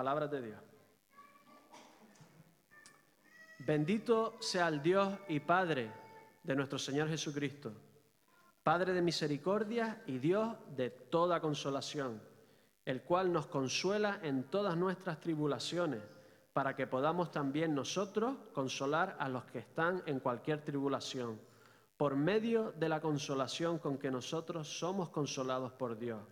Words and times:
De 0.00 0.40
Dios. 0.40 0.58
Bendito 3.58 4.38
sea 4.40 4.68
el 4.68 4.80
Dios 4.80 5.12
y 5.28 5.40
Padre 5.40 5.92
de 6.42 6.56
nuestro 6.56 6.78
Señor 6.78 7.10
Jesucristo, 7.10 7.70
Padre 8.62 8.94
de 8.94 9.02
misericordia 9.02 10.02
y 10.06 10.16
Dios 10.16 10.56
de 10.74 10.88
toda 10.88 11.42
consolación, 11.42 12.18
el 12.86 13.02
cual 13.02 13.30
nos 13.30 13.46
consuela 13.48 14.20
en 14.22 14.44
todas 14.44 14.74
nuestras 14.74 15.20
tribulaciones, 15.20 16.00
para 16.54 16.74
que 16.74 16.86
podamos 16.86 17.30
también 17.30 17.74
nosotros 17.74 18.38
consolar 18.54 19.18
a 19.20 19.28
los 19.28 19.44
que 19.44 19.58
están 19.58 20.02
en 20.06 20.20
cualquier 20.20 20.64
tribulación, 20.64 21.38
por 21.98 22.16
medio 22.16 22.72
de 22.72 22.88
la 22.88 23.02
consolación 23.02 23.78
con 23.78 23.98
que 23.98 24.10
nosotros 24.10 24.66
somos 24.66 25.10
consolados 25.10 25.72
por 25.72 25.98
Dios 25.98 26.22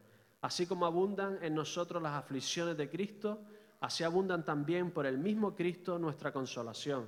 Así 0.40 0.66
como 0.66 0.86
abundan 0.86 1.38
en 1.42 1.54
nosotros 1.54 2.02
las 2.02 2.14
aflicciones 2.14 2.76
de 2.76 2.88
Cristo, 2.88 3.40
así 3.80 4.04
abundan 4.04 4.44
también 4.44 4.90
por 4.90 5.06
el 5.06 5.18
mismo 5.18 5.54
Cristo 5.54 5.98
nuestra 5.98 6.32
consolación. 6.32 7.06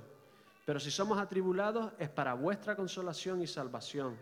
Pero 0.65 0.79
si 0.79 0.91
somos 0.91 1.17
atribulados 1.19 1.93
es 1.99 2.09
para 2.09 2.33
vuestra 2.33 2.75
consolación 2.75 3.41
y 3.41 3.47
salvación. 3.47 4.15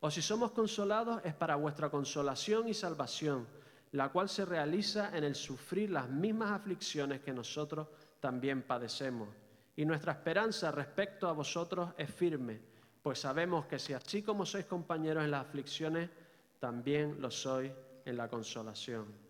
O 0.00 0.10
si 0.10 0.20
somos 0.20 0.50
consolados 0.50 1.20
es 1.24 1.34
para 1.34 1.56
vuestra 1.56 1.90
consolación 1.90 2.68
y 2.68 2.74
salvación, 2.74 3.46
la 3.92 4.10
cual 4.10 4.28
se 4.28 4.44
realiza 4.44 5.16
en 5.16 5.24
el 5.24 5.34
sufrir 5.34 5.90
las 5.90 6.08
mismas 6.08 6.50
aflicciones 6.50 7.20
que 7.20 7.32
nosotros 7.32 7.86
también 8.18 8.62
padecemos. 8.62 9.28
Y 9.76 9.84
nuestra 9.84 10.12
esperanza 10.12 10.70
respecto 10.72 11.28
a 11.28 11.32
vosotros 11.32 11.90
es 11.96 12.10
firme, 12.10 12.60
pues 13.02 13.20
sabemos 13.20 13.66
que 13.66 13.78
si 13.78 13.92
así 13.92 14.22
como 14.22 14.46
sois 14.46 14.66
compañeros 14.66 15.24
en 15.24 15.30
las 15.30 15.46
aflicciones, 15.46 16.10
también 16.58 17.20
lo 17.20 17.30
sois 17.30 17.72
en 18.04 18.16
la 18.16 18.28
consolación. 18.28 19.21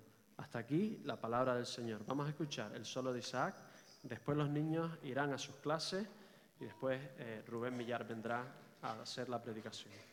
Hasta 0.42 0.58
aquí 0.58 1.00
la 1.04 1.14
palabra 1.20 1.54
del 1.54 1.66
Señor. 1.66 2.04
Vamos 2.04 2.26
a 2.26 2.30
escuchar 2.30 2.74
el 2.74 2.84
solo 2.84 3.12
de 3.12 3.20
Isaac. 3.20 3.54
Después 4.02 4.36
los 4.36 4.48
niños 4.48 4.90
irán 5.04 5.32
a 5.32 5.38
sus 5.38 5.54
clases 5.56 6.04
y 6.58 6.64
después 6.64 7.00
eh, 7.18 7.44
Rubén 7.46 7.76
Millar 7.76 8.04
vendrá 8.04 8.44
a 8.82 9.02
hacer 9.02 9.28
la 9.28 9.40
predicación. 9.40 10.11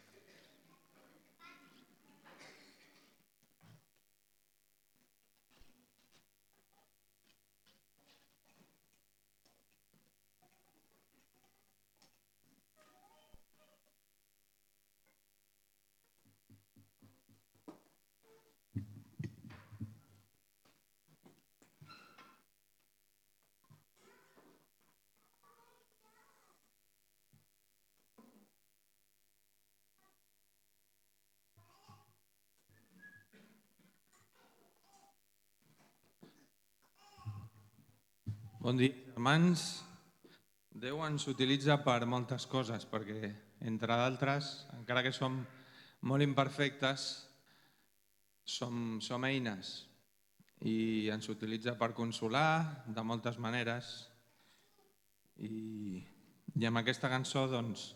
Bon 38.70 38.78
dia, 38.78 38.94
germans. 39.16 39.62
Déu 40.70 41.00
ens 41.02 41.23
utilitza 41.31 41.80
per 41.81 42.03
moltes 42.06 42.44
coses, 42.45 42.84
perquè, 42.86 43.31
entre 43.66 43.95
d'altres, 43.98 44.50
encara 44.78 45.02
que 45.02 45.09
som 45.09 45.39
molt 46.06 46.22
imperfectes, 46.22 47.06
som, 48.45 49.00
som 49.02 49.26
eines 49.26 49.72
i 50.70 51.09
ens 51.09 51.31
utilitza 51.34 51.73
per 51.81 51.95
consolar 51.98 52.86
de 52.86 53.02
moltes 53.02 53.42
maneres 53.42 53.89
i, 55.42 56.06
i 56.54 56.70
amb 56.70 56.86
aquesta 56.86 57.09
cançó 57.09 57.48
doncs, 57.50 57.95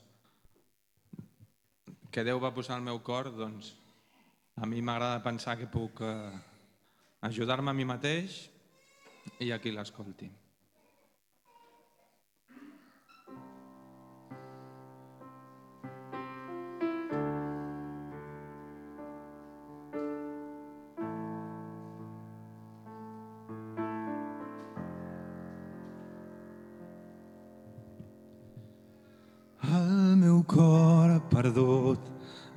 que 2.09 2.25
Déu 2.25 2.41
va 2.41 2.55
posar 2.57 2.79
al 2.79 2.87
meu 2.89 3.03
cor 3.05 3.29
doncs, 3.37 3.75
a 4.57 4.65
mi 4.65 4.81
m'agrada 4.81 5.21
pensar 5.21 5.59
que 5.61 5.69
puc 5.69 6.01
eh, 6.01 6.31
ajudar-me 7.29 7.69
a 7.69 7.77
mi 7.77 7.85
mateix 7.85 8.47
i 9.37 9.53
a 9.53 9.61
qui 9.61 9.69
l'escolti. 9.69 10.33
Perdut, 31.43 31.99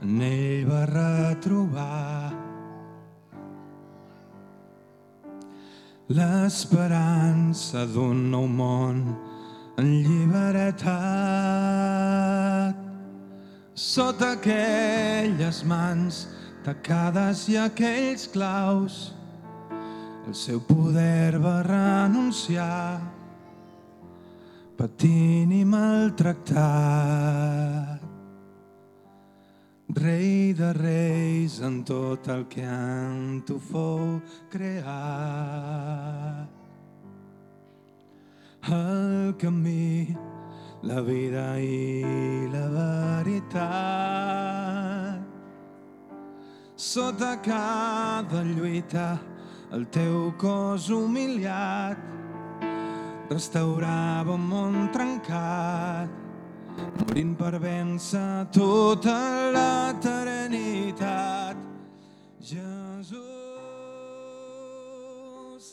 en 0.02 0.20
ell 0.22 0.66
va 0.68 0.84
retrobar 0.86 2.32
l'esperança 6.14 7.86
d'un 7.90 8.30
nou 8.30 8.46
món 8.46 9.16
en 9.80 9.88
llibertat. 10.06 10.86
Sota 13.74 14.38
aquelles 14.38 15.64
mans 15.66 16.28
tacades 16.62 17.48
i 17.50 17.58
aquells 17.58 18.30
claus, 18.30 19.18
el 20.26 20.34
seu 20.34 20.60
poder 20.62 21.38
va 21.42 21.62
renunciar, 21.66 23.00
patint 24.78 25.52
i 25.58 25.64
maltractat. 25.66 28.05
Rei 29.96 30.52
de 30.52 30.72
reis 30.76 31.60
en 31.64 31.82
tot 31.82 32.28
el 32.28 32.44
que 32.52 32.60
en 32.60 33.40
tu 33.48 33.56
fou 33.56 34.20
creat. 34.52 34.84
El 38.68 39.32
camí, 39.40 40.14
la 40.82 41.00
vida 41.00 41.56
i 41.56 42.44
la 42.52 42.68
veritat. 42.74 43.56
Sota 46.76 47.40
cada 47.40 48.42
lluita, 48.44 49.16
el 49.72 49.88
teu 49.88 50.28
cos 50.36 50.90
humiliat 50.92 51.96
restaurava 53.30 54.34
un 54.36 54.44
món 54.44 54.92
trencat 54.92 56.25
morint 56.76 57.36
per 57.38 57.58
vèncer 57.62 58.46
tota 58.52 59.16
l'eternitat. 59.54 61.56
Jesús, 62.40 63.22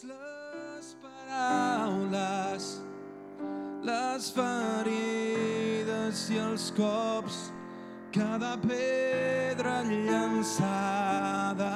les 0.10 0.88
paraules, 1.04 2.64
les 3.84 4.32
ferides 4.38 6.18
i 6.32 6.38
els 6.48 6.66
cops, 6.78 7.38
cada 8.14 8.54
pedra 8.64 9.76
llançada 9.84 11.74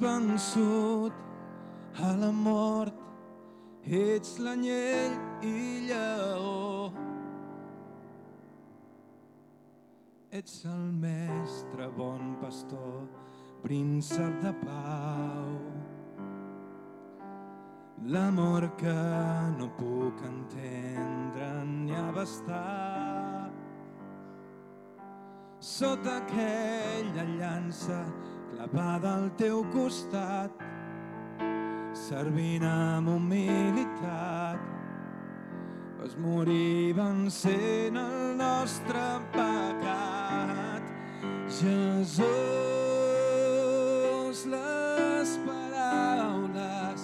vençut 0.00 1.12
a 2.02 2.12
la 2.16 2.30
mort. 2.32 2.94
Ets 3.86 4.38
l'anyell 4.42 5.14
i 5.46 5.86
lleó. 5.86 6.90
Ets 10.34 10.64
el 10.66 10.88
mestre, 11.00 11.86
bon 11.96 12.34
pastor, 12.42 13.06
príncep 13.62 14.42
de 14.42 14.52
pau. 14.64 15.54
L'amor 18.06 18.68
que 18.76 18.98
no 19.58 19.70
puc 19.78 20.20
entendre 20.26 21.50
ni 21.64 21.94
abastar. 21.94 23.50
Sota 25.60 26.18
aquella 26.18 27.24
llança 27.38 28.04
clavada 28.50 29.14
al 29.16 29.30
teu 29.38 29.64
costat, 29.72 30.50
servint 31.92 32.64
amb 32.66 33.08
humilitat. 33.08 34.58
Vas 35.98 36.14
morir 36.20 36.94
vencent 36.94 37.96
el 37.96 38.36
nostre 38.38 39.20
pecat. 39.32 40.82
Jesús, 41.58 42.26
les 44.52 45.30
paraules, 45.46 47.02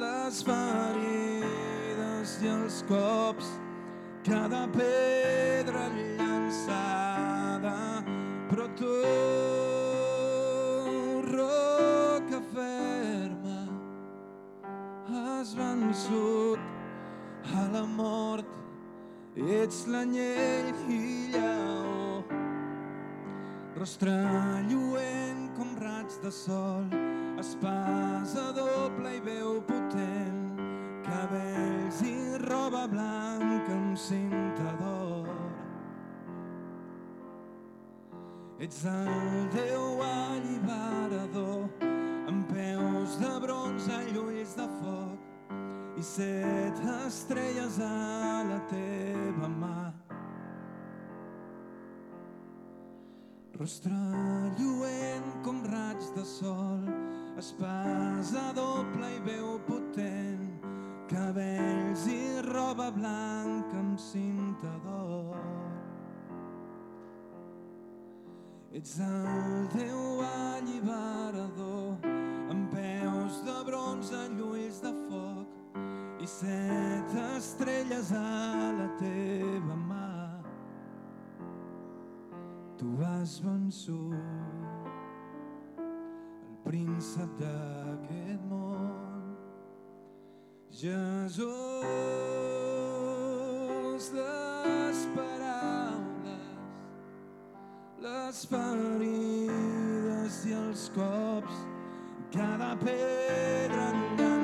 les 0.00 0.42
ferides 0.50 2.28
i 2.42 2.48
els 2.54 2.82
cops, 2.88 3.48
cada 4.24 4.66
pedra 4.74 5.88
llançada 5.94 7.76
però 8.48 8.66
tu, 8.78 9.35
vençut 15.96 16.58
a 17.54 17.72
la 17.72 17.84
mort. 17.86 18.46
Ets 19.36 19.86
l'anyell 19.86 20.72
i 20.88 21.28
lleó, 21.32 22.24
rostre 23.76 24.12
lluent 24.68 25.50
com 25.56 25.74
raig 25.80 26.08
de 26.22 26.30
sol, 26.32 26.86
espasa 27.38 28.52
doble 28.56 29.16
i 29.16 29.20
veu 29.20 29.60
potent, 29.68 30.60
cabells 31.04 32.00
i 32.02 32.16
roba 32.46 32.86
blanca 32.88 33.72
amb 33.76 33.96
cinta 33.96 34.72
d'or. 34.80 35.28
Ets 38.58 38.84
el 38.88 39.50
Déu 39.52 40.00
alliberador, 40.00 41.68
amb 42.28 42.48
peus 42.48 43.20
de 43.20 43.34
bronze 43.44 44.00
i 44.08 44.16
ulls 44.16 44.56
de 44.56 44.64
foc, 44.80 45.05
set 46.06 46.78
estrelles 47.06 47.78
a 47.80 48.44
la 48.46 48.60
teva 48.70 49.48
mà. 49.50 49.92
Rostre 53.58 53.98
lluent 54.58 55.28
com 55.42 55.62
raig 55.66 56.02
de 56.14 56.24
sol, 56.28 56.84
espasa 57.40 58.52
doble 58.54 59.10
i 59.16 59.20
veu 59.26 59.56
potent, 59.66 60.46
cabells 61.10 62.06
i 62.12 62.20
roba 62.46 62.90
blanca 62.94 63.80
amb 63.80 63.98
cinta 63.98 64.72
d'or. 64.84 65.40
Ets 68.76 68.98
el 69.00 69.70
Déu 69.72 70.20
alliberador, 70.28 71.96
amb 72.52 72.68
peus 72.76 73.40
de 73.48 73.56
bronze 73.70 74.26
i 74.28 74.42
ulls 74.52 74.84
de 74.84 74.92
foc, 75.08 75.25
i 76.26 76.28
set 76.28 77.10
estrelles 77.36 78.10
a 78.10 78.72
la 78.78 78.88
teva 78.98 79.76
mà. 79.76 80.42
Tu 82.78 82.88
has 83.02 83.38
vençut 83.38 84.12
el 85.78 86.56
príncep 86.64 87.30
d'aquest 87.38 88.42
món. 88.50 89.36
Jesús, 90.70 91.46
les 94.18 94.98
paraules, 95.14 96.58
les 98.02 98.46
ferides 98.50 100.34
i 100.50 100.52
els 100.58 100.90
cops, 100.98 101.56
cada 102.34 102.74
pedra 102.82 103.86
llançada, 103.94 104.35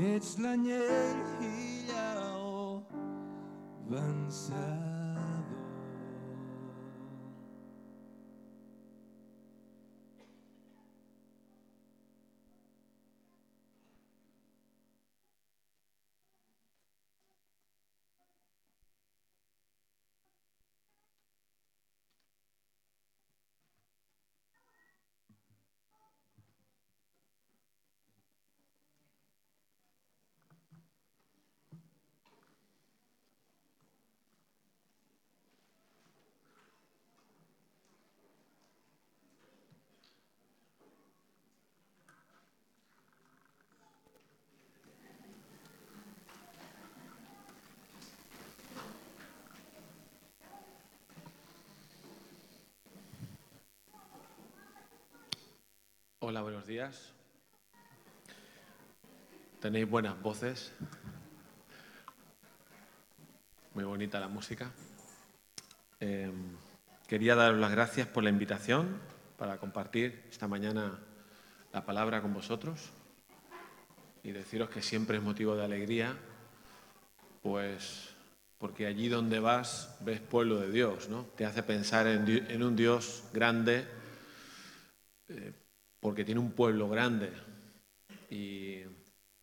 It's 0.00 0.34
dla 0.36 0.54
niej 0.54 1.14
hilaw 1.40 2.82
bansa. 3.90 4.87
Hola, 56.30 56.42
buenos 56.42 56.66
días. 56.66 57.14
Tenéis 59.62 59.88
buenas 59.88 60.20
voces. 60.20 60.74
Muy 63.72 63.84
bonita 63.84 64.20
la 64.20 64.28
música. 64.28 64.70
Eh, 66.00 66.30
quería 67.06 67.34
daros 67.34 67.58
las 67.58 67.70
gracias 67.70 68.08
por 68.08 68.24
la 68.24 68.28
invitación 68.28 69.00
para 69.38 69.56
compartir 69.56 70.26
esta 70.30 70.46
mañana 70.46 70.98
la 71.72 71.86
palabra 71.86 72.20
con 72.20 72.34
vosotros 72.34 72.90
y 74.22 74.32
deciros 74.32 74.68
que 74.68 74.82
siempre 74.82 75.16
es 75.16 75.22
motivo 75.22 75.56
de 75.56 75.64
alegría, 75.64 76.14
pues 77.40 78.10
porque 78.58 78.84
allí 78.84 79.08
donde 79.08 79.40
vas 79.40 79.96
ves 80.00 80.20
pueblo 80.20 80.60
de 80.60 80.70
Dios, 80.70 81.08
¿no? 81.08 81.22
Te 81.36 81.46
hace 81.46 81.62
pensar 81.62 82.06
en, 82.06 82.62
un 82.62 82.76
Dios 82.76 83.24
grande, 83.32 83.86
porque 86.08 86.24
tiene 86.24 86.40
un 86.40 86.52
pueblo 86.52 86.88
grande. 86.88 87.30
Y 88.30 88.80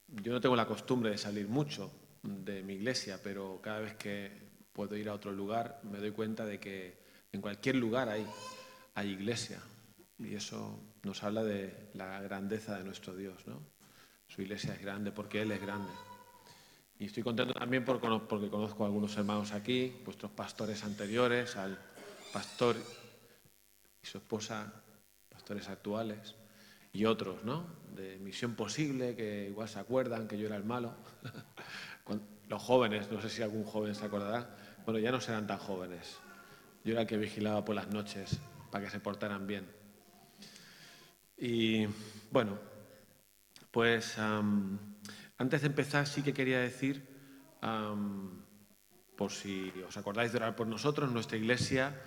yo 0.07 0.33
no 0.33 0.41
tengo 0.41 0.55
la 0.55 0.65
costumbre 0.65 1.11
de 1.11 1.17
salir 1.19 1.47
mucho 1.47 1.91
de 2.23 2.63
mi 2.63 2.73
iglesia, 2.73 3.19
pero 3.21 3.59
cada 3.61 3.81
vez 3.81 3.93
que 3.97 4.31
puedo 4.73 4.97
ir 4.97 5.09
a 5.09 5.13
otro 5.13 5.31
lugar 5.31 5.79
me 5.83 5.99
doy 5.99 6.09
cuenta 6.09 6.43
de 6.43 6.59
que 6.59 6.97
en 7.31 7.39
cualquier 7.39 7.75
lugar 7.75 8.09
hay, 8.09 8.25
hay 8.95 9.09
iglesia. 9.09 9.59
Y 10.17 10.33
eso 10.33 10.79
nos 11.03 11.21
habla 11.21 11.43
de 11.43 11.91
la 11.93 12.19
grandeza 12.21 12.79
de 12.79 12.83
nuestro 12.83 13.15
Dios, 13.15 13.45
¿no? 13.45 13.61
Su 14.27 14.41
iglesia 14.41 14.73
es 14.73 14.81
grande 14.81 15.11
porque 15.11 15.43
Él 15.43 15.51
es 15.51 15.61
grande. 15.61 15.91
Y 16.97 17.05
estoy 17.05 17.21
contento 17.21 17.53
también 17.53 17.85
porque 17.85 18.07
conozco 18.49 18.85
a 18.85 18.87
algunos 18.87 19.15
hermanos 19.17 19.51
aquí, 19.51 20.01
vuestros 20.03 20.31
pastores 20.31 20.83
anteriores, 20.83 21.57
al 21.57 21.77
pastor 22.33 22.75
y 24.01 24.07
su 24.07 24.17
esposa, 24.17 24.81
pastores 25.29 25.69
actuales, 25.69 26.33
y 26.95 27.03
otros, 27.03 27.43
¿no? 27.43 27.67
De 27.93 28.17
Misión 28.19 28.55
Posible, 28.55 29.17
que 29.17 29.49
igual 29.49 29.67
se 29.67 29.79
acuerdan 29.79 30.29
que 30.29 30.37
yo 30.37 30.47
era 30.47 30.55
el 30.55 30.63
malo. 30.63 30.95
Los 32.47 32.61
jóvenes, 32.61 33.11
no 33.11 33.19
sé 33.21 33.29
si 33.29 33.41
algún 33.41 33.65
joven 33.65 33.95
se 33.95 34.05
acordará, 34.05 34.55
bueno, 34.85 34.99
ya 34.99 35.11
no 35.11 35.19
serán 35.19 35.45
tan 35.45 35.57
jóvenes. 35.57 36.19
Yo 36.85 36.93
era 36.93 37.01
el 37.01 37.07
que 37.07 37.17
vigilaba 37.17 37.65
por 37.65 37.75
las 37.75 37.89
noches 37.89 38.39
para 38.71 38.85
que 38.85 38.91
se 38.91 38.99
portaran 38.99 39.45
bien. 39.45 39.67
Y 41.37 41.85
bueno, 42.31 42.59
pues 43.71 44.17
am, 44.17 44.79
antes 45.37 45.61
de 45.61 45.67
empezar 45.67 46.07
sí 46.07 46.21
que 46.21 46.33
quería 46.33 46.59
decir, 46.59 47.05
por 49.17 49.31
si 49.31 49.73
os 49.85 49.97
acordáis 49.97 50.31
de 50.31 50.37
orar 50.37 50.55
por 50.55 50.67
nosotros, 50.67 51.11
nuestra 51.11 51.37
iglesia 51.37 51.99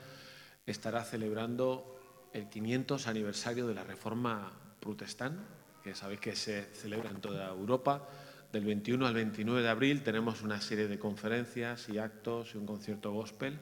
estará 0.64 1.04
celebrando 1.04 2.30
el 2.32 2.48
500 2.48 3.06
aniversario 3.08 3.66
de 3.66 3.74
la 3.74 3.82
Reforma 3.82 4.67
Protestante, 4.80 5.42
que 5.82 5.94
sabéis 5.94 6.20
que 6.20 6.36
se 6.36 6.64
celebra 6.74 7.10
en 7.10 7.20
toda 7.20 7.48
Europa. 7.48 8.08
Del 8.52 8.64
21 8.64 9.06
al 9.06 9.14
29 9.14 9.62
de 9.62 9.68
abril 9.68 10.02
tenemos 10.02 10.42
una 10.42 10.60
serie 10.60 10.88
de 10.88 10.98
conferencias 10.98 11.88
y 11.88 11.98
actos 11.98 12.54
y 12.54 12.58
un 12.58 12.66
concierto 12.66 13.12
gospel. 13.12 13.58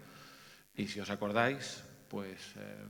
Y 0.77 0.87
si 0.87 1.01
os 1.01 1.11
acordáis, 1.11 1.83
pues 2.09 2.55
eh, 2.57 2.85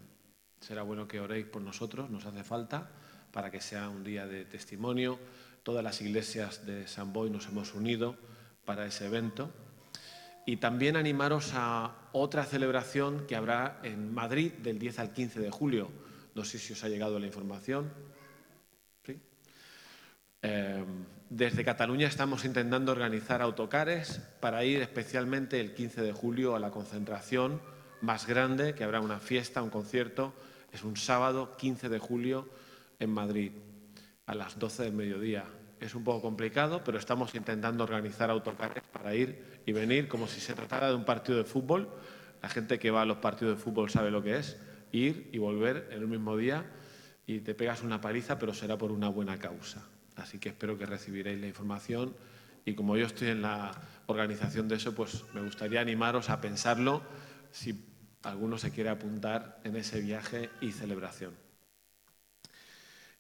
será 0.61 0.83
bueno 0.83 1.09
que 1.09 1.21
oréis 1.21 1.47
por 1.47 1.62
nosotros, 1.62 2.11
nos 2.11 2.26
hace 2.26 2.45
falta, 2.45 2.90
para 3.33 3.50
que 3.50 3.61
sea 3.61 3.88
un 3.88 4.04
día 4.04 4.26
de 4.26 4.45
testimonio. 4.45 5.18
Todas 5.62 5.83
las 5.83 6.00
iglesias 6.00 6.66
de 6.66 6.87
San 6.87 7.12
Boy 7.12 7.30
nos 7.30 7.47
hemos 7.47 7.75
unido 7.75 8.16
para 8.64 8.87
ese 8.87 9.06
evento. 9.06 9.50
Y 10.45 10.59
también 10.59 10.97
animaros 10.97 11.52
a 11.54 12.09
otra 12.12 12.45
celebración 12.45 13.26
que 13.26 13.37
habrá 13.37 13.80
en 13.83 14.14
Madrid 14.14 14.52
del 14.52 14.78
10 14.78 14.99
al 15.00 15.12
15 15.12 15.40
de 15.40 15.50
julio. 15.50 15.90
No 16.35 16.45
sé 16.45 16.59
si 16.59 16.73
os 16.73 16.85
ha 16.85 16.88
llegado 16.88 17.18
la 17.18 17.26
información. 17.26 17.90
Eh, 20.49 20.85
desde 21.29 21.65
Cataluña 21.65 22.07
estamos 22.07 22.45
intentando 22.45 22.93
organizar 22.93 23.43
autocares 23.43 24.21
para 24.38 24.65
ir 24.65 24.81
especialmente 24.81 25.61
el 25.61 25.75
15 25.75 26.03
de 26.03 26.12
julio 26.12 26.55
a 26.55 26.61
la 26.61 26.71
concentración 26.71 27.61
más 28.00 28.29
grande, 28.29 28.73
que 28.76 28.85
habrá 28.85 29.00
una 29.00 29.19
fiesta, 29.19 29.61
un 29.61 29.71
concierto. 29.71 30.33
Es 30.73 30.85
un 30.85 30.97
sábado 30.97 31.57
15 31.57 31.88
de 31.88 31.99
julio 31.99 32.49
en 33.00 33.11
Madrid 33.11 33.50
a 34.26 34.37
las 34.37 34.57
12 34.57 34.85
del 34.85 34.93
mediodía. 34.93 35.47
Es 35.81 35.97
un 35.97 36.05
poco 36.05 36.23
complicado, 36.23 36.85
pero 36.85 36.97
estamos 36.97 37.35
intentando 37.35 37.83
organizar 37.83 38.31
autocares 38.31 38.85
para 38.93 39.17
ir 39.17 39.61
y 39.67 39.73
venir 39.73 40.07
como 40.07 40.29
si 40.29 40.38
se 40.38 40.55
tratara 40.55 40.91
de 40.91 40.95
un 40.95 41.05
partido 41.05 41.38
de 41.38 41.45
fútbol. 41.45 41.88
La 42.41 42.49
gente 42.49 42.79
que 42.79 42.93
va 42.93 43.03
a 43.03 43.05
los 43.05 43.17
partidos 43.17 43.57
de 43.57 43.65
fútbol 43.65 43.91
sabe 43.91 44.12
lo 44.12 44.23
que 44.23 44.37
es, 44.37 44.59
ir 44.93 45.29
y 45.33 45.38
volver 45.38 45.88
en 45.91 46.03
el 46.03 46.07
mismo 46.07 46.37
día 46.37 46.65
y 47.26 47.41
te 47.41 47.57
pegas 47.57 47.83
una 47.83 48.00
paliza, 48.00 48.38
pero 48.38 48.55
será 48.55 48.79
por 48.79 48.93
una 48.93 49.09
buena 49.09 49.41
causa. 49.41 49.85
Así 50.17 50.39
que 50.39 50.49
espero 50.51 50.79
que 50.79 50.87
recibiréis 50.87 51.41
la 51.41 51.47
información 51.47 52.15
y 52.65 52.75
como 52.75 52.97
yo 52.97 53.07
estoy 53.07 53.29
en 53.29 53.43
la 53.43 53.71
organización 54.07 54.67
de 54.67 54.75
eso, 54.75 54.95
pues 54.95 55.25
me 55.33 55.41
gustaría 55.41 55.81
animaros 55.81 56.31
a 56.31 56.41
pensarlo 56.41 57.03
si 57.53 57.85
alguno 58.25 58.59
se 58.59 58.73
quiere 58.73 58.91
apuntar 58.91 59.61
en 59.63 59.77
ese 59.77 60.01
viaje 60.01 60.51
y 60.61 60.73
celebración. 60.73 61.33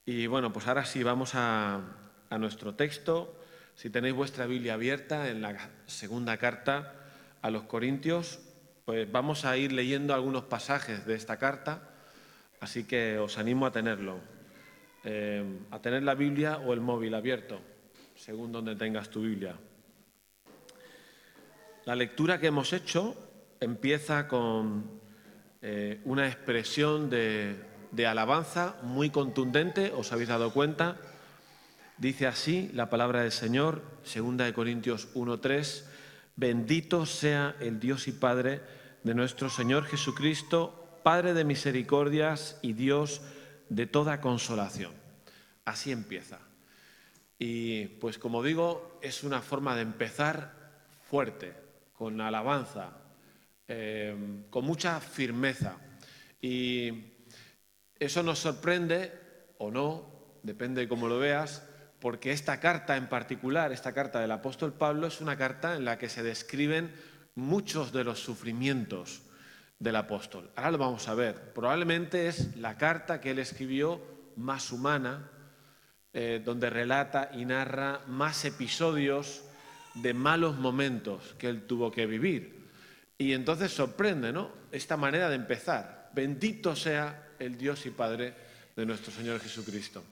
Y 0.04 0.26
bueno, 0.26 0.52
pues 0.52 0.66
ahora 0.66 0.84
sí 0.84 1.02
vamos 1.02 1.32
a, 1.34 1.80
nuestro 2.38 2.74
texto. 2.74 3.40
Si 3.76 3.88
tenéis 3.88 4.14
vuestra 4.14 4.46
Biblia 4.46 4.74
abierta 4.74 5.28
en 5.28 5.42
la 5.42 5.56
segunda 5.86 6.36
carta 6.38 6.94
a 7.40 7.50
los 7.50 7.64
Corintios, 7.64 8.40
pues 8.84 9.10
vamos 9.10 9.44
a 9.44 9.56
ir 9.56 9.72
leyendo 9.72 10.12
algunos 10.12 10.44
pasajes 10.44 11.06
de 11.06 11.14
esta 11.14 11.38
carta, 11.38 11.90
así 12.60 12.84
que 12.84 13.18
os 13.18 13.38
animo 13.38 13.64
a 13.66 13.72
tenerlo, 13.72 14.20
eh, 15.08 15.60
a 15.70 15.78
tener 15.78 16.02
la 16.02 16.16
Biblia 16.16 16.58
o 16.58 16.72
el 16.72 16.80
móvil 16.80 17.14
abierto, 17.14 17.60
según 18.16 18.50
donde 18.50 18.74
tengas 18.74 19.08
tu 19.08 19.22
Biblia. 19.22 19.54
La 21.84 21.94
lectura 21.94 22.40
que 22.40 22.48
hemos 22.48 22.72
hecho 22.72 23.14
empieza 23.60 24.26
con 24.26 25.00
eh, 25.62 26.00
una 26.06 26.26
expresión 26.26 27.08
de, 27.08 27.54
de 27.92 28.06
alabanza 28.08 28.80
muy 28.82 29.10
contundente, 29.10 29.92
os 29.92 30.10
habéis 30.10 30.28
dado 30.28 30.52
cuenta. 30.52 30.96
Dice 31.98 32.26
así 32.26 32.68
la 32.74 32.90
palabra 32.90 33.22
del 33.22 33.30
Señor, 33.30 33.82
segunda 34.02 34.44
de 34.44 34.54
Corintios 34.54 35.14
1:3, 35.14 35.84
bendito 36.34 37.06
sea 37.06 37.54
el 37.60 37.78
Dios 37.78 38.08
y 38.08 38.12
Padre 38.12 38.60
de 39.04 39.14
nuestro 39.14 39.50
Señor 39.50 39.84
Jesucristo, 39.84 40.98
Padre 41.04 41.32
de 41.32 41.44
misericordias 41.44 42.58
y 42.60 42.72
Dios 42.72 43.22
de 43.68 43.86
toda 43.86 44.20
consolación. 44.20 44.92
Así 45.64 45.92
empieza. 45.92 46.38
Y 47.38 47.86
pues 47.86 48.18
como 48.18 48.42
digo, 48.42 48.98
es 49.02 49.22
una 49.24 49.42
forma 49.42 49.74
de 49.76 49.82
empezar 49.82 50.54
fuerte, 51.08 51.54
con 51.92 52.20
alabanza, 52.20 52.92
eh, 53.68 54.44
con 54.50 54.64
mucha 54.64 55.00
firmeza. 55.00 55.76
Y 56.40 57.12
eso 57.98 58.22
nos 58.22 58.38
sorprende 58.38 59.12
o 59.58 59.70
no, 59.70 60.38
depende 60.42 60.82
de 60.82 60.88
cómo 60.88 61.08
lo 61.08 61.18
veas, 61.18 61.62
porque 62.00 62.32
esta 62.32 62.60
carta 62.60 62.96
en 62.96 63.08
particular, 63.08 63.72
esta 63.72 63.92
carta 63.92 64.20
del 64.20 64.30
apóstol 64.30 64.72
Pablo, 64.72 65.06
es 65.06 65.20
una 65.20 65.36
carta 65.36 65.76
en 65.76 65.84
la 65.84 65.98
que 65.98 66.08
se 66.08 66.22
describen 66.22 66.94
muchos 67.34 67.92
de 67.92 68.04
los 68.04 68.20
sufrimientos 68.20 69.25
del 69.78 69.96
apóstol. 69.96 70.50
Ahora 70.56 70.70
lo 70.72 70.78
vamos 70.78 71.08
a 71.08 71.14
ver. 71.14 71.52
Probablemente 71.52 72.28
es 72.28 72.56
la 72.56 72.76
carta 72.76 73.20
que 73.20 73.30
él 73.30 73.38
escribió 73.38 74.00
más 74.36 74.72
humana, 74.72 75.30
eh, 76.12 76.40
donde 76.44 76.70
relata 76.70 77.30
y 77.34 77.44
narra 77.44 78.00
más 78.06 78.44
episodios 78.44 79.44
de 79.94 80.14
malos 80.14 80.56
momentos 80.56 81.34
que 81.38 81.48
él 81.48 81.66
tuvo 81.66 81.90
que 81.90 82.06
vivir. 82.06 82.56
Y 83.18 83.32
entonces 83.32 83.72
sorprende, 83.72 84.32
¿no? 84.32 84.50
Esta 84.70 84.96
manera 84.96 85.28
de 85.28 85.36
empezar. 85.36 86.10
Bendito 86.14 86.76
sea 86.76 87.34
el 87.38 87.56
Dios 87.56 87.84
y 87.86 87.90
Padre 87.90 88.34
de 88.74 88.86
nuestro 88.86 89.12
Señor 89.12 89.40
Jesucristo. 89.40 90.04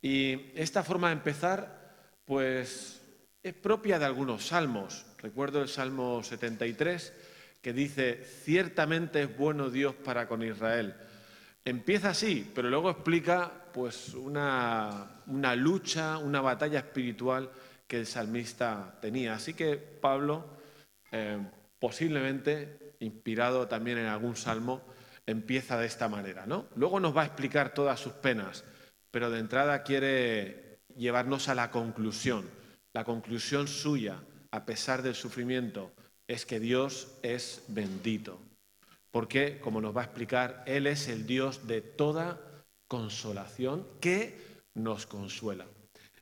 Y 0.00 0.50
esta 0.54 0.82
forma 0.82 1.08
de 1.08 1.14
empezar, 1.14 2.20
pues 2.24 3.00
es 3.42 3.54
propia 3.54 3.98
de 3.98 4.04
algunos 4.04 4.46
salmos. 4.46 5.06
Recuerdo 5.18 5.62
el 5.62 5.68
Salmo 5.68 6.22
73 6.22 7.12
que 7.62 7.72
dice, 7.72 8.24
ciertamente 8.24 9.22
es 9.22 9.36
bueno 9.36 9.70
Dios 9.70 9.94
para 9.94 10.26
con 10.26 10.42
Israel. 10.42 10.94
Empieza 11.64 12.10
así, 12.10 12.50
pero 12.52 12.68
luego 12.68 12.90
explica 12.90 13.50
pues 13.72 14.14
una, 14.14 15.22
una 15.28 15.54
lucha, 15.54 16.18
una 16.18 16.40
batalla 16.40 16.80
espiritual 16.80 17.50
que 17.86 18.00
el 18.00 18.06
salmista 18.06 18.98
tenía. 19.00 19.34
Así 19.34 19.54
que 19.54 19.76
Pablo, 19.76 20.44
eh, 21.12 21.38
posiblemente 21.78 22.96
inspirado 22.98 23.68
también 23.68 23.98
en 23.98 24.06
algún 24.06 24.34
salmo, 24.34 24.82
empieza 25.24 25.78
de 25.78 25.86
esta 25.86 26.08
manera. 26.08 26.46
¿no? 26.46 26.66
Luego 26.74 26.98
nos 26.98 27.16
va 27.16 27.22
a 27.22 27.26
explicar 27.26 27.72
todas 27.72 28.00
sus 28.00 28.12
penas, 28.14 28.64
pero 29.12 29.30
de 29.30 29.38
entrada 29.38 29.84
quiere 29.84 30.80
llevarnos 30.96 31.48
a 31.48 31.54
la 31.54 31.70
conclusión. 31.70 32.48
La 32.92 33.04
conclusión 33.04 33.68
suya, 33.68 34.20
a 34.50 34.64
pesar 34.66 35.02
del 35.02 35.14
sufrimiento, 35.14 35.92
es 36.32 36.46
que 36.46 36.60
Dios 36.60 37.18
es 37.22 37.64
bendito. 37.68 38.40
Porque, 39.10 39.58
como 39.60 39.80
nos 39.80 39.96
va 39.96 40.02
a 40.02 40.04
explicar, 40.04 40.62
Él 40.66 40.86
es 40.86 41.08
el 41.08 41.26
Dios 41.26 41.66
de 41.66 41.80
toda 41.80 42.40
consolación 42.88 43.86
que 44.00 44.38
nos 44.74 45.06
consuela. 45.06 45.66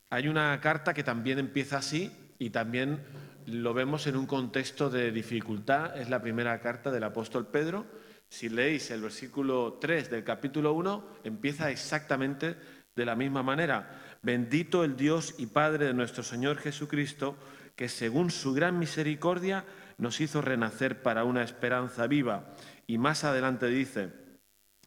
Hay 0.09 0.27
una 0.27 0.59
carta 0.59 0.93
que 0.93 1.03
también 1.03 1.39
empieza 1.39 1.77
así 1.77 2.11
y 2.37 2.49
también 2.49 3.01
lo 3.45 3.73
vemos 3.73 4.07
en 4.07 4.17
un 4.17 4.25
contexto 4.25 4.89
de 4.89 5.11
dificultad. 5.11 5.97
Es 5.99 6.09
la 6.09 6.21
primera 6.21 6.59
carta 6.59 6.91
del 6.91 7.03
apóstol 7.03 7.47
Pedro 7.47 7.85
si 8.31 8.47
leéis 8.47 8.89
el 8.91 9.01
versículo 9.01 9.77
3 9.81 10.09
del 10.09 10.23
capítulo 10.23 10.71
1, 10.71 11.03
empieza 11.25 11.69
exactamente 11.69 12.55
de 12.95 13.05
la 13.05 13.13
misma 13.13 13.43
manera. 13.43 14.17
Bendito 14.21 14.85
el 14.85 14.95
Dios 14.95 15.35
y 15.37 15.47
Padre 15.47 15.87
de 15.87 15.93
nuestro 15.93 16.23
Señor 16.23 16.57
Jesucristo, 16.57 17.35
que 17.75 17.89
según 17.89 18.31
su 18.31 18.53
gran 18.53 18.79
misericordia 18.79 19.65
nos 19.97 20.21
hizo 20.21 20.41
renacer 20.41 21.01
para 21.01 21.23
una 21.23 21.43
esperanza 21.43 22.07
viva. 22.07 22.53
Y 22.87 22.97
más 22.97 23.23
adelante 23.23 23.67
dice, 23.67 24.11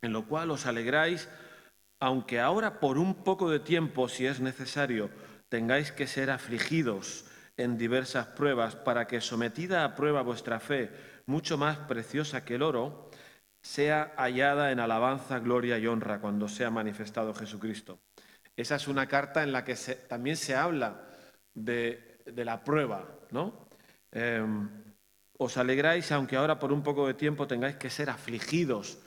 en 0.02 0.12
lo 0.12 0.26
cual 0.26 0.50
os 0.50 0.66
alegráis, 0.66 1.28
aunque 2.00 2.40
ahora 2.40 2.80
por 2.80 2.98
un 2.98 3.24
poco 3.24 3.50
de 3.50 3.60
tiempo, 3.60 4.08
si 4.08 4.26
es 4.26 4.40
necesario, 4.40 5.10
tengáis 5.48 5.92
que 5.92 6.06
ser 6.06 6.30
afligidos 6.30 7.24
en 7.56 7.78
diversas 7.78 8.26
pruebas, 8.26 8.76
para 8.76 9.06
que 9.06 9.20
sometida 9.20 9.84
a 9.84 9.94
prueba 9.94 10.22
vuestra 10.22 10.60
fe, 10.60 10.90
mucho 11.26 11.56
más 11.56 11.78
preciosa 11.78 12.44
que 12.44 12.56
el 12.56 12.62
oro, 12.62 13.08
sea 13.62 14.12
hallada 14.16 14.72
en 14.72 14.80
alabanza, 14.80 15.38
gloria 15.38 15.78
y 15.78 15.86
honra 15.86 16.20
cuando 16.20 16.48
sea 16.48 16.70
manifestado 16.70 17.32
Jesucristo. 17.32 18.00
Esa 18.56 18.76
es 18.76 18.88
una 18.88 19.06
carta 19.06 19.42
en 19.42 19.52
la 19.52 19.64
que 19.64 19.74
también 20.08 20.36
se 20.36 20.54
habla 20.54 21.08
de, 21.54 22.20
la 22.36 22.62
prueba, 22.62 23.08
¿no? 23.30 23.68
Em, 24.12 24.83
os 25.38 25.56
alegráis, 25.56 26.12
aunque 26.12 26.36
ahora 26.36 26.58
por 26.58 26.72
un 26.72 26.82
poco 26.82 27.06
de 27.06 27.14
tiempo 27.14 27.46
tengáis 27.46 27.76
que 27.76 27.90
ser 27.90 28.10
afligidos 28.10 28.98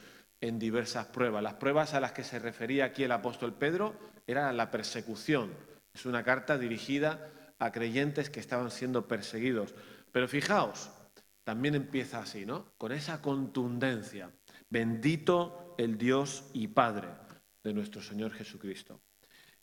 en 0.42 0.60
diversas 0.60 1.08
pruebas. 1.08 1.42
Las 1.42 1.56
pruebas 1.56 1.94
a 1.94 2.00
las 2.00 2.12
que 2.12 2.24
se 2.24 2.40
refería 2.40 2.86
aquí 2.86 3.04
el 3.04 3.12
apóstol 3.12 3.54
Pedro 3.54 3.96
era 4.26 4.52
la 4.54 4.70
persecución. 4.70 5.54
Es 5.94 6.06
una 6.06 6.24
carta 6.24 6.58
dirigida 6.58 7.32
a 7.60 7.72
creyentes 7.72 8.30
que 8.30 8.40
estaban 8.40 8.70
siendo 8.70 9.08
perseguidos. 9.08 9.74
Pero 10.12 10.28
fijaos, 10.28 10.92
también 11.44 11.76
empieza 11.76 12.20
así, 12.20 12.46
¿no? 12.46 12.74
Con 12.78 12.92
esa 12.92 13.22
contundencia. 13.22 14.30
Bendito 14.70 15.76
el 15.78 15.98
Dios 15.98 16.50
y 16.54 16.68
Padre 16.68 17.08
de 17.64 17.74
nuestro 17.74 18.02
Señor 18.02 18.34
Jesucristo. 18.34 19.02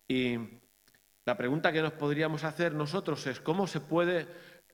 Y 0.07 0.37
la 1.25 1.37
pregunta 1.37 1.71
que 1.71 1.81
nos 1.81 1.93
podríamos 1.93 2.43
hacer 2.43 2.73
nosotros 2.73 3.25
es, 3.27 3.39
¿cómo 3.39 3.67
se 3.67 3.81
puede 3.81 4.27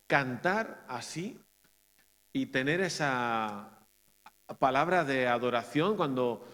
cantar 0.08 0.86
así 0.88 1.40
y 2.34 2.48
tener 2.48 2.82
esa 2.82 3.86
palabra 4.60 5.04
de 5.04 5.28
adoración 5.28 5.96
cuando 5.96 6.46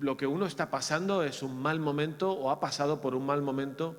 lo 0.00 0.16
que 0.16 0.26
uno 0.26 0.46
está 0.46 0.70
pasando 0.70 1.22
es 1.22 1.42
un 1.42 1.60
mal 1.60 1.80
momento 1.80 2.32
o 2.32 2.50
ha 2.50 2.60
pasado 2.60 3.00
por 3.00 3.14
un 3.14 3.26
mal 3.26 3.42
momento 3.42 3.96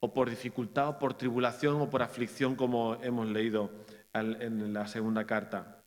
o 0.00 0.12
por 0.12 0.30
dificultad 0.30 0.88
o 0.88 0.98
por 0.98 1.14
tribulación 1.14 1.80
o 1.80 1.90
por 1.90 2.02
aflicción 2.02 2.54
como 2.54 2.96
hemos 3.02 3.26
leído 3.26 3.70
en 4.14 4.72
la 4.72 4.86
segunda 4.86 5.26
carta? 5.26 5.78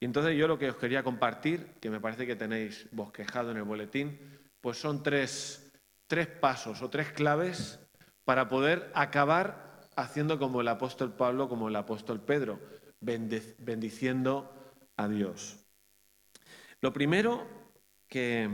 Y 0.00 0.04
entonces 0.04 0.36
yo 0.36 0.46
lo 0.46 0.58
que 0.58 0.70
os 0.70 0.76
quería 0.76 1.02
compartir, 1.02 1.74
que 1.80 1.90
me 1.90 2.00
parece 2.00 2.26
que 2.26 2.36
tenéis 2.36 2.86
bosquejado 2.92 3.50
en 3.50 3.56
el 3.56 3.64
boletín, 3.64 4.18
pues 4.60 4.78
son 4.78 5.02
tres, 5.02 5.72
tres 6.06 6.28
pasos 6.28 6.82
o 6.82 6.88
tres 6.90 7.10
claves 7.12 7.80
para 8.24 8.48
poder 8.48 8.90
acabar 8.94 9.88
haciendo 9.96 10.38
como 10.38 10.60
el 10.60 10.68
apóstol 10.68 11.12
Pablo, 11.12 11.48
como 11.48 11.68
el 11.68 11.74
apóstol 11.74 12.20
Pedro, 12.20 12.60
bendiciendo 13.00 14.52
a 14.96 15.08
Dios. 15.08 15.58
Lo 16.80 16.92
primero 16.92 17.46
que 18.08 18.50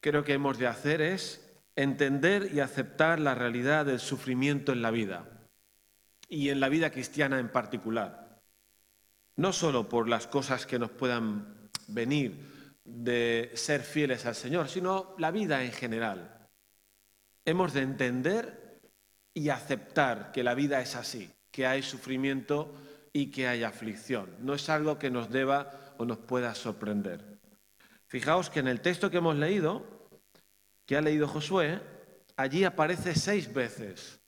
creo 0.00 0.24
que 0.24 0.34
hemos 0.34 0.58
de 0.58 0.66
hacer 0.66 1.00
es 1.00 1.46
entender 1.76 2.50
y 2.52 2.60
aceptar 2.60 3.20
la 3.20 3.34
realidad 3.34 3.86
del 3.86 4.00
sufrimiento 4.00 4.72
en 4.72 4.82
la 4.82 4.90
vida 4.90 5.48
y 6.28 6.50
en 6.50 6.60
la 6.60 6.68
vida 6.68 6.90
cristiana 6.90 7.38
en 7.38 7.50
particular 7.50 8.30
no 9.40 9.54
solo 9.54 9.88
por 9.88 10.06
las 10.06 10.26
cosas 10.26 10.66
que 10.66 10.78
nos 10.78 10.90
puedan 10.90 11.70
venir 11.88 12.78
de 12.84 13.50
ser 13.54 13.80
fieles 13.80 14.26
al 14.26 14.34
Señor, 14.34 14.68
sino 14.68 15.14
la 15.16 15.30
vida 15.30 15.64
en 15.64 15.72
general. 15.72 16.36
hemos 17.46 17.72
de 17.72 17.80
entender 17.80 18.82
y 19.32 19.48
aceptar 19.48 20.30
que 20.30 20.44
la 20.44 20.54
vida 20.54 20.82
es 20.82 20.94
así, 20.94 21.30
que 21.50 21.66
hay 21.66 21.82
sufrimiento 21.82 22.74
y 23.12 23.30
que 23.30 23.48
hay 23.48 23.64
aflicción. 23.64 24.30
No 24.40 24.54
es 24.54 24.68
algo 24.68 24.98
que 24.98 25.10
nos 25.10 25.30
deba 25.30 25.70
o 25.98 26.04
nos 26.04 26.18
pueda 26.18 26.54
sorprender. 26.54 27.38
Fijaos 28.06 28.50
que 28.50 28.60
en 28.60 28.68
el 28.68 28.80
texto 28.80 29.10
que 29.10 29.18
hemos 29.18 29.36
leído, 29.36 29.84
que 30.86 30.96
ha 30.96 31.00
leído 31.00 31.28
Josué, 31.28 31.80
allí 32.36 32.64
aparece 32.64 33.14
seis 33.14 33.52
veces, 33.52 34.20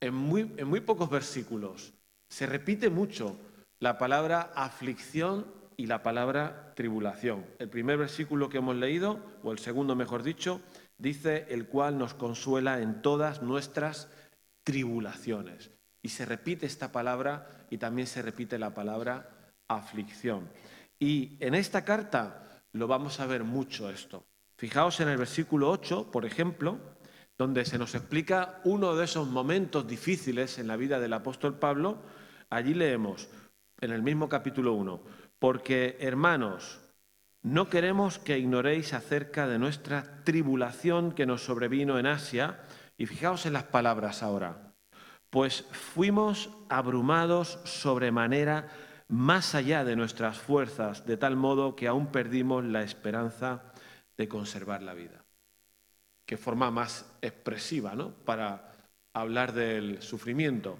en 0.00 0.14
muy, 0.14 0.52
en 0.56 0.68
muy 0.68 0.80
pocos 0.80 1.10
versículos. 1.10 1.94
Se 2.28 2.46
repite 2.46 2.90
mucho 2.90 3.36
la 3.80 3.98
palabra 3.98 4.52
aflicción 4.54 5.46
y 5.76 5.86
la 5.86 6.02
palabra 6.02 6.72
tribulación. 6.74 7.46
El 7.58 7.68
primer 7.68 7.98
versículo 7.98 8.48
que 8.48 8.58
hemos 8.58 8.76
leído, 8.76 9.20
o 9.42 9.52
el 9.52 9.58
segundo 9.58 9.96
mejor 9.96 10.22
dicho, 10.22 10.60
dice 10.98 11.46
el 11.50 11.68
cual 11.68 11.98
nos 11.98 12.14
consuela 12.14 12.80
en 12.80 13.00
todas 13.00 13.42
nuestras 13.42 14.08
tribulaciones. 14.64 15.70
Y 16.02 16.10
se 16.10 16.26
repite 16.26 16.66
esta 16.66 16.92
palabra 16.92 17.57
y 17.70 17.78
también 17.78 18.06
se 18.06 18.22
repite 18.22 18.58
la 18.58 18.74
palabra 18.74 19.52
aflicción. 19.68 20.48
Y 20.98 21.36
en 21.40 21.54
esta 21.54 21.84
carta 21.84 22.62
lo 22.72 22.86
vamos 22.86 23.20
a 23.20 23.26
ver 23.26 23.44
mucho 23.44 23.90
esto. 23.90 24.24
Fijaos 24.56 25.00
en 25.00 25.08
el 25.08 25.18
versículo 25.18 25.70
8, 25.70 26.10
por 26.10 26.24
ejemplo, 26.26 26.78
donde 27.36 27.64
se 27.64 27.78
nos 27.78 27.94
explica 27.94 28.60
uno 28.64 28.96
de 28.96 29.04
esos 29.04 29.28
momentos 29.28 29.86
difíciles 29.86 30.58
en 30.58 30.66
la 30.66 30.76
vida 30.76 30.98
del 30.98 31.12
apóstol 31.12 31.58
Pablo. 31.58 32.02
Allí 32.50 32.74
leemos, 32.74 33.28
en 33.80 33.92
el 33.92 34.02
mismo 34.02 34.28
capítulo 34.28 34.72
1, 34.74 35.00
porque 35.38 35.96
hermanos, 36.00 36.80
no 37.42 37.68
queremos 37.68 38.18
que 38.18 38.38
ignoréis 38.38 38.92
acerca 38.92 39.46
de 39.46 39.60
nuestra 39.60 40.24
tribulación 40.24 41.12
que 41.12 41.26
nos 41.26 41.44
sobrevino 41.44 41.98
en 41.98 42.06
Asia, 42.06 42.64
y 42.96 43.06
fijaos 43.06 43.46
en 43.46 43.52
las 43.52 43.62
palabras 43.62 44.24
ahora, 44.24 44.67
pues 45.30 45.64
fuimos 45.72 46.50
abrumados 46.68 47.58
sobremanera 47.64 48.68
más 49.08 49.54
allá 49.54 49.84
de 49.84 49.96
nuestras 49.96 50.38
fuerzas, 50.38 51.06
de 51.06 51.16
tal 51.16 51.36
modo 51.36 51.74
que 51.76 51.88
aún 51.88 52.08
perdimos 52.08 52.64
la 52.64 52.82
esperanza 52.82 53.72
de 54.16 54.28
conservar 54.28 54.82
la 54.82 54.94
vida. 54.94 55.24
Qué 56.26 56.36
forma 56.36 56.70
más 56.70 57.10
expresiva, 57.22 57.94
¿no? 57.94 58.10
Para 58.10 58.72
hablar 59.14 59.52
del 59.52 60.02
sufrimiento. 60.02 60.78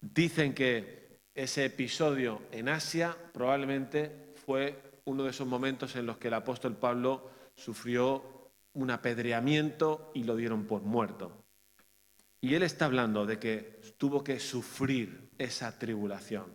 Dicen 0.00 0.54
que 0.54 1.22
ese 1.34 1.64
episodio 1.64 2.42
en 2.52 2.68
Asia 2.68 3.16
probablemente 3.32 4.34
fue 4.46 5.00
uno 5.04 5.24
de 5.24 5.30
esos 5.30 5.46
momentos 5.46 5.96
en 5.96 6.06
los 6.06 6.18
que 6.18 6.28
el 6.28 6.34
apóstol 6.34 6.76
Pablo 6.76 7.30
sufrió 7.54 8.52
un 8.74 8.90
apedreamiento 8.90 10.12
y 10.14 10.22
lo 10.22 10.36
dieron 10.36 10.66
por 10.66 10.82
muerto. 10.82 11.47
Y 12.40 12.54
él 12.54 12.62
está 12.62 12.84
hablando 12.84 13.26
de 13.26 13.38
que 13.38 13.80
tuvo 13.96 14.22
que 14.22 14.38
sufrir 14.38 15.30
esa 15.38 15.78
tribulación. 15.78 16.46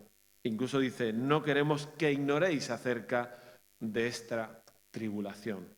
Incluso 0.42 0.78
dice, 0.78 1.12
no 1.12 1.42
queremos 1.42 1.86
que 1.98 2.12
ignoréis 2.12 2.70
acerca 2.70 3.38
de 3.80 4.06
esta 4.06 4.62
tribulación. 4.90 5.68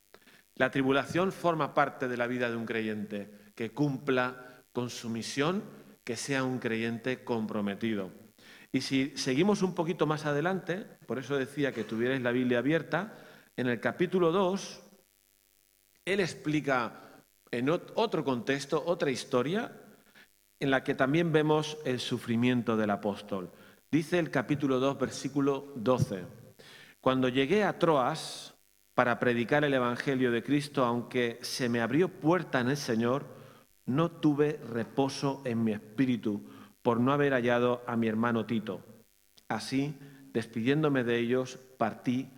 La 0.57 0.71
tribulación 0.71 1.33
forma 1.33 1.75
parte 1.75 2.09
de 2.09 2.17
la 2.17 2.27
vida 2.27 2.49
de 2.49 2.57
un 2.57 2.67
creyente, 2.67 3.31
que 3.55 3.71
cumpla 3.71 4.63
con 4.73 4.91
su 4.91 5.09
misión, 5.09 5.63
que 6.05 6.17
sea 6.17 6.45
un 6.45 6.59
creyente 6.59 7.25
comprometido. 7.25 8.11
Y 8.73 8.81
si 8.81 9.13
seguimos 9.17 9.63
un 9.63 9.75
poquito 9.75 10.07
más 10.07 10.27
adelante, 10.27 10.87
por 11.07 11.19
eso 11.19 11.37
decía 11.37 11.73
que 11.73 11.85
tuvierais 11.85 12.23
la 12.23 12.33
Biblia 12.33 12.59
abierta, 12.59 13.15
en 13.57 13.69
el 13.69 13.81
capítulo 13.81 14.33
2, 14.33 14.83
él 16.05 16.21
explica 16.21 17.23
en 17.51 17.71
otro 17.71 18.25
contexto, 18.25 18.83
otra 18.87 19.11
historia, 19.11 19.73
en 20.61 20.71
la 20.71 20.83
que 20.85 20.95
también 20.95 21.33
vemos 21.33 21.79
el 21.85 22.01
sufrimiento 22.01 22.77
del 22.77 22.91
apóstol. 22.91 23.51
Dice 23.91 24.19
el 24.19 24.31
capítulo 24.31 24.81
2, 24.81 24.99
versículo 24.99 25.73
12, 25.77 26.25
cuando 27.01 27.29
llegué 27.29 27.65
a 27.65 27.79
Troas 27.79 28.55
para 28.95 29.19
predicar 29.19 29.65
el 29.65 29.75
Evangelio 29.75 30.31
de 30.31 30.43
Cristo, 30.43 30.85
aunque 30.85 31.39
se 31.43 31.69
me 31.69 31.81
abrió 31.81 32.09
puerta 32.09 32.61
en 32.61 32.71
el 32.71 32.77
Señor, 32.77 33.27
no 33.85 34.11
tuve 34.11 34.59
reposo 34.73 35.43
en 35.45 35.63
mi 35.63 35.73
espíritu 35.73 36.49
por 36.83 37.01
no 37.01 37.13
haber 37.13 37.33
hallado 37.33 37.83
a 37.87 37.97
mi 37.97 38.09
hermano 38.09 38.47
Tito. 38.47 38.81
Así, 39.49 39.95
despidiéndome 40.33 41.05
de 41.05 41.19
ellos, 41.19 41.59
partí 41.79 42.31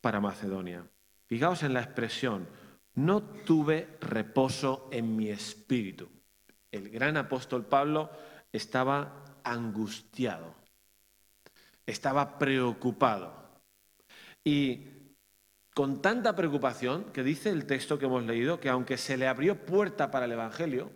para 0.00 0.20
Macedonia. 0.20 0.84
Fijaos 1.26 1.62
en 1.62 1.74
la 1.74 1.80
expresión, 1.80 2.48
no 2.94 3.22
tuve 3.22 3.96
reposo 4.00 4.88
en 4.90 5.16
mi 5.16 5.28
espíritu. 5.28 6.08
El 6.70 6.88
gran 6.90 7.16
apóstol 7.16 7.64
Pablo 7.64 8.10
estaba 8.52 9.24
angustiado, 9.44 10.54
estaba 11.86 12.38
preocupado. 12.38 13.32
Y 14.44 14.86
con 15.74 16.02
tanta 16.02 16.34
preocupación 16.34 17.12
que 17.12 17.22
dice 17.22 17.50
el 17.50 17.66
texto 17.66 17.98
que 17.98 18.06
hemos 18.06 18.24
leído 18.24 18.60
que 18.60 18.68
aunque 18.68 18.96
se 18.96 19.16
le 19.16 19.26
abrió 19.26 19.64
puerta 19.64 20.10
para 20.10 20.26
el 20.26 20.32
Evangelio, 20.32 20.92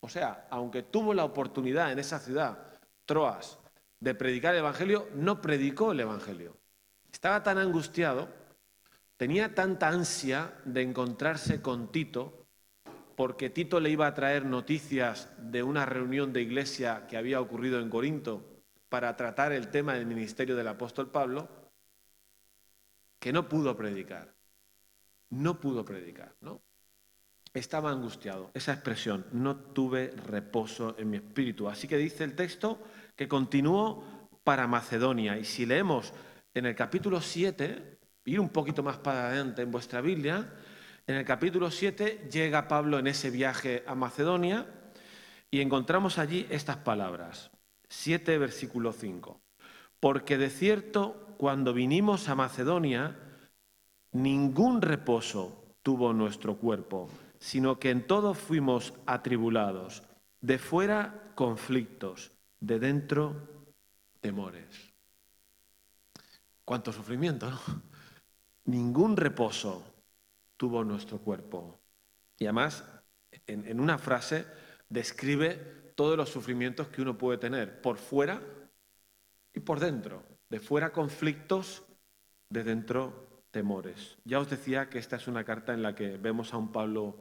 o 0.00 0.08
sea, 0.08 0.46
aunque 0.50 0.82
tuvo 0.82 1.14
la 1.14 1.24
oportunidad 1.24 1.90
en 1.92 1.98
esa 1.98 2.18
ciudad, 2.18 2.72
Troas, 3.04 3.58
de 4.00 4.14
predicar 4.14 4.54
el 4.54 4.60
Evangelio, 4.60 5.08
no 5.14 5.40
predicó 5.40 5.92
el 5.92 6.00
Evangelio. 6.00 6.56
Estaba 7.10 7.42
tan 7.42 7.58
angustiado, 7.58 8.28
tenía 9.16 9.54
tanta 9.54 9.88
ansia 9.88 10.54
de 10.64 10.82
encontrarse 10.82 11.62
con 11.62 11.90
Tito, 11.90 12.45
porque 13.16 13.50
Tito 13.50 13.80
le 13.80 13.90
iba 13.90 14.06
a 14.06 14.14
traer 14.14 14.44
noticias 14.44 15.30
de 15.38 15.62
una 15.62 15.86
reunión 15.86 16.32
de 16.32 16.42
iglesia 16.42 17.06
que 17.08 17.16
había 17.16 17.40
ocurrido 17.40 17.80
en 17.80 17.90
Corinto 17.90 18.62
para 18.88 19.16
tratar 19.16 19.52
el 19.52 19.68
tema 19.68 19.94
del 19.94 20.06
ministerio 20.06 20.54
del 20.54 20.68
apóstol 20.68 21.10
Pablo, 21.10 21.48
que 23.18 23.32
no 23.32 23.48
pudo 23.48 23.76
predicar. 23.76 24.34
No 25.30 25.58
pudo 25.58 25.84
predicar, 25.84 26.36
¿no? 26.40 26.62
estaba 27.58 27.90
angustiado. 27.90 28.50
Esa 28.54 28.72
expresión, 28.72 29.26
no 29.32 29.56
tuve 29.56 30.12
reposo 30.26 30.94
en 30.98 31.10
mi 31.10 31.16
espíritu. 31.16 31.68
Así 31.68 31.88
que 31.88 31.96
dice 31.96 32.24
el 32.24 32.34
texto 32.34 32.82
que 33.14 33.28
continuó 33.28 34.28
para 34.44 34.66
Macedonia. 34.66 35.38
Y 35.38 35.44
si 35.44 35.66
leemos 35.66 36.12
en 36.54 36.66
el 36.66 36.74
capítulo 36.74 37.20
7, 37.20 37.98
ir 38.26 38.40
un 38.40 38.50
poquito 38.50 38.82
más 38.82 38.98
para 38.98 39.28
adelante 39.28 39.62
en 39.62 39.70
vuestra 39.70 40.00
Biblia, 40.00 40.52
en 41.06 41.16
el 41.16 41.24
capítulo 41.24 41.70
7 41.70 42.28
llega 42.30 42.68
Pablo 42.68 42.98
en 42.98 43.06
ese 43.06 43.30
viaje 43.30 43.84
a 43.86 43.94
Macedonia 43.94 44.66
y 45.50 45.60
encontramos 45.60 46.18
allí 46.18 46.46
estas 46.50 46.76
palabras. 46.78 47.50
7 47.88 48.38
versículo 48.38 48.92
5. 48.92 49.40
Porque 50.00 50.38
de 50.38 50.50
cierto, 50.50 51.34
cuando 51.38 51.72
vinimos 51.72 52.28
a 52.28 52.34
Macedonia, 52.34 53.16
ningún 54.12 54.82
reposo 54.82 55.74
tuvo 55.82 56.12
nuestro 56.12 56.56
cuerpo 56.56 57.08
sino 57.38 57.78
que 57.78 57.90
en 57.90 58.06
todo 58.06 58.34
fuimos 58.34 58.94
atribulados, 59.06 60.02
de 60.40 60.58
fuera 60.58 61.32
conflictos, 61.34 62.32
de 62.60 62.78
dentro 62.78 63.36
temores. 64.20 64.92
Cuánto 66.64 66.92
sufrimiento, 66.92 67.50
¿no? 67.50 67.60
Ningún 68.64 69.16
reposo 69.16 69.84
tuvo 70.56 70.84
nuestro 70.84 71.18
cuerpo. 71.18 71.80
Y 72.38 72.46
además, 72.46 72.84
en, 73.46 73.80
una 73.80 73.98
frase, 73.98 74.46
describe 74.88 75.54
todos 75.94 76.16
los 76.16 76.28
sufrimientos 76.28 76.88
que 76.88 77.02
uno 77.02 77.16
puede 77.16 77.38
tener, 77.38 77.80
por 77.80 77.96
fuera 77.96 78.40
y 79.54 79.60
por 79.60 79.80
dentro. 79.80 80.22
De 80.48 80.60
fuera 80.60 80.92
conflictos, 80.92 81.84
de 82.50 82.62
dentro 82.62 83.44
temores. 83.50 84.18
Ya 84.24 84.38
os 84.38 84.50
decía 84.50 84.88
que 84.88 84.98
esta 84.98 85.16
es 85.16 85.28
una 85.28 85.44
carta 85.44 85.72
en 85.72 85.82
la 85.82 85.94
que 85.94 86.18
vemos 86.18 86.52
a 86.52 86.58
un 86.58 86.72
Pablo 86.72 87.16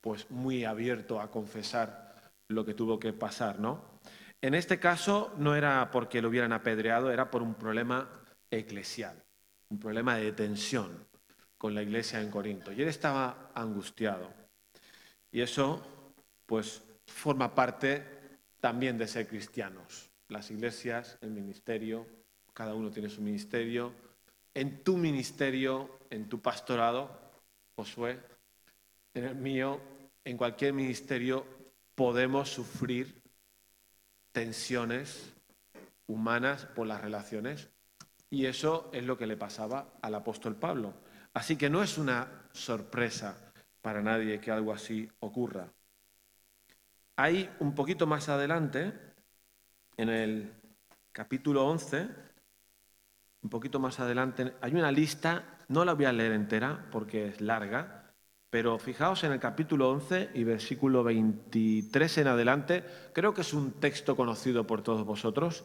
pues 0.00 0.30
muy 0.30 0.64
abierto 0.64 1.20
a 1.20 1.30
confesar 1.30 2.32
lo 2.48 2.64
que 2.64 2.74
tuvo 2.74 2.98
que 2.98 3.12
pasar, 3.12 3.58
¿no? 3.58 4.00
En 4.42 4.54
este 4.54 4.78
caso 4.78 5.32
no 5.38 5.54
era 5.54 5.90
porque 5.90 6.20
lo 6.20 6.28
hubieran 6.28 6.52
apedreado, 6.52 7.10
era 7.10 7.30
por 7.30 7.42
un 7.42 7.54
problema 7.54 8.08
eclesial, 8.50 9.24
un 9.70 9.78
problema 9.78 10.16
de 10.16 10.32
tensión 10.32 11.06
con 11.58 11.74
la 11.74 11.82
iglesia 11.82 12.20
en 12.20 12.30
Corinto. 12.30 12.72
Y 12.72 12.82
él 12.82 12.88
estaba 12.88 13.50
angustiado. 13.54 14.32
Y 15.30 15.40
eso, 15.40 15.82
pues, 16.46 16.82
forma 17.06 17.54
parte 17.54 18.04
también 18.60 18.96
de 18.98 19.08
ser 19.08 19.26
cristianos. 19.26 20.10
Las 20.28 20.50
iglesias, 20.50 21.18
el 21.20 21.30
ministerio, 21.30 22.06
cada 22.52 22.74
uno 22.74 22.90
tiene 22.90 23.08
su 23.08 23.20
ministerio, 23.20 23.92
en 24.54 24.84
tu 24.84 24.96
ministerio, 24.96 25.98
en 26.10 26.28
tu 26.28 26.40
pastorado, 26.40 27.10
Josué, 27.74 28.20
en 29.12 29.24
el 29.24 29.34
mío, 29.34 29.80
en 30.24 30.36
cualquier 30.36 30.72
ministerio, 30.72 31.44
podemos 31.94 32.48
sufrir 32.48 33.20
tensiones 34.32 35.32
humanas 36.06 36.66
por 36.66 36.86
las 36.86 37.00
relaciones. 37.00 37.68
Y 38.30 38.46
eso 38.46 38.90
es 38.92 39.04
lo 39.04 39.18
que 39.18 39.26
le 39.26 39.36
pasaba 39.36 39.94
al 40.02 40.14
apóstol 40.14 40.56
Pablo. 40.56 40.94
Así 41.34 41.56
que 41.56 41.68
no 41.68 41.82
es 41.82 41.98
una 41.98 42.46
sorpresa 42.52 43.36
para 43.82 44.00
nadie 44.00 44.40
que 44.40 44.50
algo 44.50 44.72
así 44.72 45.08
ocurra. 45.20 45.68
Hay 47.16 47.50
un 47.58 47.74
poquito 47.74 48.06
más 48.06 48.28
adelante, 48.28 48.92
en 49.96 50.08
el 50.08 50.52
capítulo 51.12 51.66
11, 51.66 52.08
un 53.42 53.50
poquito 53.50 53.78
más 53.78 54.00
adelante, 54.00 54.54
hay 54.60 54.74
una 54.74 54.90
lista, 54.90 55.58
no 55.68 55.84
la 55.84 55.94
voy 55.94 56.06
a 56.06 56.12
leer 56.12 56.32
entera 56.32 56.86
porque 56.90 57.28
es 57.28 57.40
larga, 57.40 58.12
pero 58.48 58.78
fijaos 58.78 59.22
en 59.24 59.32
el 59.32 59.40
capítulo 59.40 59.90
11 59.90 60.30
y 60.34 60.44
versículo 60.44 61.04
23 61.04 62.18
en 62.18 62.28
adelante, 62.28 62.84
creo 63.12 63.34
que 63.34 63.42
es 63.42 63.52
un 63.52 63.72
texto 63.72 64.16
conocido 64.16 64.66
por 64.66 64.82
todos 64.82 65.04
vosotros, 65.04 65.64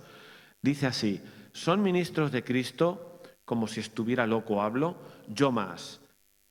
dice 0.62 0.88
así, 0.88 1.21
son 1.53 1.82
ministros 1.82 2.32
de 2.32 2.43
Cristo, 2.43 3.09
como 3.50 3.68
si 3.68 3.80
estuviera 3.80 4.28
loco 4.28 4.62
hablo, 4.62 4.96
yo 5.28 5.52
más, 5.52 6.02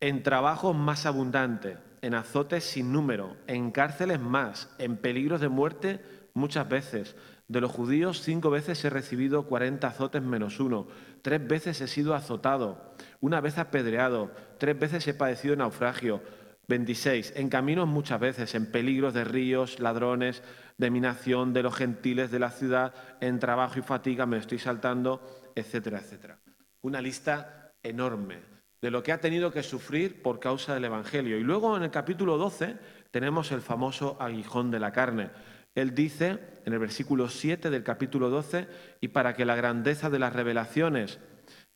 en 0.01 0.25
trabajo 0.25 0.75
más 0.75 1.07
abundante, 1.07 1.79
en 2.03 2.13
azotes 2.13 2.65
sin 2.65 2.93
número, 2.93 3.37
en 3.47 3.71
cárceles 3.71 4.19
más, 4.19 4.75
en 4.79 4.97
peligros 4.97 5.41
de 5.41 5.49
muerte 5.49 6.01
muchas 6.35 6.69
veces. 6.69 7.15
De 7.47 7.61
los 7.61 7.71
judíos 7.71 8.23
cinco 8.23 8.51
veces 8.51 8.85
he 8.85 8.91
recibido 8.91 9.45
cuarenta 9.45 9.87
azotes 9.87 10.25
menos 10.25 10.59
uno, 10.59 10.89
tres 11.23 11.47
veces 11.47 11.81
he 11.81 11.87
sido 11.87 12.17
azotado, 12.17 12.97
una 13.21 13.41
vez 13.41 13.59
apedreado, 13.59 14.33
tres 14.59 14.77
veces 14.77 15.07
he 15.07 15.15
padecido 15.15 15.55
naufragio, 15.55 16.21
26. 16.67 17.35
En 17.37 17.49
caminos 17.49 17.87
muchas 17.87 18.19
veces, 18.19 18.57
en 18.57 18.73
peligros 18.73 19.15
de 19.15 19.23
ríos, 19.23 19.79
ladrones, 19.79 20.43
de 20.79 20.91
minación 20.91 21.53
de 21.53 21.63
los 21.63 21.77
gentiles 21.77 22.33
de 22.33 22.41
la 22.41 22.51
ciudad, 22.51 22.93
en 23.21 23.39
trabajo 23.39 23.79
y 23.79 23.83
fatiga, 23.83 24.27
me 24.27 24.39
estoy 24.39 24.59
saltando, 24.59 25.53
etcétera, 25.55 26.01
etcétera. 26.01 26.41
Una 26.83 27.01
lista 27.01 27.73
enorme 27.83 28.41
de 28.81 28.91
lo 28.91 29.03
que 29.03 29.12
ha 29.12 29.21
tenido 29.21 29.51
que 29.51 29.62
sufrir 29.62 30.23
por 30.23 30.38
causa 30.38 30.75
del 30.75 30.85
Evangelio. 30.85 31.38
Y 31.38 31.43
luego 31.43 31.77
en 31.77 31.83
el 31.83 31.91
capítulo 31.91 32.38
12 32.38 32.77
tenemos 33.11 33.51
el 33.51 33.61
famoso 33.61 34.17
aguijón 34.21 34.71
de 34.71 34.79
la 34.79 34.93
carne. 34.93 35.31
Él 35.75 35.95
dice 35.95 36.38
en 36.64 36.73
el 36.73 36.79
versículo 36.79 37.29
7 37.29 37.71
del 37.71 37.83
capítulo 37.83 38.31
12, 38.31 38.69
y 39.01 39.09
para 39.09 39.35
que 39.35 39.45
la 39.45 39.57
grandeza 39.57 40.11
de 40.11 40.19
las 40.19 40.33
revelaciones 40.33 41.19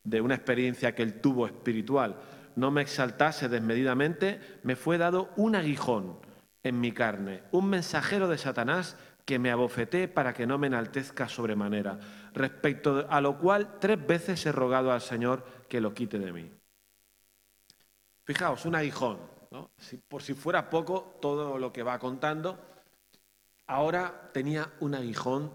de 0.05 0.21
una 0.21 0.35
experiencia 0.35 0.95
que 0.95 1.03
él 1.03 1.21
tuvo 1.21 1.47
espiritual 1.47 2.17
no 2.55 2.71
me 2.71 2.83
exaltase 2.83 3.49
desmedidamente, 3.49 4.41
me 4.62 4.77
fue 4.77 4.99
dado 4.99 5.31
un 5.37 5.57
aguijón 5.57 6.19
en 6.62 6.81
mi 6.81 6.93
carne, 6.93 7.43
un 7.51 7.69
mensajero 7.69 8.29
de 8.29 8.38
Satanás 8.38 8.97
que 9.25 9.38
me 9.38 9.51
abofeté 9.51 10.09
para 10.09 10.35
que 10.35 10.47
no 10.47 10.59
me 10.59 10.67
enaltezca 10.67 11.29
sobremanera, 11.29 11.99
respecto 12.35 13.07
a 13.09 13.21
lo 13.21 13.38
cual 13.38 13.79
tres 13.79 14.05
veces 14.07 14.45
he 14.47 14.53
rogado 14.53 14.92
al 14.92 15.01
Señor 15.01 15.45
que 15.68 15.81
lo 15.81 15.95
quite 15.95 16.18
de 16.18 16.33
mí. 16.33 16.51
Fijaos, 18.25 18.64
un 18.64 18.75
aguijón, 18.75 19.18
por 20.09 20.23
si 20.23 20.35
fuera 20.35 20.71
poco 20.71 21.18
todo 21.21 21.59
lo 21.59 21.73
que 21.73 21.83
va 21.83 21.99
contando, 21.99 22.59
ahora 23.66 24.31
tenía 24.33 24.73
un 24.81 24.95
aguijón 24.95 25.53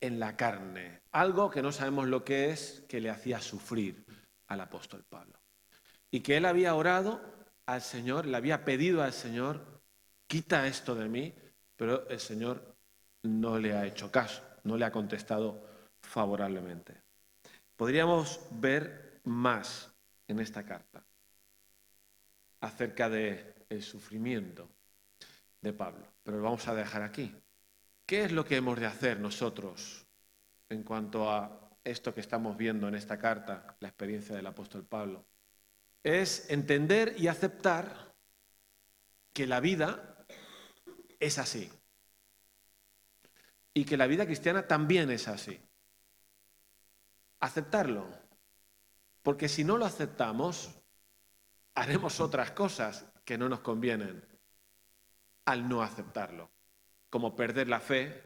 en 0.00 0.18
la 0.18 0.36
carne, 0.36 1.02
algo 1.12 1.50
que 1.50 1.62
no 1.62 1.72
sabemos 1.72 2.08
lo 2.08 2.24
que 2.24 2.50
es, 2.50 2.84
que 2.88 3.00
le 3.00 3.10
hacía 3.10 3.40
sufrir 3.40 4.04
al 4.48 4.60
apóstol 4.60 5.04
Pablo. 5.08 5.38
Y 6.10 6.20
que 6.20 6.36
él 6.36 6.46
había 6.46 6.74
orado 6.74 7.20
al 7.66 7.82
Señor, 7.82 8.26
le 8.26 8.36
había 8.36 8.64
pedido 8.64 9.02
al 9.02 9.12
Señor, 9.12 9.82
quita 10.26 10.66
esto 10.66 10.94
de 10.94 11.08
mí, 11.08 11.34
pero 11.76 12.08
el 12.08 12.18
Señor 12.18 12.76
no 13.22 13.58
le 13.58 13.74
ha 13.74 13.86
hecho 13.86 14.10
caso, 14.10 14.42
no 14.64 14.76
le 14.76 14.84
ha 14.84 14.92
contestado 14.92 15.69
favorablemente. 16.10 17.00
Podríamos 17.76 18.40
ver 18.50 19.20
más 19.24 19.90
en 20.26 20.40
esta 20.40 20.64
carta 20.64 21.04
acerca 22.60 23.08
del 23.08 23.54
el 23.68 23.82
sufrimiento 23.82 24.68
de 25.62 25.72
Pablo, 25.72 26.04
pero 26.24 26.38
lo 26.38 26.42
vamos 26.42 26.66
a 26.66 26.74
dejar 26.74 27.02
aquí. 27.02 27.32
¿Qué 28.04 28.24
es 28.24 28.32
lo 28.32 28.44
que 28.44 28.56
hemos 28.56 28.78
de 28.80 28.86
hacer 28.86 29.20
nosotros 29.20 30.04
en 30.68 30.82
cuanto 30.82 31.30
a 31.30 31.70
esto 31.84 32.12
que 32.12 32.20
estamos 32.20 32.56
viendo 32.56 32.88
en 32.88 32.96
esta 32.96 33.16
carta, 33.16 33.76
la 33.78 33.88
experiencia 33.88 34.34
del 34.34 34.46
apóstol 34.46 34.84
Pablo? 34.84 35.24
Es 36.02 36.50
entender 36.50 37.14
y 37.18 37.28
aceptar 37.28 38.12
que 39.32 39.46
la 39.46 39.60
vida 39.60 40.26
es 41.20 41.38
así 41.38 41.70
y 43.72 43.84
que 43.84 43.96
la 43.96 44.08
vida 44.08 44.26
cristiana 44.26 44.66
también 44.66 45.10
es 45.10 45.28
así. 45.28 45.60
Aceptarlo, 47.40 48.06
porque 49.22 49.48
si 49.48 49.64
no 49.64 49.76
lo 49.76 49.86
aceptamos, 49.86 50.70
haremos 51.74 52.20
otras 52.20 52.50
cosas 52.52 53.06
que 53.24 53.38
no 53.38 53.48
nos 53.48 53.60
convienen 53.60 54.24
al 55.44 55.68
no 55.68 55.82
aceptarlo, 55.82 56.50
como 57.08 57.34
perder 57.36 57.68
la 57.68 57.80
fe, 57.80 58.22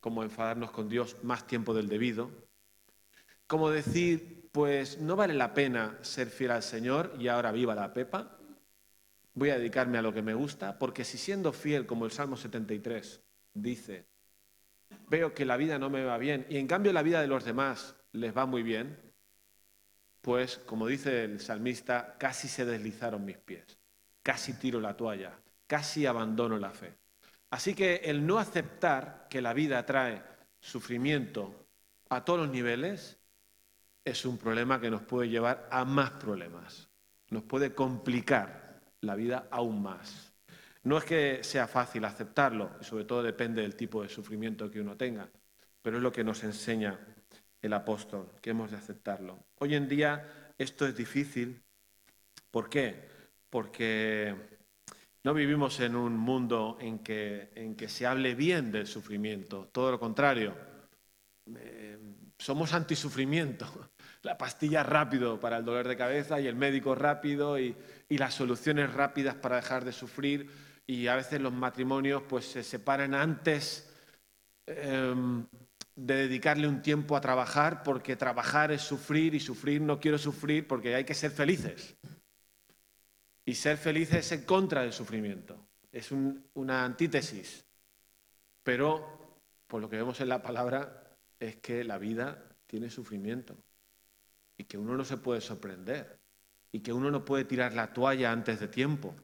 como 0.00 0.22
enfadarnos 0.22 0.70
con 0.70 0.88
Dios 0.88 1.16
más 1.22 1.46
tiempo 1.46 1.74
del 1.74 1.88
debido, 1.88 2.30
como 3.46 3.70
decir, 3.70 4.48
pues 4.52 4.98
no 4.98 5.16
vale 5.16 5.34
la 5.34 5.52
pena 5.54 5.98
ser 6.02 6.30
fiel 6.30 6.52
al 6.52 6.62
Señor 6.62 7.14
y 7.18 7.28
ahora 7.28 7.52
viva 7.52 7.74
la 7.74 7.92
pepa, 7.92 8.38
voy 9.34 9.50
a 9.50 9.58
dedicarme 9.58 9.98
a 9.98 10.02
lo 10.02 10.14
que 10.14 10.22
me 10.22 10.34
gusta, 10.34 10.78
porque 10.78 11.04
si 11.04 11.18
siendo 11.18 11.52
fiel, 11.52 11.86
como 11.86 12.04
el 12.06 12.10
Salmo 12.10 12.36
73 12.36 13.20
dice, 13.54 14.06
veo 15.08 15.34
que 15.34 15.44
la 15.44 15.56
vida 15.56 15.78
no 15.78 15.90
me 15.90 16.04
va 16.04 16.16
bien 16.18 16.46
y 16.48 16.56
en 16.56 16.66
cambio 16.66 16.92
la 16.92 17.02
vida 17.02 17.20
de 17.20 17.26
los 17.26 17.44
demás 17.44 17.95
les 18.16 18.36
va 18.36 18.46
muy 18.46 18.62
bien, 18.62 18.98
pues, 20.20 20.58
como 20.58 20.86
dice 20.88 21.24
el 21.24 21.40
salmista, 21.40 22.16
casi 22.18 22.48
se 22.48 22.64
deslizaron 22.64 23.24
mis 23.24 23.38
pies, 23.38 23.78
casi 24.22 24.54
tiro 24.54 24.80
la 24.80 24.96
toalla, 24.96 25.38
casi 25.66 26.06
abandono 26.06 26.58
la 26.58 26.70
fe. 26.70 26.96
Así 27.50 27.74
que 27.74 27.96
el 27.96 28.26
no 28.26 28.38
aceptar 28.38 29.28
que 29.30 29.40
la 29.40 29.52
vida 29.52 29.86
trae 29.86 30.22
sufrimiento 30.58 31.68
a 32.08 32.24
todos 32.24 32.40
los 32.40 32.50
niveles 32.50 33.18
es 34.04 34.24
un 34.24 34.38
problema 34.38 34.80
que 34.80 34.90
nos 34.90 35.02
puede 35.02 35.28
llevar 35.28 35.68
a 35.70 35.84
más 35.84 36.10
problemas, 36.12 36.88
nos 37.30 37.44
puede 37.44 37.74
complicar 37.74 38.80
la 39.00 39.14
vida 39.14 39.48
aún 39.50 39.82
más. 39.82 40.32
No 40.82 40.98
es 40.98 41.04
que 41.04 41.42
sea 41.42 41.66
fácil 41.66 42.04
aceptarlo, 42.04 42.70
y 42.80 42.84
sobre 42.84 43.04
todo 43.04 43.22
depende 43.22 43.62
del 43.62 43.74
tipo 43.74 44.02
de 44.02 44.08
sufrimiento 44.08 44.70
que 44.70 44.80
uno 44.80 44.96
tenga, 44.96 45.28
pero 45.82 45.96
es 45.96 46.02
lo 46.02 46.12
que 46.12 46.24
nos 46.24 46.42
enseña 46.44 46.98
el 47.62 47.72
apóstol, 47.72 48.32
que 48.40 48.50
hemos 48.50 48.70
de 48.70 48.76
aceptarlo. 48.76 49.46
Hoy 49.58 49.74
en 49.74 49.88
día 49.88 50.52
esto 50.58 50.86
es 50.86 50.96
difícil. 50.96 51.62
¿Por 52.50 52.68
qué? 52.68 53.08
Porque 53.50 54.34
no 55.24 55.34
vivimos 55.34 55.80
en 55.80 55.96
un 55.96 56.16
mundo 56.16 56.78
en 56.80 57.00
que, 57.00 57.50
en 57.54 57.74
que 57.74 57.88
se 57.88 58.06
hable 58.06 58.34
bien 58.34 58.70
del 58.70 58.86
sufrimiento, 58.86 59.68
todo 59.72 59.90
lo 59.90 59.98
contrario. 59.98 60.54
Eh, 61.54 61.98
somos 62.38 62.72
antisufrimiento. 62.72 63.66
La 64.22 64.36
pastilla 64.36 64.82
rápido 64.82 65.38
para 65.38 65.58
el 65.58 65.64
dolor 65.64 65.86
de 65.86 65.96
cabeza 65.96 66.40
y 66.40 66.48
el 66.48 66.56
médico 66.56 66.94
rápido 66.94 67.58
y, 67.58 67.76
las 68.08 68.34
soluciones 68.34 68.92
rápidas 68.92 69.36
para 69.36 69.56
dejar 69.56 69.84
de 69.84 69.92
sufrir. 69.92 70.50
Y 70.86 71.06
a 71.06 71.16
veces 71.16 71.40
los 71.40 71.52
matrimonios 71.52 72.22
pues, 72.28 72.46
se 72.46 72.62
separan 72.64 73.14
antes 73.14 73.92
em, 74.66 75.46
de 75.96 76.14
dedicarle 76.14 76.68
un 76.68 76.82
tiempo 76.82 77.16
a 77.16 77.22
trabajar 77.22 77.82
porque 77.82 78.16
trabajar 78.16 78.70
es 78.70 78.82
sufrir 78.82 79.34
y 79.34 79.40
sufrir 79.40 79.80
no 79.80 79.98
quiero 79.98 80.18
sufrir 80.18 80.68
porque 80.68 80.94
hay 80.94 81.04
que 81.04 81.14
ser 81.14 81.30
felices. 81.30 81.96
Y 83.46 83.54
ser 83.54 83.78
felices 83.78 84.18
es 84.18 84.32
en 84.32 84.44
contra 84.44 84.82
del 84.82 84.92
sufrimiento. 84.92 85.56
Es 85.90 86.12
una 86.12 86.84
antítesis. 86.84 87.64
Pero, 88.62 89.40
por 89.66 89.80
lo 89.80 89.88
que 89.88 89.96
vemos 89.96 90.20
en 90.20 90.28
la 90.28 90.42
palabra, 90.42 91.16
es 91.38 91.56
que 91.56 91.84
la 91.84 91.96
vida 91.96 92.44
tiene 92.66 92.90
sufrimiento. 92.90 93.56
Y 94.58 94.64
que 94.64 94.76
uno 94.76 94.96
no 94.96 95.04
se 95.04 95.16
puede 95.16 95.40
sorprender. 95.40 96.18
Y 96.72 96.80
que 96.80 96.92
uno 96.92 97.10
no 97.10 97.24
puede 97.24 97.44
tirar 97.44 97.72
la 97.72 97.92
toalla 97.92 98.32
antes 98.32 98.60
de 98.60 98.68
tiempo. 98.68 99.14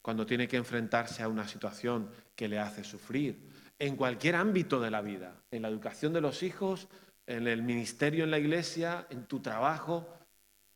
Cuando 0.00 0.26
tiene 0.26 0.48
que 0.48 0.56
enfrentarse 0.56 1.22
a 1.22 1.28
una 1.28 1.46
situación 1.46 2.10
que 2.34 2.48
le 2.48 2.58
hace 2.58 2.82
sufrir 2.82 3.51
en 3.82 3.96
cualquier 3.96 4.36
ámbito 4.36 4.78
de 4.78 4.92
la 4.92 5.00
vida, 5.00 5.42
en 5.50 5.62
la 5.62 5.68
educación 5.68 6.12
de 6.12 6.20
los 6.20 6.44
hijos, 6.44 6.86
en 7.26 7.48
el 7.48 7.64
ministerio 7.64 8.22
en 8.22 8.30
la 8.30 8.38
iglesia, 8.38 9.08
en 9.10 9.26
tu 9.26 9.40
trabajo. 9.40 10.06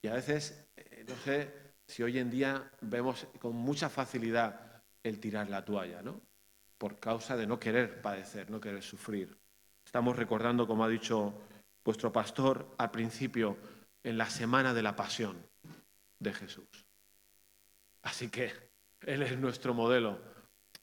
Y 0.02 0.08
a 0.08 0.14
veces, 0.14 0.66
eh, 0.74 1.04
no 1.06 1.14
sé 1.18 1.54
si 1.86 2.02
hoy 2.02 2.18
en 2.18 2.30
día 2.30 2.68
vemos 2.80 3.28
con 3.38 3.54
mucha 3.54 3.88
facilidad 3.88 4.82
el 5.04 5.20
tirar 5.20 5.48
la 5.48 5.64
toalla, 5.64 6.02
¿no? 6.02 6.20
Por 6.78 6.98
causa 6.98 7.36
de 7.36 7.46
no 7.46 7.60
querer 7.60 8.02
padecer, 8.02 8.50
no 8.50 8.60
querer 8.60 8.82
sufrir. 8.82 9.38
Estamos 9.84 10.16
recordando, 10.16 10.66
como 10.66 10.84
ha 10.84 10.88
dicho 10.88 11.32
vuestro 11.84 12.12
pastor 12.12 12.74
al 12.76 12.90
principio, 12.90 13.56
en 14.02 14.18
la 14.18 14.28
semana 14.28 14.74
de 14.74 14.82
la 14.82 14.96
pasión 14.96 15.46
de 16.18 16.32
Jesús. 16.32 16.88
Así 18.02 18.30
que 18.30 18.52
Él 19.02 19.22
es 19.22 19.38
nuestro 19.38 19.74
modelo. 19.74 20.18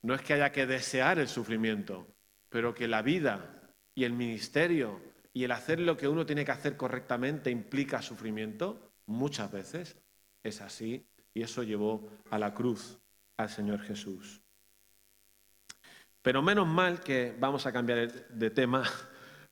No 0.01 0.13
es 0.13 0.21
que 0.21 0.33
haya 0.33 0.53
que 0.53 0.65
desear 0.65 1.19
el 1.19 1.27
sufrimiento, 1.29 2.12
pero 2.53 2.75
que 2.75 2.87
la 2.87 3.01
vida 3.01 3.73
y 3.95 4.03
el 4.03 4.13
ministerio 4.13 5.01
y 5.33 5.43
el 5.43 5.51
hacer 5.51 5.79
lo 5.79 5.97
que 5.97 6.07
uno 6.07 6.23
tiene 6.23 6.45
que 6.45 6.51
hacer 6.51 6.77
correctamente 6.77 7.49
implica 7.49 8.03
sufrimiento, 8.03 8.91
muchas 9.07 9.51
veces 9.51 9.97
es 10.43 10.61
así, 10.61 11.03
y 11.33 11.41
eso 11.41 11.63
llevó 11.63 12.07
a 12.29 12.37
la 12.37 12.53
cruz 12.53 12.99
al 13.37 13.49
Señor 13.49 13.81
Jesús. 13.81 14.43
Pero 16.21 16.43
menos 16.43 16.67
mal 16.67 16.99
que 16.99 17.35
vamos 17.39 17.65
a 17.65 17.73
cambiar 17.73 18.29
de 18.29 18.49
tema 18.51 18.83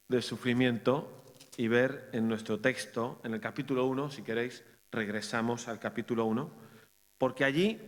del 0.08 0.22
sufrimiento 0.22 1.26
y 1.58 1.68
ver 1.70 2.08
en 2.14 2.28
nuestro 2.28 2.60
texto, 2.60 3.20
en 3.24 3.34
el 3.34 3.42
capítulo 3.42 3.88
1, 3.88 4.12
si 4.12 4.22
queréis, 4.22 4.64
regresamos 4.92 5.68
al 5.68 5.80
capítulo 5.80 6.26
1, 6.26 6.52
porque 7.18 7.46
allí, 7.46 7.82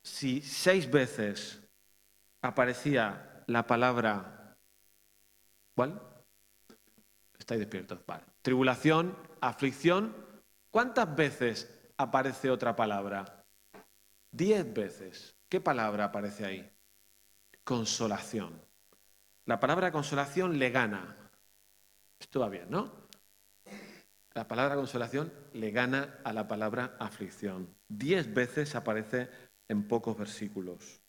si 0.00 0.40
seis 0.42 0.88
veces 0.88 1.60
aparecía 2.40 3.42
la 3.48 3.66
palabra, 3.66 4.36
¿cuál? 5.80 5.98
Estáis 7.38 7.60
despiertos, 7.60 8.04
vale. 8.04 8.22
Tribulación, 8.42 9.16
aflicción, 9.40 10.14
¿cuántas 10.70 11.16
veces 11.16 11.70
aparece 11.96 12.50
otra 12.50 12.76
palabra? 12.76 13.46
Diez 14.30 14.70
veces. 14.74 15.34
¿Qué 15.48 15.58
palabra 15.58 16.04
aparece 16.04 16.44
ahí? 16.44 16.70
Consolación. 17.64 18.60
La 19.46 19.58
palabra 19.58 19.90
consolación 19.90 20.58
le 20.58 20.68
gana. 20.68 21.16
Esto 22.18 22.40
va 22.40 22.50
bien, 22.50 22.68
¿no? 22.68 23.08
La 24.34 24.46
palabra 24.46 24.74
consolación 24.74 25.32
le 25.54 25.70
gana 25.70 26.20
a 26.24 26.34
la 26.34 26.46
palabra 26.46 26.94
aflicción. 27.00 27.74
Diez 27.88 28.34
veces 28.34 28.74
aparece 28.74 29.30
en 29.66 29.88
pocos 29.88 30.18
versículos. 30.18 31.00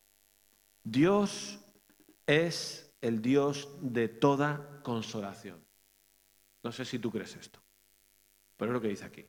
Dios 0.82 1.60
es 2.26 2.91
el 3.02 3.22
Dios 3.22 3.70
de 3.82 4.08
toda 4.08 4.82
consolación. 4.84 5.64
No 6.64 6.72
sé 6.72 6.86
si 6.86 7.00
tú 7.00 7.12
crees 7.12 7.36
esto, 7.36 7.60
pero 8.56 8.72
es 8.72 8.74
lo 8.74 8.82
que 8.82 8.88
dice 8.88 9.06
aquí. 9.06 9.28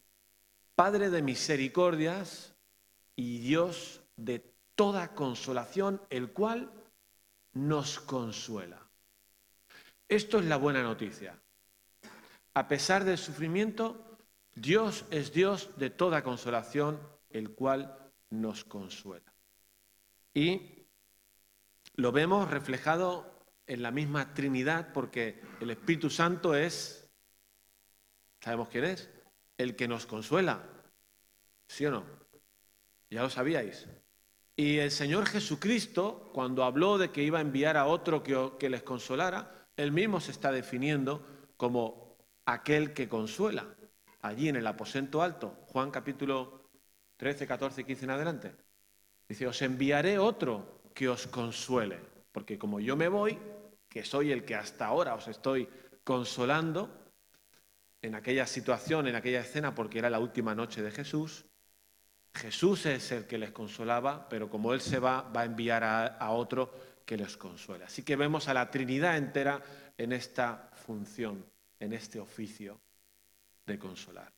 Padre 0.74 1.10
de 1.10 1.22
misericordias 1.22 2.54
y 3.16 3.38
Dios 3.38 4.02
de 4.16 4.40
toda 4.74 5.14
consolación, 5.14 6.00
el 6.10 6.32
cual 6.32 6.72
nos 7.52 8.00
consuela. 8.00 8.80
Esto 10.08 10.38
es 10.38 10.44
la 10.44 10.56
buena 10.56 10.82
noticia. 10.82 11.40
A 12.54 12.68
pesar 12.68 13.04
del 13.04 13.16
sufrimiento, 13.16 14.18
Dios 14.54 15.06
es 15.10 15.32
Dios 15.32 15.70
de 15.76 15.88
toda 15.88 16.22
consolación, 16.22 17.00
el 17.30 17.54
cual 17.54 17.96
nos 18.28 18.64
consuela. 18.64 19.32
Y 20.34 20.86
lo 21.94 22.12
vemos 22.12 22.50
reflejado 22.50 23.31
en 23.72 23.82
la 23.82 23.90
misma 23.90 24.34
Trinidad 24.34 24.92
porque 24.92 25.40
el 25.60 25.70
Espíritu 25.70 26.10
Santo 26.10 26.54
es, 26.54 27.08
¿sabemos 28.40 28.68
quién 28.68 28.84
es? 28.84 29.08
El 29.56 29.76
que 29.76 29.88
nos 29.88 30.04
consuela. 30.04 30.62
¿Sí 31.68 31.86
o 31.86 31.90
no? 31.90 32.04
Ya 33.08 33.22
lo 33.22 33.30
sabíais. 33.30 33.88
Y 34.56 34.76
el 34.78 34.90
Señor 34.90 35.24
Jesucristo, 35.24 36.30
cuando 36.34 36.64
habló 36.64 36.98
de 36.98 37.10
que 37.10 37.22
iba 37.22 37.38
a 37.38 37.42
enviar 37.42 37.78
a 37.78 37.86
otro 37.86 38.22
que, 38.22 38.68
les 38.68 38.82
consolara, 38.82 39.68
él 39.76 39.90
mismo 39.90 40.20
se 40.20 40.32
está 40.32 40.52
definiendo 40.52 41.26
como 41.56 42.18
aquel 42.44 42.92
que 42.92 43.08
consuela. 43.08 43.74
Allí 44.20 44.50
en 44.50 44.56
el 44.56 44.66
aposento 44.66 45.22
alto, 45.22 45.64
Juan 45.68 45.90
capítulo 45.90 46.68
13, 47.16 47.46
14 47.46 47.80
y 47.80 47.84
15 47.84 48.04
en 48.04 48.10
adelante. 48.10 48.54
Dice, 49.26 49.46
os 49.46 49.62
enviaré 49.62 50.18
otro 50.18 50.82
que 50.94 51.08
os 51.08 51.26
consuele, 51.26 51.98
porque 52.32 52.58
como 52.58 52.78
yo 52.78 52.96
me 52.96 53.08
voy, 53.08 53.38
que 53.92 54.04
soy 54.04 54.32
el 54.32 54.44
que 54.46 54.54
hasta 54.54 54.86
ahora 54.86 55.14
os 55.14 55.28
estoy 55.28 55.68
consolando, 56.02 56.88
en 58.00 58.14
aquella 58.14 58.46
situación, 58.46 59.06
en 59.06 59.14
aquella 59.14 59.40
escena, 59.40 59.74
porque 59.74 59.98
era 59.98 60.08
la 60.08 60.18
última 60.18 60.54
noche 60.54 60.82
de 60.82 60.90
Jesús, 60.90 61.44
Jesús 62.34 62.86
es 62.86 63.12
el 63.12 63.26
que 63.26 63.36
les 63.36 63.50
consolaba, 63.50 64.28
pero 64.30 64.48
como 64.48 64.72
Él 64.72 64.80
se 64.80 64.98
va, 64.98 65.20
va 65.20 65.42
a 65.42 65.44
enviar 65.44 65.84
a, 65.84 66.30
otro 66.30 66.72
que 67.04 67.18
les 67.18 67.36
consuela. 67.36 67.84
Así 67.84 68.02
que 68.02 68.16
vemos 68.16 68.48
a 68.48 68.54
la 68.54 68.70
Trinidad 68.70 69.18
entera 69.18 69.62
en 69.98 70.12
esta 70.12 70.70
función 70.72 71.44
en 71.78 71.92
este 71.92 72.18
oficio 72.18 72.80
de 73.66 73.78
consolar. 73.78 74.32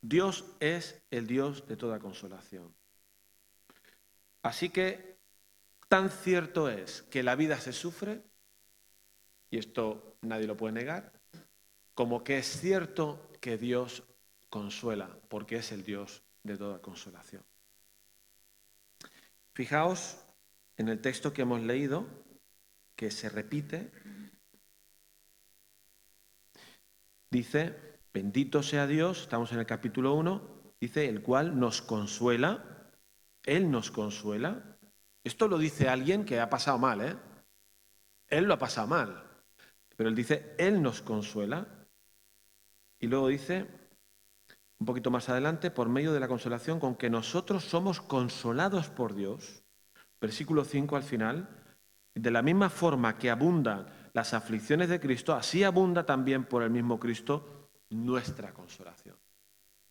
Dios 0.00 0.44
es 0.58 1.00
el 1.12 1.28
Dios 1.28 1.68
de 1.68 1.76
toda 1.76 2.00
consolación. 2.00 2.74
Así 4.42 4.70
que 4.70 5.11
tan 5.92 6.08
cierto 6.08 6.70
es 6.70 7.02
que 7.02 7.22
la 7.22 7.36
vida 7.36 7.60
se 7.60 7.74
sufre, 7.74 8.22
y 9.50 9.58
esto 9.58 10.16
nadie 10.22 10.46
lo 10.46 10.56
puede 10.56 10.72
negar, 10.72 11.12
como 11.92 12.24
que 12.24 12.38
es 12.38 12.46
cierto 12.46 13.30
que 13.42 13.58
Dios 13.58 14.02
consuela, 14.48 15.14
porque 15.28 15.56
es 15.56 15.70
el 15.70 15.84
Dios 15.84 16.22
de 16.44 16.56
toda 16.56 16.80
consolación. 16.80 17.44
Fijaos 19.52 20.16
en 20.78 20.88
el 20.88 20.98
texto 21.02 21.34
que 21.34 21.42
hemos 21.42 21.60
leído, 21.60 22.06
que 22.96 23.10
se 23.10 23.28
repite 23.28 23.92
dice, 27.28 27.98
bendito 28.14 28.62
sea 28.62 28.86
Dios, 28.86 29.20
estamos 29.20 29.52
en 29.52 29.58
el 29.58 29.66
capítulo 29.66 30.14
1, 30.14 30.74
dice, 30.80 31.06
el 31.06 31.20
cual 31.20 31.60
nos 31.60 31.82
consuela, 31.82 32.90
Él 33.42 33.70
nos 33.70 33.90
consuela. 33.90 34.71
Esto 35.24 35.48
lo 35.48 35.58
dice 35.58 35.88
alguien 35.88 36.24
que 36.24 36.40
ha 36.40 36.50
pasado 36.50 36.78
mal, 36.78 37.00
¿eh? 37.00 37.16
Él 38.28 38.44
lo 38.44 38.54
ha 38.54 38.58
pasado 38.58 38.86
mal, 38.86 39.22
pero 39.96 40.08
Él 40.08 40.14
dice, 40.16 40.54
Él 40.58 40.82
nos 40.82 41.02
consuela. 41.02 41.66
Y 42.98 43.06
luego 43.06 43.28
dice, 43.28 43.66
un 44.78 44.86
poquito 44.86 45.10
más 45.10 45.28
adelante, 45.28 45.70
por 45.70 45.88
medio 45.88 46.12
de 46.12 46.20
la 46.20 46.28
consolación 46.28 46.80
con 46.80 46.96
que 46.96 47.10
nosotros 47.10 47.64
somos 47.64 48.00
consolados 48.00 48.88
por 48.88 49.14
Dios, 49.14 49.62
versículo 50.20 50.64
5 50.64 50.96
al 50.96 51.02
final, 51.02 51.48
de 52.14 52.30
la 52.30 52.42
misma 52.42 52.68
forma 52.68 53.18
que 53.18 53.30
abundan 53.30 53.86
las 54.12 54.34
aflicciones 54.34 54.88
de 54.88 55.00
Cristo, 55.00 55.34
así 55.34 55.64
abunda 55.64 56.04
también 56.04 56.44
por 56.44 56.62
el 56.62 56.70
mismo 56.70 56.98
Cristo 56.98 57.70
nuestra 57.90 58.52
consolación. 58.52 59.16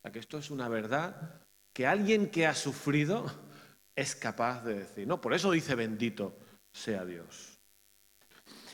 O 0.03 0.11
que 0.11 0.19
esto 0.19 0.37
es 0.37 0.51
una 0.51 0.67
verdad 0.67 1.41
que 1.73 1.87
alguien 1.87 2.29
que 2.29 2.47
ha 2.47 2.53
sufrido 2.53 3.25
es 3.95 4.15
capaz 4.15 4.63
de 4.63 4.75
decir. 4.79 5.07
No, 5.07 5.21
por 5.21 5.33
eso 5.33 5.51
dice 5.51 5.75
bendito 5.75 6.37
sea 6.71 7.05
Dios. 7.05 7.59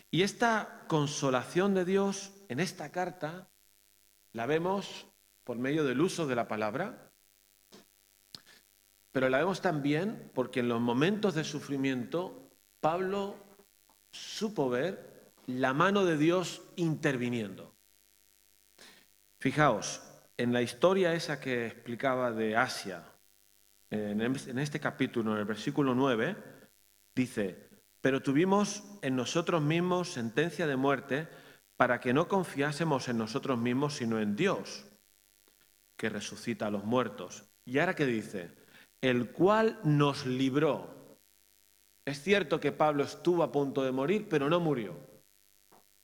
Y 0.10 0.22
esta 0.22 0.86
consolación 0.88 1.74
de 1.74 1.86
Dios 1.86 2.32
en 2.48 2.60
esta 2.60 2.92
carta 2.92 3.50
la 4.34 4.46
vemos 4.46 5.08
por 5.44 5.58
medio 5.58 5.84
del 5.84 6.02
uso 6.02 6.28
de 6.28 6.36
la 6.36 6.48
palabra, 6.48 7.12
pero 9.12 9.30
la 9.30 9.40
vemos 9.40 9.62
también 9.62 10.32
porque 10.34 10.60
en 10.62 10.70
los 10.70 10.80
momentos 10.80 11.34
de 11.34 11.44
sufrimiento 11.44 12.50
Pablo 12.80 13.36
supo 14.12 14.70
ver 14.70 15.32
la 15.48 15.74
mano 15.74 16.06
de 16.06 16.18
Dios 16.18 16.62
interviniendo. 16.76 17.74
Fijaos, 19.40 20.02
en 20.38 20.54
la 20.54 20.62
historia 20.62 21.14
esa 21.14 21.40
que 21.40 21.68
explicaba 21.68 22.32
de 22.32 22.56
Asia, 22.56 23.04
en 23.90 24.60
este 24.60 24.80
capítulo, 24.80 25.34
en 25.34 25.40
el 25.40 25.46
versículo 25.46 25.96
9, 25.96 26.36
dice, 27.16 27.70
pero 28.02 28.22
tuvimos 28.22 28.84
en 29.02 29.16
nosotros 29.16 29.62
mismos 29.62 30.10
sentencia 30.12 30.68
de 30.68 30.76
muerte 30.76 31.28
para 31.76 32.00
que 32.00 32.14
no 32.14 32.28
confiásemos 32.28 33.08
en 33.08 33.18
nosotros 33.18 33.58
mismos, 33.58 33.96
sino 33.96 34.20
en 34.20 34.36
Dios, 34.36 34.86
que 35.96 36.10
resucita 36.10 36.68
a 36.68 36.72
los 36.72 36.84
muertos. 36.84 37.46
Y 37.66 37.80
ahora 37.80 37.96
que 37.96 38.06
dice, 38.06 38.52
el 39.02 39.32
cual 39.32 39.80
nos 39.84 40.26
libró. 40.26 41.20
Es 42.06 42.22
cierto 42.22 42.60
que 42.60 42.72
Pablo 42.72 43.04
estuvo 43.04 43.44
a 43.44 43.52
punto 43.52 43.84
de 43.84 43.92
morir, 43.92 44.28
pero 44.30 44.50
no 44.50 44.60
murió 44.60 45.08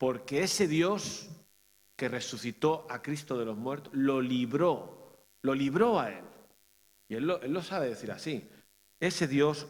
porque 0.04 0.43
ese 0.43 0.67
Dios 0.67 1.30
que 1.96 2.10
resucitó 2.10 2.86
a 2.89 3.02
Cristo 3.02 3.38
de 3.38 3.46
los 3.46 3.56
muertos 3.56 3.93
lo 3.93 4.19
libró, 4.19 5.30
lo 5.41 5.56
libró 5.56 5.98
a 5.98 6.10
él. 6.10 6.26
Y 7.08 7.16
él 7.16 7.28
lo, 7.28 7.62
sabe 7.62 7.89
decir 7.89 8.12
así. 8.12 8.50
Ese 9.00 9.28
Dios 9.28 9.68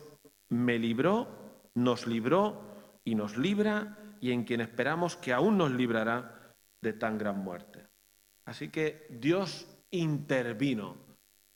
me 0.50 0.78
libró, 0.80 1.28
nos 1.74 2.08
libró 2.08 2.62
y 3.04 3.16
nos 3.16 3.38
libra 3.38 3.98
y 4.22 4.32
en 4.32 4.44
quien 4.44 4.62
esperamos 4.62 5.18
que 5.18 5.34
aún 5.34 5.58
nos 5.58 5.72
librará 5.72 6.56
de 6.82 6.94
tan 6.94 7.18
gran 7.18 7.40
muerte. 7.40 7.88
Así 8.46 8.70
que 8.70 9.08
Dios 9.10 9.68
intervino 9.92 10.98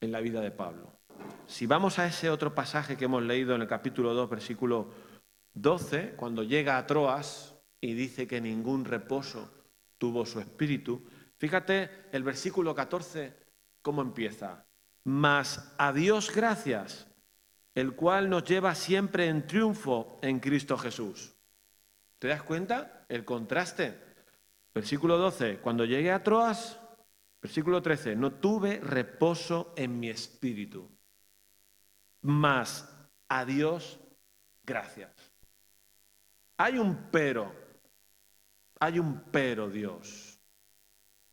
en 0.02 0.12
la 0.12 0.20
vida 0.20 0.42
de 0.42 0.52
Pablo. 0.52 1.00
Si 1.46 1.66
vamos 1.66 2.00
a 2.00 2.08
ese 2.08 2.30
otro 2.30 2.54
pasaje 2.54 2.98
que 2.98 3.06
hemos 3.06 3.24
leído 3.24 3.56
en 3.56 3.62
el 3.62 3.68
capítulo 3.68 4.14
2, 4.14 4.30
versículo 4.30 4.90
12, 5.54 6.16
cuando 6.16 6.44
llega 6.44 6.78
a 6.78 6.86
Troas, 6.86 7.58
y 7.82 7.94
dice 7.94 8.28
que 8.28 8.42
ningún 8.42 8.86
reposo 8.86 9.52
tuvo 9.98 10.26
su 10.26 10.40
espíritu. 10.40 11.06
Fíjate 11.38 11.90
el 12.12 12.24
versículo 12.24 12.74
14, 12.74 13.34
cómo 13.82 14.02
empieza. 14.02 14.67
Mas 15.08 15.74
a 15.78 15.94
Dios 15.94 16.36
gracias, 16.36 17.08
el 17.74 17.96
cual 17.96 18.30
nos 18.30 18.44
lleva 18.44 18.76
siempre 18.76 19.30
en 19.30 19.48
triunfo 19.48 20.20
en 20.22 20.42
Cristo 20.42 20.78
Jesús. 20.78 21.34
¿Te 22.20 22.28
das 22.28 22.44
cuenta? 22.44 23.06
El 23.08 23.24
contraste. 23.24 23.98
Versículo 24.76 25.18
12, 25.18 25.60
cuando 25.60 25.86
llegué 25.86 26.12
a 26.12 26.22
Troas, 26.22 26.78
versículo 27.42 27.82
13, 27.82 28.18
no 28.18 28.34
tuve 28.34 28.82
reposo 28.82 29.74
en 29.78 29.98
mi 29.98 30.10
espíritu. 30.10 30.92
Mas 32.24 32.94
a 33.30 33.46
Dios 33.46 34.02
gracias. 34.66 35.14
Hay 36.58 36.80
un 36.80 37.08
pero, 37.12 37.56
hay 38.78 39.00
un 39.00 39.24
pero 39.32 39.70
Dios. 39.70 40.27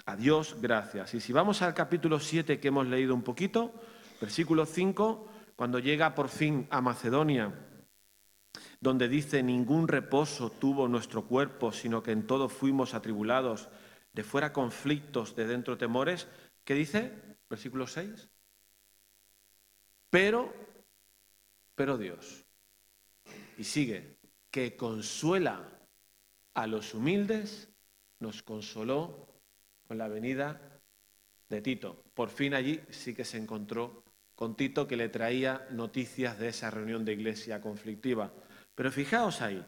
A 0.07 0.17
Dios 0.17 0.57
gracias. 0.61 1.15
Y 1.15 1.21
si 1.21 1.33
vamos 1.33 1.63
al 1.63 1.73
capítulo 1.73 2.21
7 2.21 2.61
que 2.61 2.69
hemos 2.69 2.87
leído 2.87 3.15
un 3.15 3.23
poquito, 3.23 3.73
versículo 4.21 4.67
5, 4.67 5.29
cuando 5.57 5.79
llega 5.79 6.15
por 6.15 6.29
fin 6.29 6.67
a 6.71 6.83
Macedonia, 6.83 7.55
donde 8.81 9.09
dice, 9.09 9.43
ningún 9.43 9.89
reposo 9.89 10.51
tuvo 10.51 10.89
nuestro 10.89 11.25
cuerpo, 11.25 11.73
sino 11.73 12.03
que 12.03 12.13
en 12.13 12.27
todo 12.27 12.51
fuimos 12.51 12.93
atribulados, 12.93 13.69
de 14.13 14.23
fuera 14.23 14.53
conflictos, 14.53 15.35
de 15.35 15.47
dentro 15.47 15.79
temores, 15.79 16.29
¿qué 16.65 16.75
dice? 16.75 17.39
Versículo 17.49 17.87
6. 17.87 18.29
Pero, 20.11 20.53
pero 21.75 21.97
Dios. 21.97 22.45
Y 23.57 23.65
sigue, 23.65 24.19
que 24.51 24.77
consuela 24.77 25.67
a 26.53 26.67
los 26.67 26.93
humildes, 26.93 27.71
nos 28.21 28.43
consoló 28.43 29.34
con 29.87 29.99
la 29.99 30.09
venida 30.09 30.81
de 31.49 31.61
Tito. 31.61 32.05
Por 32.15 32.31
fin 32.31 32.55
allí 32.55 32.81
sí 32.91 33.15
que 33.15 33.25
se 33.25 33.39
encontró 33.39 34.05
con 34.35 34.57
Tito 34.57 34.87
que 34.87 34.97
le 34.97 35.09
traía 35.09 35.67
noticias 35.71 36.39
de 36.39 36.49
esa 36.49 36.71
reunión 36.71 37.05
de 37.05 37.13
iglesia 37.13 37.61
conflictiva. 37.61 38.33
Pero 38.75 38.91
fijaos 38.91 39.41
ahí, 39.41 39.65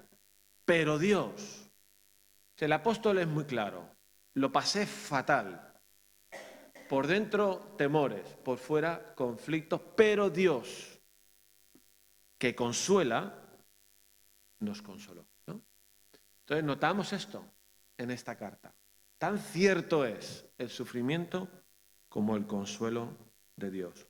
pero 0.64 0.98
Dios, 0.98 1.70
el 2.58 2.72
apóstol 2.72 3.18
es 3.18 3.26
muy 3.26 3.44
claro, 3.44 3.88
lo 4.34 4.50
pasé 4.50 4.86
fatal. 4.86 5.62
Por 6.88 7.06
dentro 7.06 7.74
temores, 7.76 8.26
por 8.44 8.58
fuera 8.58 9.14
conflictos, 9.14 9.80
pero 9.96 10.30
Dios, 10.30 11.00
que 12.38 12.54
consuela, 12.54 13.42
nos 14.60 14.82
consoló. 14.82 15.26
Entonces 15.46 16.64
notamos 16.64 17.12
esto 17.12 17.44
en 17.98 18.12
esta 18.12 18.36
carta. 18.36 18.72
Tan 19.18 19.38
cierto 19.38 20.04
es 20.04 20.46
el 20.58 20.68
sufrimiento 20.68 21.48
como 22.08 22.36
el 22.36 22.46
consuelo 22.46 23.16
de 23.56 23.70
Dios. 23.70 24.06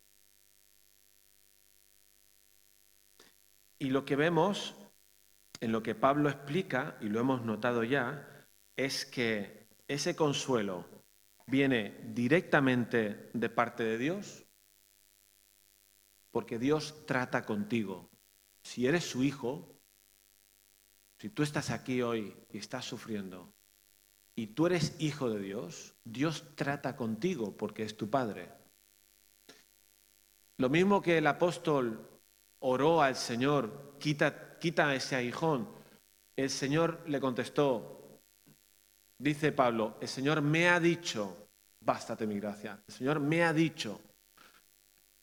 Y 3.79 3.91
lo 3.91 4.05
que 4.05 4.17
vemos 4.17 4.75
en 5.61 5.73
lo 5.73 5.83
que 5.83 5.95
Pablo 5.95 6.29
explica, 6.29 6.99
y 7.01 7.09
lo 7.09 7.21
hemos 7.21 7.43
notado 7.43 7.85
ya, 7.85 8.47
es 8.77 9.07
que 9.07 9.69
ese 9.89 10.17
consuelo 10.17 10.85
viene 11.47 11.99
directamente 12.09 13.31
de 13.33 13.49
parte 13.49 13.85
de 13.85 13.99
Dios, 13.99 14.45
porque 16.31 16.59
Dios 16.59 17.07
trata 17.07 17.45
contigo. 17.45 18.11
Si 18.63 18.87
eres 18.87 19.05
su 19.05 19.23
hijo, 19.23 19.79
si 21.19 21.31
tú 21.31 21.43
estás 21.43 21.71
aquí 21.71 22.03
hoy 22.03 22.37
y 22.51 22.59
estás 22.59 22.85
sufriendo, 22.85 23.56
y 24.37 24.49
tú 24.49 24.67
eres 24.67 24.95
hijo 24.99 25.31
de 25.31 25.41
Dios, 25.41 25.95
Dios 26.05 26.45
trata 26.55 26.95
contigo 26.95 27.57
porque 27.57 27.83
es 27.83 27.97
tu 27.97 28.11
Padre. 28.11 28.51
Lo 30.59 30.69
mismo 30.69 31.01
que 31.01 31.19
el 31.19 31.27
apóstol 31.27 32.07
oró 32.61 33.03
al 33.03 33.17
Señor, 33.17 33.97
quita 33.99 34.95
ese 34.95 35.17
aguijón. 35.17 35.69
El 36.37 36.51
Señor 36.51 37.03
le 37.07 37.19
contestó, 37.19 38.21
dice 39.19 39.53
Pablo, 39.53 39.97
el 40.03 40.09
Señor 40.09 40.43
me 40.43 40.69
ha 40.69 40.79
dicho, 40.81 41.49
bástate 41.81 42.27
mi 42.27 42.39
gracia, 42.39 42.79
el 42.87 42.95
Señor 42.95 43.21
me 43.21 43.43
ha 43.43 43.55
dicho. 43.55 44.01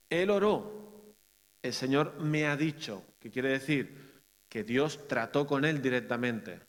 Él 0.10 0.32
oró, 0.32 1.15
el 1.62 1.73
Señor 1.73 2.19
me 2.19 2.47
ha 2.47 2.58
dicho, 2.58 3.04
que 3.19 3.30
quiere 3.30 3.49
decir 3.49 4.23
que 4.49 4.63
Dios 4.63 5.08
trató 5.08 5.45
con 5.45 5.65
él 5.65 5.84
directamente, 5.84 6.62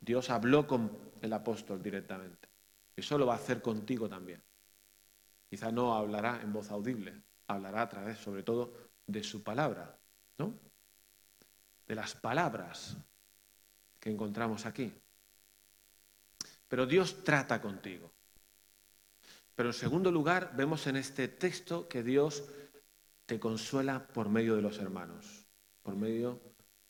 Dios 0.00 0.28
habló 0.28 0.66
con 0.66 1.05
el 1.22 1.32
apóstol 1.32 1.82
directamente. 1.82 2.48
Eso 2.94 3.18
lo 3.18 3.26
va 3.26 3.34
a 3.34 3.36
hacer 3.36 3.60
contigo 3.60 4.08
también. 4.08 4.42
Quizá 5.48 5.70
no 5.70 5.94
hablará 5.94 6.40
en 6.42 6.52
voz 6.52 6.70
audible, 6.70 7.22
hablará 7.46 7.82
a 7.82 7.88
través 7.88 8.18
sobre 8.18 8.42
todo 8.42 8.72
de 9.06 9.22
su 9.22 9.42
palabra, 9.42 9.98
¿no? 10.38 10.54
de 11.86 11.94
las 11.94 12.14
palabras 12.14 12.96
que 14.00 14.10
encontramos 14.10 14.66
aquí. 14.66 14.92
Pero 16.68 16.86
Dios 16.86 17.22
trata 17.22 17.60
contigo. 17.60 18.12
Pero 19.54 19.70
en 19.70 19.74
segundo 19.74 20.10
lugar, 20.10 20.52
vemos 20.56 20.86
en 20.86 20.96
este 20.96 21.28
texto 21.28 21.88
que 21.88 22.02
Dios 22.02 22.44
te 23.24 23.38
consuela 23.38 24.06
por 24.06 24.28
medio 24.28 24.56
de 24.56 24.62
los 24.62 24.78
hermanos, 24.78 25.46
por 25.82 25.96
medio 25.96 26.40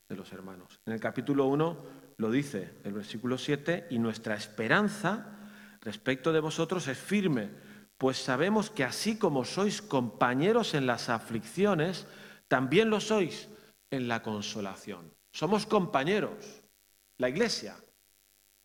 de 0.09 0.17
los 0.17 0.33
hermanos. 0.33 0.81
En 0.87 0.95
el 0.95 1.01
capítulo 1.01 1.47
1 1.47 2.06
lo 2.19 2.31
dice 2.31 2.75
el 2.85 2.93
versículo 2.93 3.39
7, 3.39 3.89
y 3.91 3.99
nuestra 3.99 4.35
esperanza 4.37 5.37
respecto 5.81 6.33
de 6.33 6.41
vosotros 6.41 6.89
es 6.89 6.99
firme, 6.99 7.51
pues 7.99 8.19
sabemos 8.19 8.71
que 8.71 8.85
así 8.85 9.19
como 9.19 9.45
sois 9.45 9.81
compañeros 9.81 10.75
en 10.75 10.87
las 10.87 11.09
aflicciones, 11.09 12.07
también 12.49 12.91
lo 12.91 13.01
sois 13.01 13.49
en 13.91 14.09
la 14.09 14.23
consolación. 14.23 15.13
Somos 15.31 15.67
compañeros, 15.67 16.63
la 17.19 17.29
iglesia, 17.29 17.77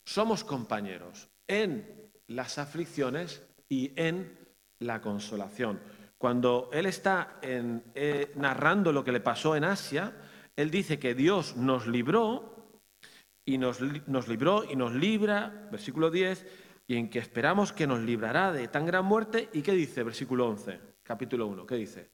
somos 0.03 0.43
compañeros 0.43 1.29
en 1.47 2.11
las 2.27 2.57
aflicciones 2.57 3.43
y 3.69 3.93
en 3.95 4.37
la 4.79 5.01
consolación. 5.01 5.79
Cuando 6.17 6.69
él 6.73 6.85
está 6.85 7.39
eh, 7.41 8.31
narrando 8.35 8.91
lo 8.91 9.03
que 9.03 9.11
le 9.11 9.21
pasó 9.21 9.55
en 9.55 9.63
Asia, 9.63 10.13
él 10.55 10.69
dice 10.69 10.99
que 10.99 11.15
Dios 11.15 11.55
nos 11.55 11.87
libró 11.87 12.60
y 13.53 13.57
nos, 13.57 13.79
nos 14.07 14.27
libró 14.27 14.63
y 14.63 14.75
nos 14.75 14.93
libra, 14.93 15.67
versículo 15.71 16.09
10, 16.09 16.45
y 16.87 16.95
en 16.95 17.09
que 17.09 17.19
esperamos 17.19 17.73
que 17.73 17.87
nos 17.87 17.99
librará 17.99 18.51
de 18.51 18.67
tan 18.67 18.85
gran 18.85 19.05
muerte. 19.05 19.49
¿Y 19.53 19.61
qué 19.61 19.73
dice, 19.73 20.03
versículo 20.03 20.47
11, 20.47 20.79
capítulo 21.03 21.47
1? 21.47 21.65
¿Qué 21.65 21.75
dice? 21.75 22.11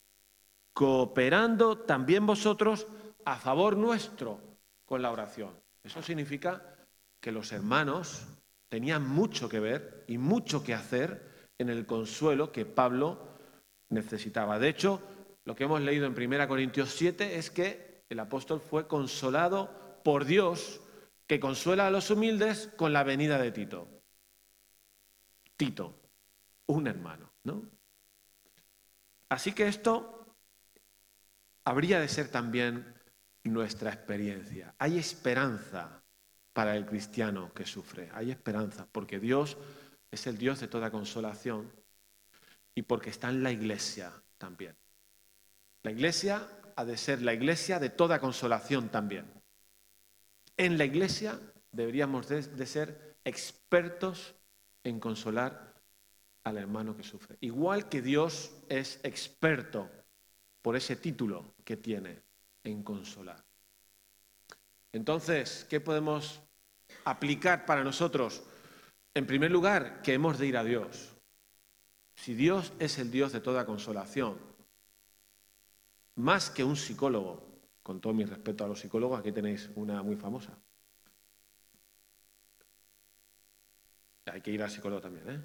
Cooperando 0.73 1.79
también 1.79 2.25
vosotros 2.25 2.87
a 3.25 3.35
favor 3.37 3.77
nuestro 3.77 4.39
con 4.85 5.01
la 5.01 5.11
oración. 5.11 5.51
Eso 5.83 6.01
significa 6.01 6.75
que 7.19 7.31
los 7.31 7.51
hermanos 7.51 8.25
tenían 8.69 9.07
mucho 9.07 9.49
que 9.49 9.59
ver 9.59 10.03
y 10.07 10.17
mucho 10.17 10.63
que 10.63 10.73
hacer 10.73 11.51
en 11.57 11.69
el 11.69 11.85
consuelo 11.85 12.51
que 12.51 12.65
Pablo 12.65 13.27
necesitaba. 13.89 14.59
De 14.59 14.69
hecho, 14.69 15.01
lo 15.45 15.55
que 15.55 15.63
hemos 15.63 15.81
leído 15.81 16.05
en 16.05 16.13
1 16.13 16.47
Corintios 16.47 16.89
7 16.89 17.37
es 17.37 17.49
que 17.49 18.03
el 18.09 18.19
apóstol 18.19 18.59
fue 18.59 18.87
consolado 18.87 20.01
por 20.03 20.25
Dios, 20.25 20.81
que 21.27 21.39
consuela 21.39 21.87
a 21.87 21.91
los 21.91 22.09
humildes 22.09 22.69
con 22.77 22.93
la 22.93 23.03
venida 23.03 23.37
de 23.37 23.51
Tito. 23.51 24.01
Tito, 25.57 26.01
un 26.67 26.87
hermano, 26.87 27.33
¿no? 27.43 27.69
Así 29.29 29.51
que 29.51 29.67
esto 29.67 30.35
habría 31.65 31.99
de 31.99 32.07
ser 32.07 32.29
también 32.29 32.95
nuestra 33.43 33.91
experiencia. 33.91 34.73
Hay 34.77 34.97
esperanza 34.97 36.03
para 36.53 36.75
el 36.75 36.85
cristiano 36.85 37.53
que 37.53 37.65
sufre, 37.65 38.09
hay 38.13 38.31
esperanza, 38.31 38.87
porque 38.91 39.19
Dios 39.19 39.57
es 40.09 40.27
el 40.27 40.37
Dios 40.37 40.59
de 40.59 40.67
toda 40.67 40.91
consolación 40.91 41.71
y 42.73 42.83
porque 42.83 43.09
está 43.09 43.29
en 43.29 43.43
la 43.43 43.51
iglesia 43.51 44.13
también. 44.37 44.75
La 45.83 45.91
iglesia 45.91 46.47
ha 46.75 46.85
de 46.85 46.97
ser 46.97 47.21
la 47.21 47.33
iglesia 47.33 47.79
de 47.79 47.89
toda 47.89 48.19
consolación 48.19 48.89
también. 48.89 49.36
En 50.57 50.77
la 50.77 50.85
iglesia 50.85 51.39
deberíamos 51.71 52.27
de, 52.27 52.65
ser 52.65 53.17
expertos 53.23 54.33
en 54.83 54.99
consolar 54.99 55.75
al 56.43 56.57
hermano 56.57 56.97
que 56.97 57.03
sufre. 57.03 57.37
Igual 57.41 57.89
que 57.89 58.01
Dios 58.01 58.51
es 58.67 58.99
experto 59.03 59.89
por 60.63 60.75
ese 60.75 60.95
título 60.95 61.53
que 61.63 61.77
tiene 61.77 62.23
en 62.63 62.81
consolar. 62.81 63.45
Entonces, 64.91 65.67
¿qué 65.69 65.79
podemos 65.79 66.41
aplicar 67.05 67.65
para 67.65 67.83
nosotros? 67.83 68.43
En 69.13 69.27
primer 69.27 69.51
lugar, 69.51 70.01
que 70.01 70.13
hemos 70.13 70.39
de 70.39 70.47
ir 70.47 70.57
a 70.57 70.63
Dios. 70.63 71.15
Si 72.15 72.33
Dios 72.33 72.73
es 72.79 72.97
el 72.97 73.11
Dios 73.11 73.31
de 73.31 73.41
toda 73.41 73.65
consolación, 73.65 74.39
más 76.15 76.49
que 76.49 76.63
un 76.63 76.75
psicólogo, 76.75 77.56
con 77.87 78.01
todo 78.01 78.13
mi 78.13 78.25
respeto 78.25 78.65
a 78.65 78.67
los 78.67 78.81
psicólogos, 78.81 79.17
aquí 79.17 79.31
tenéis 79.31 79.69
una 79.75 80.03
muy 80.03 80.17
famosa. 80.17 80.51
Hay 84.25 84.41
que 84.41 84.51
ir 84.51 84.61
al 84.61 84.69
psicólogo 84.69 84.99
también, 84.99 85.29
¿eh? 85.29 85.41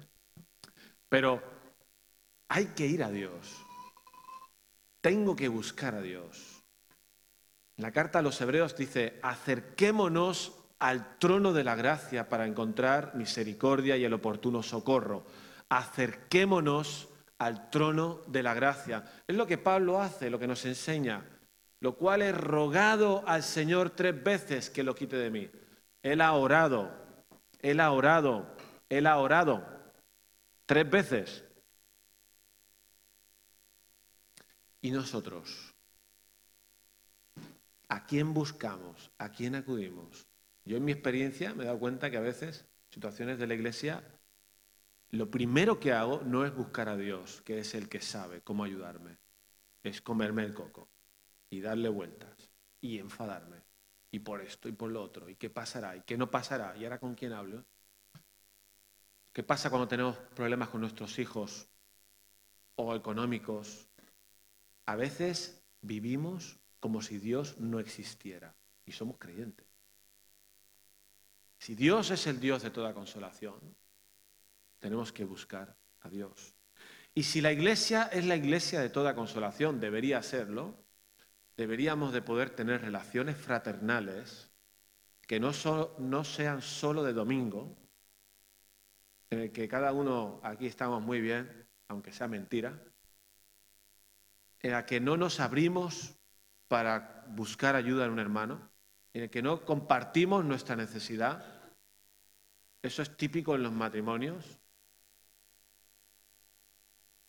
Pero 1.07 1.41
hay 2.49 2.65
que 2.75 2.85
ir 2.85 3.01
a 3.01 3.09
Dios. 3.09 3.65
Tengo 4.99 5.37
que 5.37 5.47
buscar 5.47 5.95
a 5.95 6.01
Dios. 6.01 6.61
La 7.77 7.93
carta 7.93 8.19
a 8.19 8.21
los 8.21 8.41
hebreos 8.41 8.75
dice, 8.75 9.21
acerquémonos 9.23 10.51
al 10.79 11.17
trono 11.19 11.53
de 11.53 11.63
la 11.63 11.75
gracia 11.75 12.27
para 12.27 12.45
encontrar 12.45 13.15
misericordia 13.15 13.95
y 13.95 14.03
el 14.03 14.11
oportuno 14.11 14.63
socorro. 14.63 15.25
Acerquémonos 15.69 17.07
al 17.37 17.69
trono 17.69 18.19
de 18.27 18.43
la 18.43 18.53
gracia. 18.53 19.05
Es 19.25 19.37
lo 19.37 19.47
que 19.47 19.57
Pablo 19.57 20.01
hace, 20.01 20.29
lo 20.29 20.39
que 20.39 20.47
nos 20.47 20.65
enseña, 20.65 21.32
lo 21.83 21.97
cual 21.97 22.21
he 22.21 22.31
rogado 22.31 23.27
al 23.27 23.43
Señor 23.43 23.89
tres 23.89 24.23
veces 24.23 24.69
que 24.69 24.83
lo 24.83 24.95
quite 24.95 25.17
de 25.17 25.29
mí. 25.29 25.51
Él 26.01 26.21
ha 26.21 26.31
orado, 26.31 26.89
Él 27.59 27.81
ha 27.81 27.91
orado, 27.91 28.55
Él 28.87 29.05
ha 29.05 29.17
orado 29.17 29.67
tres 30.65 30.89
veces. 30.89 31.43
¿Y 34.79 34.91
nosotros? 34.91 35.75
¿A 37.89 38.05
quién 38.05 38.33
buscamos? 38.33 39.11
¿A 39.17 39.29
quién 39.29 39.53
acudimos? 39.53 40.25
Yo 40.63 40.77
en 40.77 40.85
mi 40.85 40.93
experiencia 40.93 41.53
me 41.53 41.63
he 41.63 41.65
dado 41.65 41.79
cuenta 41.79 42.09
que 42.09 42.15
a 42.15 42.21
veces 42.21 42.65
situaciones 42.91 43.37
de 43.39 43.47
la 43.47 43.55
iglesia, 43.55 44.01
lo 45.09 45.29
primero 45.29 45.81
que 45.81 45.91
hago 45.91 46.21
no 46.23 46.45
es 46.45 46.55
buscar 46.55 46.87
a 46.87 46.95
Dios, 46.95 47.41
que 47.41 47.59
es 47.59 47.75
el 47.75 47.89
que 47.89 47.99
sabe 47.99 48.39
cómo 48.39 48.63
ayudarme, 48.63 49.17
es 49.83 50.01
comerme 50.01 50.45
el 50.45 50.53
coco 50.53 50.92
y 51.53 51.61
darle 51.61 51.87
vueltas 51.87 52.49
y 52.81 52.97
enfadarme 52.97 53.61
y 54.09 54.19
por 54.19 54.41
esto 54.41 54.67
y 54.67 54.71
por 54.71 54.89
lo 54.89 55.03
otro 55.03 55.29
y 55.29 55.35
qué 55.35 55.51
pasará 55.51 55.95
y 55.95 56.01
qué 56.01 56.17
no 56.17 56.29
pasará 56.31 56.75
y 56.75 56.83
ahora 56.83 56.99
con 56.99 57.13
quién 57.13 57.31
hablo. 57.31 57.63
¿Qué 59.31 59.43
pasa 59.43 59.69
cuando 59.69 59.87
tenemos 59.87 60.17
problemas 60.35 60.69
con 60.69 60.81
nuestros 60.81 61.19
hijos 61.19 61.67
o 62.75 62.95
económicos? 62.95 63.87
A 64.87 64.95
veces 64.95 65.63
vivimos 65.81 66.59
como 66.79 67.01
si 67.03 67.19
Dios 67.19 67.59
no 67.59 67.79
existiera 67.79 68.55
y 68.85 68.91
somos 68.91 69.17
creyentes. 69.19 69.67
Si 71.59 71.75
Dios 71.75 72.09
es 72.09 72.25
el 72.25 72.39
Dios 72.39 72.63
de 72.63 72.71
toda 72.71 72.93
consolación, 72.93 73.75
tenemos 74.79 75.13
que 75.13 75.23
buscar 75.23 75.77
a 76.01 76.09
Dios. 76.09 76.55
Y 77.13 77.23
si 77.23 77.41
la 77.41 77.51
iglesia 77.51 78.09
es 78.11 78.25
la 78.25 78.35
iglesia 78.35 78.81
de 78.81 78.89
toda 78.89 79.13
consolación, 79.13 79.79
debería 79.79 80.21
serlo, 80.23 80.82
deberíamos 81.55 82.13
de 82.13 82.21
poder 82.21 82.49
tener 82.49 82.81
relaciones 82.81 83.37
fraternales 83.37 84.51
que 85.27 85.39
no, 85.39 85.51
no 85.99 86.23
sean 86.23 86.61
solo 86.61 87.03
de 87.03 87.13
domingo, 87.13 87.77
en 89.29 89.39
el 89.39 89.51
que 89.51 89.67
cada 89.67 89.93
uno 89.93 90.39
aquí 90.43 90.67
estamos 90.67 91.01
muy 91.01 91.21
bien, 91.21 91.67
aunque 91.87 92.11
sea 92.11 92.27
mentira, 92.27 92.83
en 94.59 94.71
la 94.71 94.85
que 94.85 94.99
no 94.99 95.17
nos 95.17 95.39
abrimos 95.39 96.15
para 96.67 97.25
buscar 97.29 97.75
ayuda 97.75 98.05
en 98.05 98.11
un 98.11 98.19
hermano, 98.19 98.71
en 99.13 99.23
el 99.23 99.29
que 99.29 99.41
no 99.41 99.65
compartimos 99.65 100.43
nuestra 100.43 100.75
necesidad. 100.75 101.45
Eso 102.81 103.01
es 103.01 103.15
típico 103.15 103.55
en 103.55 103.63
los 103.63 103.71
matrimonios, 103.71 104.59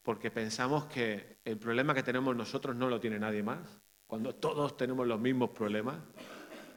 porque 0.03 0.31
pensamos 0.31 0.87
que 0.87 1.41
el 1.45 1.59
problema 1.59 1.95
que 1.95 2.03
tenemos 2.03 2.35
nosotros 2.37 2.77
no 2.77 2.89
lo 2.89 3.01
tiene 3.01 3.18
nadie 3.18 3.43
más, 3.43 3.84
cuando 4.14 4.32
todos 4.32 4.76
tenemos 4.76 5.08
los 5.08 5.18
mismos 5.18 5.50
problemas. 5.50 5.96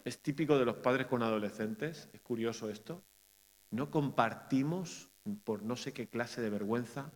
Es 0.03 0.23
típico 0.23 0.57
de 0.57 0.65
los 0.65 0.77
padres 0.77 1.05
con 1.05 1.21
adolescentes, 1.21 2.09
es 2.11 2.19
curioso 2.21 2.67
esto. 2.67 3.03
No 3.69 3.91
compartimos 3.91 5.11
por 5.43 5.61
no 5.61 5.75
sé 5.75 5.93
qué 5.93 6.07
clase 6.07 6.41
de 6.41 6.49
vergüenza 6.49 7.11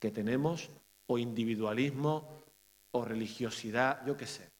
que 0.00 0.10
tenemos 0.10 0.70
o 1.06 1.18
individualismo 1.18 2.42
o 2.90 3.04
religiosidad, 3.04 4.04
yo 4.04 4.16
qué 4.16 4.26
sé. 4.26 4.50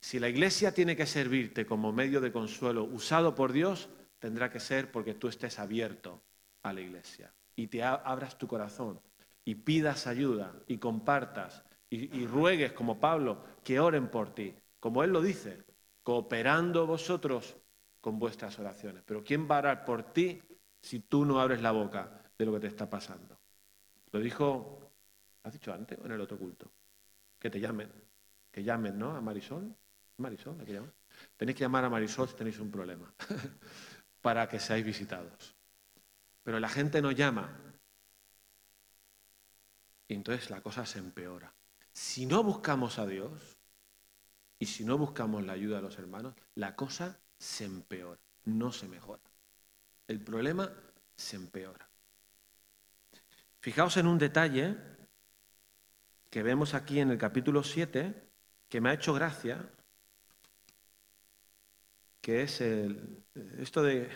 Si 0.00 0.18
la 0.18 0.30
iglesia 0.30 0.72
tiene 0.72 0.96
que 0.96 1.04
servirte 1.04 1.66
como 1.66 1.92
medio 1.92 2.22
de 2.22 2.32
consuelo 2.32 2.84
usado 2.84 3.34
por 3.34 3.52
Dios, 3.52 3.90
tendrá 4.18 4.50
que 4.50 4.58
ser 4.58 4.90
porque 4.90 5.12
tú 5.12 5.28
estés 5.28 5.58
abierto 5.58 6.22
a 6.62 6.72
la 6.72 6.80
iglesia 6.80 7.30
y 7.56 7.66
te 7.66 7.82
abras 7.82 8.38
tu 8.38 8.48
corazón 8.48 9.02
y 9.44 9.56
pidas 9.56 10.06
ayuda 10.06 10.54
y 10.66 10.78
compartas 10.78 11.62
y, 11.90 12.26
ruegues 12.26 12.72
como 12.72 13.00
Pablo 13.00 13.42
que 13.64 13.80
oren 13.80 14.08
por 14.08 14.34
ti, 14.34 14.54
como 14.78 15.02
él 15.02 15.10
lo 15.10 15.22
dice, 15.22 15.64
cooperando 16.02 16.86
vosotros 16.86 17.56
con 18.00 18.18
vuestras 18.18 18.58
oraciones. 18.58 19.02
Pero 19.06 19.24
¿quién 19.24 19.48
va 19.50 19.56
a 19.56 19.58
orar 19.60 19.84
por 19.84 20.12
ti 20.12 20.40
si 20.80 21.00
tú 21.00 21.24
no 21.24 21.40
abres 21.40 21.62
la 21.62 21.72
boca 21.72 22.22
de 22.36 22.44
lo 22.44 22.52
que 22.52 22.60
te 22.60 22.66
está 22.66 22.88
pasando? 22.88 23.38
Lo 24.12 24.20
dijo, 24.20 24.92
¿has 25.42 25.52
dicho 25.52 25.72
antes 25.72 25.98
o 25.98 26.06
en 26.06 26.12
el 26.12 26.20
otro 26.20 26.38
culto? 26.38 26.70
Que 27.38 27.50
te 27.50 27.60
llamen, 27.60 27.90
que 28.50 28.62
llamen, 28.62 28.98
¿no? 28.98 29.16
A 29.16 29.20
Marisol. 29.20 29.74
Marisol, 30.18 30.60
¿a 30.60 30.64
qué 30.64 30.72
llaman? 30.72 30.92
Tenéis 31.36 31.56
que 31.56 31.64
llamar 31.64 31.84
a 31.84 31.90
Marisol 31.90 32.28
si 32.28 32.34
tenéis 32.34 32.58
un 32.58 32.70
problema, 32.70 33.12
para 34.20 34.48
que 34.48 34.58
seáis 34.58 34.84
visitados. 34.84 35.54
Pero 36.42 36.58
la 36.60 36.68
gente 36.68 37.00
no 37.00 37.12
llama. 37.12 37.56
Y 40.08 40.14
entonces 40.14 40.50
la 40.50 40.60
cosa 40.60 40.86
se 40.86 40.98
empeora. 40.98 41.52
Si 41.98 42.26
no 42.26 42.44
buscamos 42.44 43.00
a 43.00 43.06
Dios 43.06 43.58
y 44.60 44.66
si 44.66 44.84
no 44.84 44.96
buscamos 44.96 45.44
la 45.44 45.54
ayuda 45.54 45.78
de 45.78 45.82
los 45.82 45.98
hermanos, 45.98 46.32
la 46.54 46.76
cosa 46.76 47.18
se 47.36 47.64
empeora, 47.64 48.20
no 48.44 48.70
se 48.70 48.86
mejora. 48.86 49.24
El 50.06 50.20
problema 50.20 50.70
se 51.16 51.34
empeora. 51.34 51.88
Fijaos 53.58 53.96
en 53.96 54.06
un 54.06 54.16
detalle 54.16 54.76
que 56.30 56.44
vemos 56.44 56.74
aquí 56.74 57.00
en 57.00 57.10
el 57.10 57.18
capítulo 57.18 57.64
7, 57.64 58.30
que 58.68 58.80
me 58.80 58.90
ha 58.90 58.94
hecho 58.94 59.12
gracia, 59.12 59.68
que 62.20 62.42
es 62.42 62.60
el, 62.60 63.24
esto 63.58 63.82
de 63.82 64.08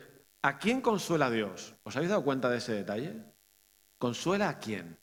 ¿a 0.43 0.57
quién 0.61 0.83
consuela 0.83 1.33
Dios? 1.33 1.75
¿Os 1.83 1.97
habéis 1.97 2.11
dado 2.11 2.23
cuenta 2.23 2.49
de 2.49 2.59
ese 2.59 2.75
detalle? 2.75 3.25
¿Consuela 3.99 4.51
a 4.51 4.61
quién? 4.61 4.97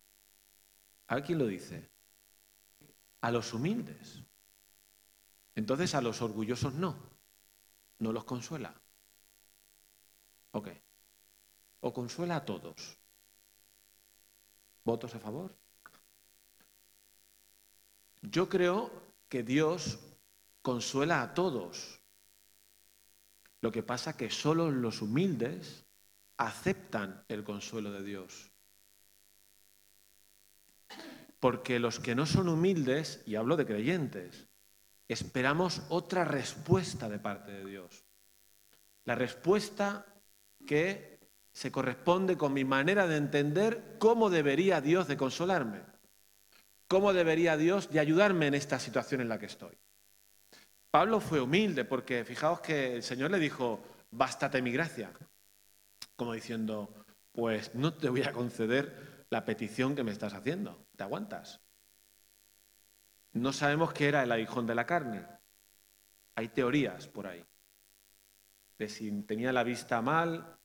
¿A 1.08 1.20
quién 1.20 1.40
lo 1.40 1.46
dice? 1.46 1.99
A 3.22 3.32
los 3.32 3.54
humildes. 3.54 4.24
Entonces 5.56 5.94
a 5.96 6.02
los 6.02 6.22
orgullosos 6.22 6.74
no, 6.74 6.96
no 8.00 8.14
los 8.14 8.24
consuela. 8.24 8.74
Ok. 10.52 10.70
O 11.82 11.94
consuela 11.94 12.38
a 12.38 12.46
todos. 12.46 12.98
¿Votos 14.84 15.14
a 15.16 15.20
favor? 15.20 15.54
Yo 18.22 18.50
creo 18.50 18.92
que 19.28 19.44
Dios 19.44 20.00
consuela 20.62 21.22
a 21.22 21.34
todos. 21.34 22.00
Lo 23.62 23.72
que 23.72 23.84
pasa 23.84 24.16
que 24.16 24.30
solo 24.30 24.72
los 24.72 25.02
humildes 25.02 25.86
aceptan 26.38 27.24
el 27.28 27.44
consuelo 27.44 27.92
de 27.92 28.04
Dios. 28.04 28.52
Porque 31.40 31.80
los 31.80 32.00
que 32.00 32.16
no 32.16 32.26
son 32.26 32.50
humildes, 32.50 33.22
y 33.26 33.36
hablo 33.36 33.56
de 33.56 33.66
creyentes, 33.66 34.48
esperamos 35.08 35.82
otra 35.90 36.26
respuesta 36.26 37.10
de 37.10 37.20
parte 37.20 37.52
de 37.52 37.66
Dios. 37.66 38.06
La 39.06 39.16
respuesta 39.16 40.06
que 40.68 41.20
se 41.52 41.72
corresponde 41.72 42.38
con 42.38 42.54
mi 42.54 42.64
manera 42.64 43.08
de 43.08 43.18
entender 43.18 43.96
cómo 44.00 44.30
debería 44.30 44.82
Dios 44.82 45.08
de 45.08 45.18
consolarme, 45.18 45.82
cómo 46.88 47.12
debería 47.14 47.58
Dios 47.58 47.90
de 47.90 48.00
ayudarme 48.00 48.48
en 48.48 48.54
esta 48.54 48.80
situación 48.80 49.22
en 49.22 49.30
la 49.30 49.40
que 49.40 49.48
estoy. 49.48 49.78
Pablo 50.92 51.20
fue 51.20 51.42
humilde 51.42 51.86
porque 51.86 52.24
fijaos 52.24 52.62
que 52.62 52.96
el 52.96 53.04
Señor 53.04 53.32
le 53.32 53.40
dijo, 53.40 53.80
bástate 54.12 54.62
mi 54.62 54.72
gracia, 54.72 55.12
como 56.16 56.34
diciendo, 56.34 56.94
pues 57.32 57.74
no 57.76 57.94
te 57.94 58.10
voy 58.10 58.24
a 58.24 58.32
conceder 58.32 59.09
la 59.30 59.46
petición 59.46 59.96
que 59.96 60.04
me 60.04 60.12
estás 60.12 60.34
haciendo, 60.34 60.88
¿te 60.96 61.04
aguantas? 61.04 61.62
No 63.34 63.54
sabemos 63.54 63.94
qué 63.94 64.08
era 64.08 64.24
el 64.24 64.32
aguijón 64.32 64.66
de 64.66 64.76
la 64.76 64.86
carne. 64.86 65.26
Hay 66.36 66.50
teorías 66.50 67.08
por 67.08 67.28
ahí 67.28 67.46
de 68.80 68.88
si 68.88 69.12
tenía 69.24 69.52
la 69.52 69.64
vista 69.64 70.02
mal 70.02 70.58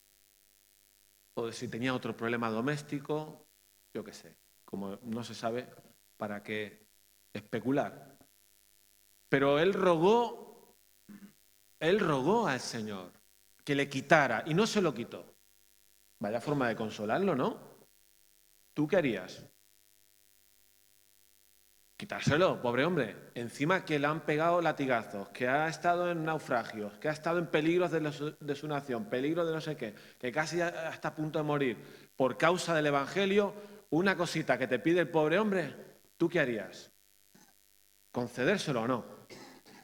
o 1.35 1.47
de 1.47 1.53
si 1.53 1.69
tenía 1.69 1.93
otro 1.93 2.17
problema 2.17 2.49
doméstico, 2.49 3.49
yo 3.93 4.05
qué 4.05 4.13
sé. 4.13 4.37
Como 4.65 4.99
no 5.03 5.25
se 5.25 5.35
sabe, 5.35 5.69
¿para 6.17 6.43
qué 6.43 6.87
especular? 7.33 8.17
Pero 9.29 9.59
él 9.59 9.75
rogó, 9.75 10.77
él 11.81 11.99
rogó 11.99 12.47
al 12.47 12.61
Señor 12.61 13.13
que 13.65 13.75
le 13.75 13.89
quitara 13.89 14.45
y 14.47 14.55
no 14.55 14.67
se 14.67 14.81
lo 14.81 14.95
quitó. 14.95 15.35
Vaya 16.21 16.41
forma 16.41 16.69
de 16.69 16.77
consolarlo, 16.77 17.35
¿no? 17.35 17.74
¿Tú 18.75 18.89
qué 18.89 18.97
harías? 18.97 19.45
Quitárselo, 21.97 22.61
pobre 22.61 22.85
hombre. 22.85 23.31
Encima 23.35 23.85
que 23.85 24.01
le 24.01 24.09
han 24.09 24.27
pegado 24.27 24.61
latigazos, 24.61 25.29
que 25.29 25.47
ha 25.47 25.69
estado 25.69 26.11
en 26.11 26.25
naufragios, 26.25 26.99
que 26.99 27.09
ha 27.09 27.13
estado 27.13 27.39
en 27.39 27.47
peligros 27.47 27.93
de, 27.93 28.55
su 28.57 28.69
nación, 28.69 29.09
peligro 29.09 29.47
de 29.47 29.53
no 29.55 29.61
sé 29.61 29.77
qué, 29.77 29.95
que 30.19 30.33
casi 30.33 30.61
está 30.61 31.09
a 31.09 31.15
punto 31.15 31.39
de 31.39 31.45
morir 31.45 31.77
por 32.17 32.37
causa 32.37 32.75
del 32.75 32.87
Evangelio, 32.87 33.55
una 33.91 34.17
cosita 34.17 34.59
que 34.59 34.67
te 34.67 34.81
pide 34.81 35.01
el 35.01 35.09
pobre 35.09 35.39
hombre, 35.39 35.73
¿tú 36.17 36.29
qué 36.29 36.41
harías? 36.41 36.93
¿Concedérselo 38.11 38.83
o 38.83 38.89
no? 38.89 39.05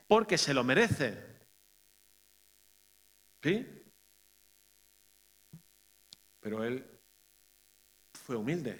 Porque 0.08 0.36
se 0.36 0.52
lo 0.52 0.64
merece. 0.64 1.30
¿Sí? 3.40 3.66
Pero 6.40 6.64
él 6.64 6.99
fue 8.30 8.36
humilde. 8.36 8.78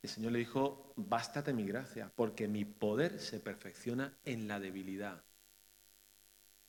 El 0.00 0.08
Señor 0.08 0.30
le 0.30 0.38
dijo, 0.38 0.92
bástate 0.94 1.52
mi 1.52 1.66
gracia, 1.66 2.12
porque 2.14 2.46
mi 2.46 2.64
poder 2.64 3.18
se 3.18 3.40
perfecciona 3.40 4.16
en 4.24 4.46
la 4.46 4.60
debilidad. 4.60 5.24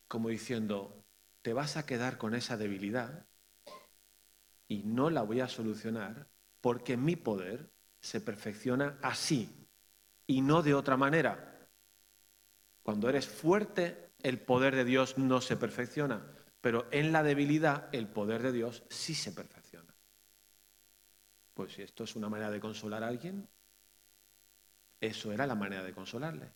Como 0.07 0.29
diciendo, 0.29 1.05
te 1.43 1.53
vas 1.53 1.77
a 1.77 1.85
quedar 1.85 2.17
con 2.17 2.33
esa 2.33 2.57
debilidad 2.57 3.27
y 4.67 4.81
no 4.85 5.11
la 5.11 5.21
voy 5.21 5.39
a 5.39 5.47
solucionar 5.47 6.27
porque 6.61 6.97
mi 6.97 7.15
poder 7.15 7.69
se 8.01 8.21
perfecciona 8.21 8.97
así 9.03 9.69
y 10.25 10.41
no 10.41 10.63
de 10.63 10.73
otra 10.73 10.97
manera. 10.97 11.69
Cuando 12.81 13.07
eres 13.07 13.27
fuerte, 13.27 14.13
el 14.23 14.39
poder 14.39 14.75
de 14.75 14.83
Dios 14.83 15.19
no 15.19 15.41
se 15.41 15.57
perfecciona, 15.57 16.25
pero 16.59 16.87
en 16.89 17.11
la 17.11 17.21
debilidad 17.21 17.87
el 17.91 18.07
poder 18.07 18.41
de 18.41 18.51
Dios 18.51 18.83
sí 18.89 19.13
se 19.13 19.31
perfecciona. 19.31 19.56
Pues 21.57 21.73
si 21.73 21.81
esto 21.81 22.03
es 22.03 22.15
una 22.15 22.29
manera 22.29 22.51
de 22.51 22.59
consolar 22.59 23.03
a 23.03 23.07
alguien, 23.07 23.49
eso 25.01 25.31
era 25.31 25.47
la 25.47 25.55
manera 25.55 25.83
de 25.83 25.91
consolarle. 25.91 26.51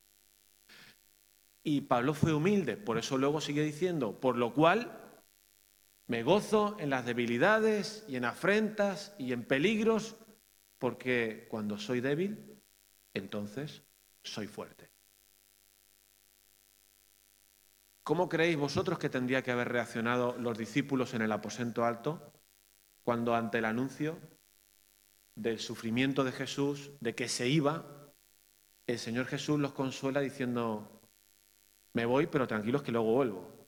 Y 1.63 1.81
Pablo 1.81 2.13
fue 2.13 2.33
humilde, 2.33 2.77
por 2.77 2.99
eso 2.99 3.17
luego 3.17 3.41
sigue 3.41 3.63
diciendo, 3.63 4.19
por 4.19 4.37
lo 4.37 4.53
cual 4.53 5.25
me 6.05 6.21
gozo 6.21 6.75
en 6.79 6.91
las 6.91 7.03
debilidades 7.03 8.05
y 8.07 8.15
en 8.15 8.25
afrentas 8.25 9.15
y 9.17 9.33
en 9.33 9.43
peligros, 9.43 10.17
porque 10.77 11.47
cuando 11.49 11.79
soy 11.79 11.99
débil, 11.99 12.61
entonces 13.15 13.81
soy 14.21 14.45
fuerte. 14.45 14.91
¿Cómo 18.03 18.29
creéis 18.29 18.57
vosotros 18.57 18.99
que 18.99 19.09
tendría 19.09 19.41
que 19.41 19.49
haber 19.49 19.69
reaccionado 19.69 20.37
los 20.37 20.59
discípulos 20.59 21.15
en 21.15 21.23
el 21.23 21.31
aposento 21.31 21.85
alto 21.85 22.31
cuando 23.01 23.33
ante 23.33 23.57
el 23.57 23.65
anuncio 23.65 24.19
del 25.41 25.59
sufrimiento 25.59 26.23
de 26.23 26.31
Jesús, 26.31 26.91
de 26.99 27.15
que 27.15 27.27
se 27.27 27.47
iba, 27.47 28.13
el 28.85 28.99
Señor 28.99 29.25
Jesús 29.25 29.59
los 29.59 29.73
consuela 29.73 30.19
diciendo, 30.19 31.01
me 31.93 32.05
voy, 32.05 32.27
pero 32.27 32.47
tranquilos 32.47 32.83
que 32.83 32.91
luego 32.91 33.11
vuelvo. 33.11 33.67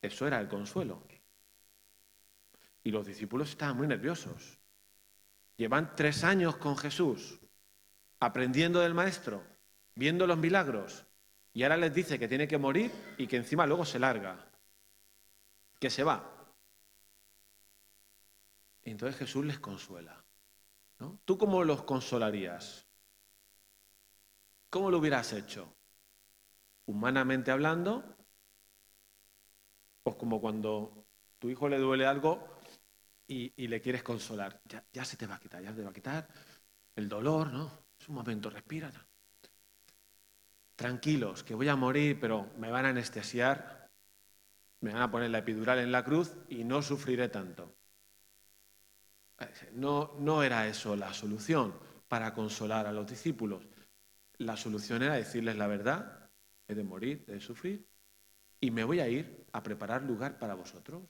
Eso 0.00 0.26
era 0.26 0.40
el 0.40 0.48
consuelo. 0.48 1.06
Y 2.82 2.90
los 2.90 3.06
discípulos 3.06 3.50
estaban 3.50 3.76
muy 3.76 3.86
nerviosos. 3.86 4.58
Llevan 5.56 5.94
tres 5.94 6.24
años 6.24 6.56
con 6.56 6.76
Jesús, 6.76 7.38
aprendiendo 8.18 8.80
del 8.80 8.94
Maestro, 8.94 9.44
viendo 9.94 10.26
los 10.26 10.38
milagros, 10.38 11.06
y 11.52 11.62
ahora 11.62 11.76
les 11.76 11.94
dice 11.94 12.18
que 12.18 12.26
tiene 12.26 12.48
que 12.48 12.58
morir 12.58 12.90
y 13.18 13.28
que 13.28 13.36
encima 13.36 13.66
luego 13.66 13.84
se 13.84 14.00
larga, 14.00 14.50
que 15.78 15.90
se 15.90 16.02
va. 16.02 16.41
Entonces 18.84 19.18
Jesús 19.18 19.44
les 19.44 19.58
consuela. 19.58 20.24
¿no? 20.98 21.20
¿Tú 21.24 21.38
cómo 21.38 21.64
los 21.64 21.82
consolarías? 21.82 22.86
¿Cómo 24.70 24.90
lo 24.90 24.98
hubieras 24.98 25.32
hecho? 25.32 25.74
Humanamente 26.86 27.50
hablando, 27.50 28.16
pues 30.02 30.16
como 30.16 30.40
cuando 30.40 31.06
tu 31.38 31.50
hijo 31.50 31.68
le 31.68 31.78
duele 31.78 32.06
algo 32.06 32.58
y, 33.26 33.66
le 33.66 33.80
quieres 33.80 34.02
consolar. 34.02 34.60
Ya, 34.92 35.04
se 35.04 35.16
te 35.16 35.26
va 35.26 35.36
a 35.36 35.40
quitar, 35.40 35.62
ya 35.62 35.70
se 35.70 35.76
te 35.76 35.84
va 35.84 35.90
a 35.90 35.94
quitar 35.94 36.28
el 36.96 37.08
dolor, 37.08 37.52
¿no? 37.52 37.84
Es 37.98 38.08
un 38.08 38.14
momento, 38.14 38.50
respira. 38.50 38.90
Tranquilos, 40.76 41.44
que 41.44 41.54
voy 41.54 41.68
a 41.68 41.76
morir, 41.76 42.18
pero 42.20 42.50
me 42.58 42.70
van 42.70 42.86
a 42.86 42.90
anestesiar, 42.90 43.90
me 44.80 44.92
van 44.92 45.02
a 45.02 45.10
poner 45.10 45.30
la 45.30 45.38
epidural 45.38 45.78
en 45.78 45.92
la 45.92 46.04
cruz 46.04 46.34
y 46.48 46.64
no 46.64 46.82
sufriré 46.82 47.28
tanto. 47.28 47.76
No, 49.72 50.42
era 50.42 50.66
eso 50.66 50.96
la 50.96 51.12
solución 51.12 51.78
para 52.08 52.34
consolar 52.34 52.86
a 52.86 52.92
los 52.92 53.06
discípulos. 53.06 53.66
La 54.38 54.56
solución 54.56 55.02
era 55.02 55.14
decirles 55.14 55.56
la 55.56 55.66
verdad, 55.66 56.30
he 56.66 56.74
de 56.74 56.84
morir, 56.84 57.24
he 57.28 57.32
de 57.32 57.40
sufrir, 57.40 57.86
y 58.60 58.70
me 58.70 58.84
voy 58.84 59.00
a 59.00 59.08
ir 59.08 59.46
a 59.52 59.62
preparar 59.62 60.02
lugar 60.02 60.38
para 60.38 60.54
vosotros. 60.54 61.02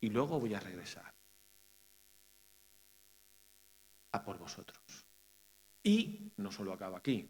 Y 0.00 0.10
luego 0.10 0.40
voy 0.40 0.54
a 0.54 0.60
regresar 0.60 1.14
a 4.12 4.24
por 4.24 4.38
vosotros. 4.38 5.06
Y 5.82 6.32
no 6.36 6.50
solo 6.50 6.72
acaba 6.72 6.98
aquí. 6.98 7.28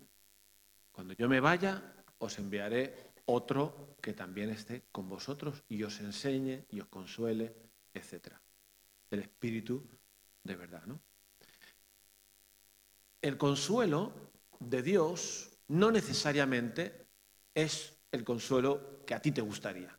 Cuando 0.91 1.15
yo 1.15 1.29
me 1.29 1.41
vaya, 1.41 1.95
os 2.19 2.39
enviaré 2.39 3.13
otro 3.27 3.97
que 4.01 4.13
también 4.13 4.51
esté 4.51 4.85
con 4.93 5.09
vosotros 5.09 5.65
y 5.69 5.83
os 5.83 6.01
enseñe 6.01 6.67
y 6.71 6.81
os 6.81 6.89
consuele, 6.89 7.55
etc. 7.95 8.35
El 9.13 9.21
Espíritu 9.21 9.87
de 10.43 10.57
verdad, 10.57 10.85
¿no? 10.87 11.01
El 13.21 13.37
consuelo 13.39 14.33
de 14.59 14.83
Dios 14.83 15.51
no 15.69 15.91
necesariamente 15.91 17.07
es 17.55 17.97
el 18.11 18.25
consuelo 18.25 19.05
que 19.07 19.15
a 19.15 19.21
ti 19.21 19.31
te 19.31 19.43
gustaría. 19.43 19.97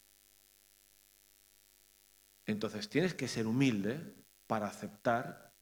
Entonces 2.46 2.90
tienes 2.90 3.14
que 3.14 3.28
ser 3.28 3.48
humilde 3.48 4.16
para 4.48 4.68
aceptar 4.68 5.54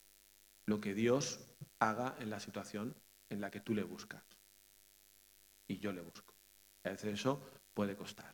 lo 0.66 0.80
que 0.80 0.94
Dios 0.94 1.46
haga 1.80 2.16
en 2.20 2.30
la 2.30 2.40
situación 2.40 2.96
en 3.30 3.42
la 3.42 3.52
que 3.52 3.60
tú 3.60 3.76
le 3.76 3.84
buscas. 3.84 4.24
Y 5.68 5.78
yo 5.78 5.92
le 5.92 6.02
busco. 6.02 6.34
A 6.84 6.90
eso 6.90 7.52
puede 7.74 7.96
costar, 7.96 8.34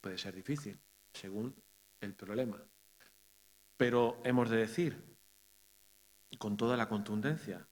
puede 0.00 0.18
ser 0.18 0.34
difícil, 0.34 0.78
según 1.12 1.54
el 2.00 2.14
problema. 2.14 2.60
Pero 3.78 4.20
hemos 4.24 4.50
de 4.50 4.58
decir, 4.58 5.16
con 6.38 6.58
toda 6.58 6.76
la 6.76 6.88
contundencia, 6.88 7.66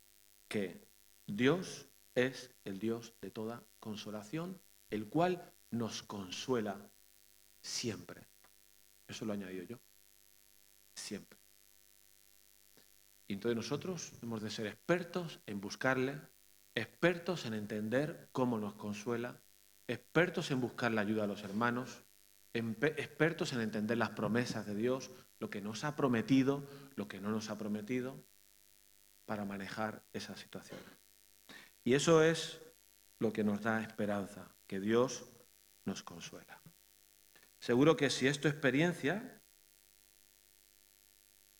que 0.48 0.88
Dios 1.26 1.88
es 2.14 2.54
el 2.64 2.78
Dios 2.78 3.14
de 3.20 3.30
toda 3.30 3.62
consolación, 3.80 4.58
el 4.88 5.08
cual 5.08 5.52
nos 5.70 6.02
consuela 6.02 6.90
siempre. 7.60 8.26
Eso 9.08 9.24
lo 9.24 9.32
he 9.32 9.36
añadido 9.36 9.64
yo. 9.64 9.80
Siempre. 10.94 11.38
Y 13.28 13.34
entonces 13.34 13.56
nosotros 13.56 14.12
hemos 14.22 14.40
de 14.42 14.50
ser 14.50 14.66
expertos 14.66 15.40
en 15.46 15.60
buscarle, 15.60 16.20
expertos 16.74 17.44
en 17.46 17.54
entender 17.54 18.28
cómo 18.30 18.58
nos 18.58 18.74
consuela, 18.74 19.40
expertos 19.88 20.52
en 20.52 20.60
buscar 20.60 20.92
la 20.92 21.00
ayuda 21.00 21.24
a 21.24 21.26
los 21.26 21.42
hermanos, 21.42 22.04
expertos 22.52 23.52
en 23.52 23.60
entender 23.60 23.98
las 23.98 24.10
promesas 24.10 24.66
de 24.66 24.76
Dios, 24.76 25.10
lo 25.38 25.50
que 25.50 25.60
nos 25.60 25.84
ha 25.84 25.96
prometido, 25.96 26.66
lo 26.94 27.08
que 27.08 27.20
no 27.20 27.30
nos 27.30 27.50
ha 27.50 27.58
prometido, 27.58 28.24
para 29.24 29.44
manejar 29.44 30.04
esas 30.12 30.38
situaciones. 30.40 30.86
Y 31.84 31.94
eso 31.94 32.22
es 32.22 32.60
lo 33.18 33.32
que 33.32 33.44
nos 33.44 33.62
da 33.62 33.82
esperanza, 33.82 34.54
que 34.66 34.80
Dios 34.80 35.24
nos 35.84 36.02
consuela. 36.02 36.60
Seguro 37.58 37.96
que 37.96 38.10
si 38.10 38.28
es 38.28 38.40
tu 38.40 38.48
experiencia, 38.48 39.40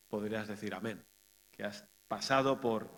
podrías 0.07 0.47
decir 0.47 0.73
amén, 0.73 1.05
que 1.51 1.63
has 1.63 1.85
pasado 2.07 2.61
por, 2.61 2.89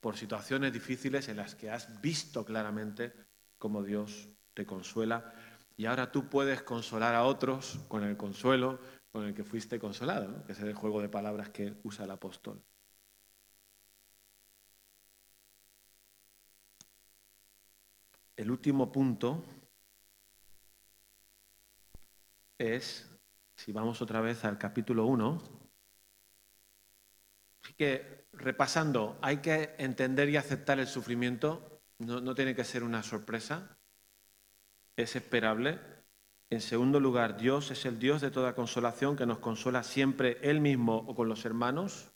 por 0.00 0.16
situaciones 0.16 0.72
difíciles 0.72 1.28
en 1.28 1.36
las 1.36 1.54
que 1.54 1.70
has 1.70 2.00
visto 2.00 2.44
claramente 2.44 3.12
cómo 3.58 3.82
Dios 3.82 4.28
te 4.54 4.66
consuela 4.66 5.32
y 5.76 5.86
ahora 5.86 6.12
tú 6.12 6.28
puedes 6.28 6.62
consolar 6.62 7.14
a 7.14 7.24
otros 7.24 7.80
con 7.88 8.04
el 8.04 8.16
consuelo 8.16 8.80
con 9.12 9.24
el 9.24 9.34
que 9.34 9.44
fuiste 9.44 9.78
consolado, 9.78 10.44
que 10.44 10.52
es 10.52 10.60
el 10.60 10.74
juego 10.74 11.02
de 11.02 11.08
palabras 11.08 11.50
que 11.50 11.74
usa 11.82 12.04
el 12.04 12.10
apóstol. 12.12 12.62
El 18.36 18.50
último 18.50 18.90
punto 18.90 19.44
es, 22.56 23.06
si 23.54 23.72
vamos 23.72 24.00
otra 24.00 24.20
vez 24.20 24.44
al 24.44 24.56
capítulo 24.58 25.06
1, 25.06 25.42
así 27.62 27.74
que 27.74 28.26
repasando, 28.32 29.18
hay 29.20 29.38
que 29.38 29.74
entender 29.78 30.28
y 30.30 30.36
aceptar 30.36 30.78
el 30.78 30.86
sufrimiento, 30.86 31.82
no, 31.98 32.20
no 32.20 32.34
tiene 32.34 32.54
que 32.54 32.64
ser 32.64 32.82
una 32.82 33.02
sorpresa, 33.02 33.76
es 34.96 35.16
esperable. 35.16 35.78
En 36.50 36.60
segundo 36.60 36.98
lugar, 36.98 37.36
Dios 37.36 37.70
es 37.70 37.86
el 37.86 38.00
Dios 38.00 38.20
de 38.20 38.32
toda 38.32 38.56
consolación 38.56 39.14
que 39.16 39.24
nos 39.24 39.38
consuela 39.38 39.84
siempre 39.84 40.38
Él 40.42 40.60
mismo 40.60 40.96
o 40.96 41.14
con 41.14 41.28
los 41.28 41.44
hermanos. 41.44 42.10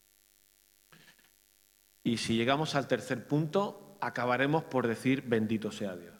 Y 2.03 2.17
si 2.17 2.35
llegamos 2.35 2.75
al 2.75 2.87
tercer 2.87 3.27
punto, 3.27 3.97
acabaremos 4.01 4.65
por 4.65 4.87
decir 4.87 5.23
bendito 5.25 5.71
sea 5.71 5.95
Dios. 5.95 6.13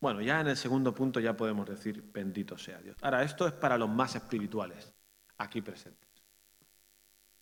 Bueno, 0.00 0.20
ya 0.22 0.40
en 0.40 0.46
el 0.46 0.56
segundo 0.56 0.94
punto 0.94 1.18
ya 1.18 1.36
podemos 1.36 1.68
decir 1.68 2.08
bendito 2.12 2.56
sea 2.56 2.80
Dios. 2.80 2.96
Ahora, 3.02 3.24
esto 3.24 3.48
es 3.48 3.52
para 3.52 3.76
los 3.76 3.88
más 3.88 4.14
espirituales, 4.14 4.94
aquí 5.36 5.60
presentes. 5.60 6.08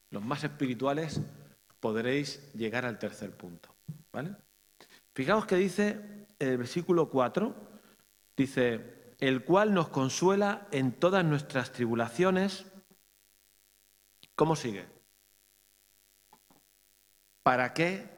Los 0.08 0.24
más 0.24 0.42
espirituales 0.42 1.20
podréis 1.80 2.50
llegar 2.54 2.86
al 2.86 2.98
tercer 2.98 3.36
punto. 3.36 3.74
¿Vale? 4.10 4.34
Fijaos 5.12 5.44
que 5.44 5.56
dice 5.56 6.28
el 6.38 6.56
versículo 6.56 7.10
4, 7.10 7.54
dice, 8.36 9.03
el 9.20 9.44
cual 9.44 9.74
nos 9.74 9.88
consuela 9.88 10.66
en 10.70 10.92
todas 10.92 11.24
nuestras 11.24 11.72
tribulaciones. 11.72 12.66
¿Cómo 14.34 14.56
sigue? 14.56 14.86
Para 17.42 17.74
que 17.74 18.08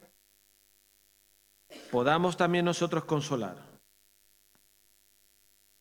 podamos 1.91 2.37
también 2.37 2.65
nosotros 2.65 3.05
consolar 3.05 3.67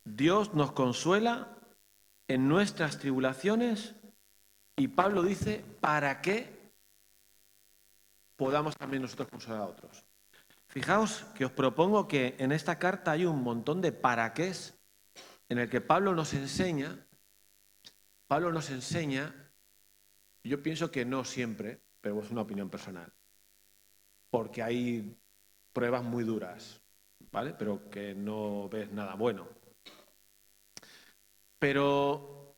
Dios 0.05 0.53
nos 0.53 0.72
consuela 0.72 1.57
en 2.28 2.47
nuestras 2.47 2.99
tribulaciones 2.99 3.95
y 4.76 4.88
Pablo 4.88 5.24
dice, 5.24 5.66
¿para 5.82 6.22
qué 6.22 6.72
podamos 8.36 8.78
también 8.78 9.01
nosotros 9.01 9.30
consolar 9.30 9.61
a 9.61 9.66
otros? 9.66 10.05
Fijaos 10.68 11.26
que 11.34 11.45
os 11.45 11.51
propongo 11.51 12.07
que 12.07 12.36
en 12.38 12.51
esta 12.51 12.78
carta 12.78 13.11
hay 13.11 13.26
un 13.26 13.41
montón 13.41 13.82
de 13.82 13.91
para 13.91 14.34
qué 14.34 14.53
en 15.50 15.60
el 15.60 15.70
que 15.70 15.82
Pablo 15.82 16.14
nos 16.14 16.34
enseña, 16.34 17.08
Pablo 18.28 18.52
nos 18.52 18.70
enseña, 18.70 19.52
yo 20.43 20.62
pienso 20.62 20.91
que 20.91 21.06
no 21.06 21.24
siempre, 21.24 21.82
pero 22.02 22.22
es 22.22 22.32
una 22.32 22.41
opinión 22.41 22.70
personal, 22.70 23.12
porque 24.30 24.64
hay 24.64 25.18
pruebas 25.74 26.04
muy 26.04 26.24
duras, 26.24 26.82
¿vale? 27.32 27.54
Pero 27.54 27.89
que 27.89 28.16
no 28.16 28.70
ves 28.70 28.91
nada 28.91 29.16
bueno. 29.16 29.48
Pero 31.60 32.58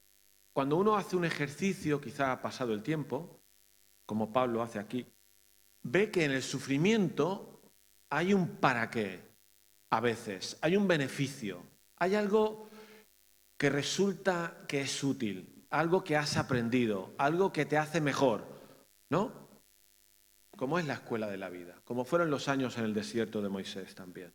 cuando 0.53 0.77
uno 0.77 0.95
hace 0.95 1.15
un 1.15 1.25
ejercicio, 1.25 2.01
quizá 2.01 2.31
ha 2.31 2.41
pasado 2.41 2.73
el 2.73 2.83
tiempo, 2.83 3.41
como 4.05 4.31
Pablo 4.31 4.61
hace 4.61 4.79
aquí, 4.79 5.05
ve 5.83 6.09
que 6.09 6.25
en 6.25 6.31
el 6.31 6.43
sufrimiento 6.43 7.61
hay 8.09 8.33
un 8.33 8.57
para 8.57 8.89
qué, 8.89 9.21
a 9.89 9.99
veces, 9.99 10.57
hay 10.61 10.75
un 10.75 10.87
beneficio, 10.87 11.63
hay 11.97 12.15
algo 12.15 12.69
que 13.57 13.69
resulta 13.69 14.65
que 14.67 14.81
es 14.81 15.03
útil, 15.03 15.65
algo 15.69 16.03
que 16.03 16.15
has 16.15 16.37
aprendido, 16.37 17.13
algo 17.17 17.51
que 17.51 17.65
te 17.65 17.77
hace 17.77 18.01
mejor, 18.01 18.45
¿no? 19.09 19.47
Como 20.55 20.79
es 20.79 20.85
la 20.85 20.93
escuela 20.93 21.27
de 21.27 21.37
la 21.37 21.49
vida, 21.49 21.81
como 21.83 22.05
fueron 22.05 22.29
los 22.29 22.47
años 22.47 22.77
en 22.77 22.85
el 22.85 22.93
desierto 22.93 23.41
de 23.41 23.49
Moisés 23.49 23.95
también. 23.95 24.33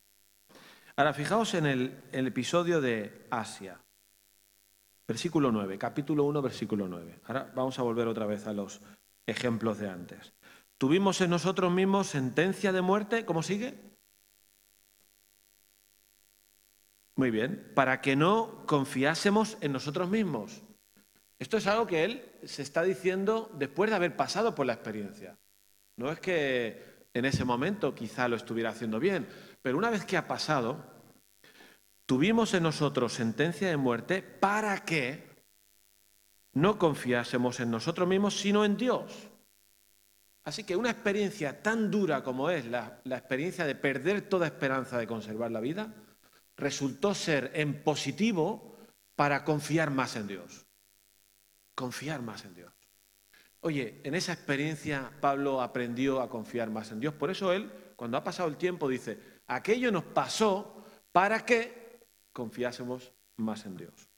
Ahora, 0.97 1.14
fijaos 1.14 1.55
en 1.55 1.66
el, 1.66 2.03
episodio 2.12 2.81
de 2.81 3.27
Asia. 3.31 3.81
Versículo 5.09 5.51
9, 5.51 5.79
capítulo 5.79 6.25
1, 6.25 6.43
versículo 6.43 6.87
9. 6.87 7.20
Ahora 7.25 7.51
vamos 7.55 7.79
a 7.79 7.83
volver 7.83 8.07
otra 8.07 8.27
vez 8.27 8.47
a 8.47 8.53
los 8.53 8.81
ejemplos 9.27 9.79
de 9.79 9.89
antes. 9.89 10.33
Tuvimos 10.79 11.20
en 11.20 11.31
nosotros 11.31 11.73
mismos 11.73 12.09
sentencia 12.09 12.73
de 12.73 12.83
muerte, 12.83 13.25
¿cómo 13.25 13.43
sigue? 13.43 13.91
Muy 17.15 17.31
bien, 17.31 17.71
para 17.75 18.01
que 18.01 18.17
no 18.17 18.65
confiásemos 18.67 19.59
en 19.61 19.73
nosotros 19.73 20.09
mismos. 20.09 20.63
Esto 21.39 21.57
es 21.57 21.67
algo 21.67 21.87
que 21.87 22.05
él 22.05 22.31
se 22.45 22.63
está 22.63 22.83
diciendo 22.83 23.51
después 23.59 23.91
de 23.91 23.97
haber 23.97 24.17
pasado 24.17 24.55
por 24.55 24.65
la 24.65 24.75
experiencia. 24.75 25.37
No 25.97 26.11
es 26.11 26.21
que 26.21 27.07
en 27.13 27.25
ese 27.25 27.45
momento 27.45 27.95
quizá 27.95 28.29
lo 28.29 28.37
estuviera 28.37 28.71
haciendo 28.71 28.99
bien, 28.99 29.27
pero 29.61 29.77
una 29.77 29.91
vez 29.91 30.05
que 30.05 30.17
ha 30.17 30.27
pasado, 30.27 30.85
tuvimos 32.07 32.55
en 32.55 32.63
nosotros 32.63 33.13
sentencia 33.13 33.69
de 33.69 33.77
muerte 33.77 34.23
para 34.23 34.85
que 34.85 35.31
no 36.55 36.79
confiásemos 36.79 37.61
en 37.61 37.71
nosotros 37.71 38.09
mismos, 38.09 38.39
sino 38.39 38.65
en 38.65 38.77
Dios. 38.77 39.29
Así 40.45 40.65
que 40.65 40.77
una 40.77 40.91
experiencia 40.91 41.63
tan 41.63 41.91
dura 41.91 42.25
como 42.25 42.51
es 42.51 42.67
la, 42.67 43.01
la, 43.05 43.17
experiencia 43.17 43.65
de 43.65 43.75
perder 43.75 44.23
toda 44.23 44.47
esperanza 44.47 44.99
de 44.99 45.07
conservar 45.07 45.53
la 45.53 45.61
vida, 45.61 45.95
resultó 46.57 47.15
ser 47.15 47.51
en 47.55 47.83
positivo 47.83 48.77
para 49.17 49.45
confiar 49.45 49.91
más 49.91 50.17
en 50.17 50.27
Dios. 50.27 50.67
Confiar 51.75 52.23
más 52.23 52.45
en 52.45 52.55
Dios. 52.55 52.73
Oye, 53.61 54.01
en 54.05 54.15
esa 54.15 54.33
experiencia 54.33 55.13
Pablo 55.21 55.63
aprendió 55.63 56.21
a 56.21 56.29
confiar 56.29 56.71
más 56.71 56.91
en 56.91 57.01
Dios. 57.01 57.15
Por 57.15 57.31
eso 57.31 57.53
él, 57.53 57.73
cuando 57.97 58.17
ha 58.17 58.25
pasado 58.25 58.49
el 58.49 58.57
tiempo, 58.57 58.89
dice, 58.89 59.41
aquello 59.47 59.93
nos 59.93 60.05
pasó 60.05 60.85
para 61.13 61.45
que 61.45 62.07
confiásemos 62.33 63.13
más 63.37 63.65
en 63.67 63.77
Dios. 63.77 64.09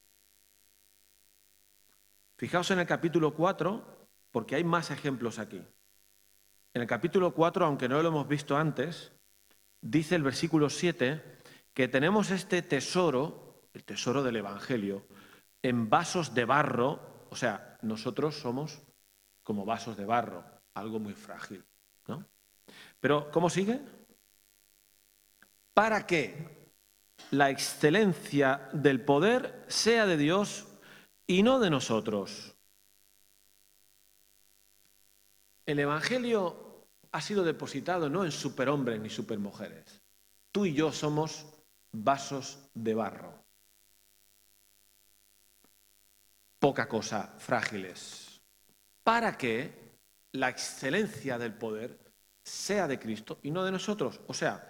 Fijaos 2.37 2.71
en 2.71 2.79
el 2.79 2.87
capítulo 2.87 3.33
4, 3.33 4.09
porque 4.31 4.55
hay 4.55 4.63
más 4.63 4.91
ejemplos 4.91 5.39
aquí. 5.39 5.61
En 6.73 6.81
el 6.81 6.87
capítulo 6.87 7.33
4, 7.33 7.65
aunque 7.65 7.87
no 7.87 8.01
lo 8.01 8.09
hemos 8.09 8.27
visto 8.27 8.57
antes, 8.57 9.13
dice 9.79 10.15
el 10.15 10.23
versículo 10.23 10.69
7 10.69 11.34
que 11.75 11.87
tenemos 11.87 12.31
este 12.31 12.63
tesoro, 12.63 13.69
el 13.73 13.83
tesoro 13.83 14.23
del 14.23 14.37
Evangelio, 14.37 15.05
en 15.61 15.87
vasos 15.91 16.33
de 16.33 16.45
barro, 16.45 17.27
o 17.29 17.35
sea, 17.35 17.77
nosotros 17.83 18.33
somos 18.35 18.81
como 19.43 19.63
vasos 19.63 19.95
de 19.95 20.05
barro, 20.05 20.43
algo 20.73 20.99
muy 20.99 21.13
frágil, 21.13 21.63
¿no? 22.07 22.25
Pero, 22.99 23.29
¿cómo 23.29 23.51
sigue? 23.51 23.79
¿Para 25.75 26.07
qué? 26.07 26.55
la 27.31 27.49
excelencia 27.49 28.69
del 28.73 29.01
poder 29.01 29.65
sea 29.67 30.05
de 30.05 30.17
Dios 30.17 30.67
y 31.27 31.43
no 31.43 31.59
de 31.59 31.69
nosotros. 31.69 32.55
El 35.65 35.79
Evangelio 35.79 36.87
ha 37.11 37.21
sido 37.21 37.43
depositado 37.43 38.09
no 38.09 38.23
en 38.23 38.31
superhombres 38.31 38.99
ni 38.99 39.09
supermujeres. 39.09 40.01
Tú 40.51 40.65
y 40.65 40.73
yo 40.73 40.91
somos 40.91 41.54
vasos 42.03 42.69
de 42.73 42.93
barro. 42.93 43.45
Poca 46.59 46.87
cosa, 46.87 47.35
frágiles. 47.37 48.41
Para 49.03 49.37
que 49.37 49.99
la 50.31 50.49
excelencia 50.49 51.37
del 51.37 51.53
poder 51.53 51.99
sea 52.43 52.87
de 52.87 52.99
Cristo 52.99 53.39
y 53.43 53.51
no 53.51 53.63
de 53.63 53.71
nosotros. 53.71 54.21
O 54.27 54.33
sea, 54.33 54.69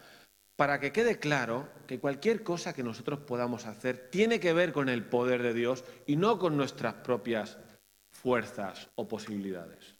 para 0.56 0.80
que 0.80 0.92
quede 0.92 1.20
claro 1.20 1.70
que 1.88 2.00
cualquier 2.00 2.44
cosa 2.44 2.74
que 2.74 2.84
nosotros 2.84 3.20
podamos 3.20 3.66
hacer 3.66 4.10
tiene 4.10 4.40
que 4.40 4.54
ver 4.54 4.72
con 4.72 4.90
el 4.90 5.06
poder 5.06 5.44
de 5.44 5.54
Dios 5.54 5.84
y 6.06 6.16
no 6.16 6.40
con 6.40 6.56
nuestras 6.56 6.96
propias 6.96 7.58
fuerzas 8.10 8.90
o 8.96 9.08
posibilidades. 9.08 9.96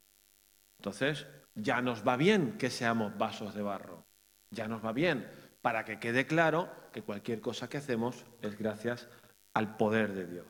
Entonces, 0.78 1.26
ya 1.54 1.82
nos 1.82 2.06
va 2.06 2.16
bien 2.16 2.56
que 2.58 2.70
seamos 2.70 3.16
vasos 3.16 3.54
de 3.54 3.62
barro, 3.62 4.06
ya 4.50 4.68
nos 4.68 4.84
va 4.84 4.92
bien, 4.92 5.28
para 5.66 5.84
que 5.84 5.98
quede 5.98 6.28
claro 6.28 6.70
que 6.92 7.02
cualquier 7.02 7.40
cosa 7.40 7.68
que 7.68 7.78
hacemos 7.78 8.24
es 8.40 8.56
gracias 8.56 9.08
al 9.52 9.76
poder 9.76 10.12
de 10.12 10.28
Dios. 10.28 10.46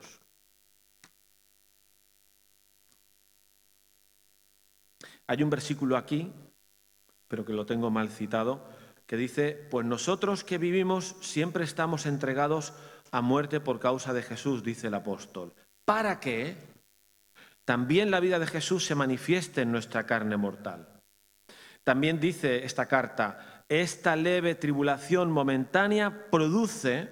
Hay 5.26 5.42
un 5.42 5.48
versículo 5.48 5.96
aquí, 5.96 6.30
pero 7.28 7.46
que 7.46 7.54
lo 7.54 7.64
tengo 7.64 7.90
mal 7.90 8.10
citado, 8.10 8.68
que 9.06 9.16
dice, 9.16 9.52
pues 9.70 9.86
nosotros 9.86 10.44
que 10.44 10.58
vivimos 10.58 11.16
siempre 11.22 11.64
estamos 11.64 12.04
entregados 12.04 12.74
a 13.10 13.22
muerte 13.22 13.58
por 13.58 13.80
causa 13.80 14.12
de 14.12 14.22
Jesús, 14.22 14.62
dice 14.62 14.88
el 14.88 14.94
apóstol, 14.94 15.54
para 15.86 16.20
que 16.20 16.58
también 17.64 18.10
la 18.10 18.20
vida 18.20 18.38
de 18.38 18.48
Jesús 18.48 18.84
se 18.84 18.94
manifieste 18.94 19.62
en 19.62 19.72
nuestra 19.72 20.04
carne 20.04 20.36
mortal. 20.36 20.86
También 21.84 22.20
dice 22.20 22.66
esta 22.66 22.84
carta, 22.84 23.55
esta 23.68 24.16
leve 24.16 24.54
tribulación 24.54 25.30
momentánea 25.30 26.30
produce 26.30 27.10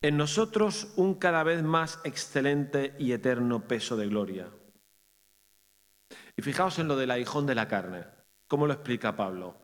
en 0.00 0.16
nosotros 0.16 0.92
un 0.96 1.14
cada 1.14 1.42
vez 1.42 1.62
más 1.62 2.00
excelente 2.04 2.94
y 2.98 3.12
eterno 3.12 3.66
peso 3.66 3.96
de 3.96 4.06
gloria. 4.06 4.48
Y 6.36 6.42
fijaos 6.42 6.78
en 6.78 6.88
lo 6.88 6.96
del 6.96 7.10
aguijón 7.10 7.46
de 7.46 7.54
la 7.54 7.66
carne. 7.66 8.04
¿Cómo 8.46 8.66
lo 8.66 8.72
explica 8.72 9.16
Pablo? 9.16 9.56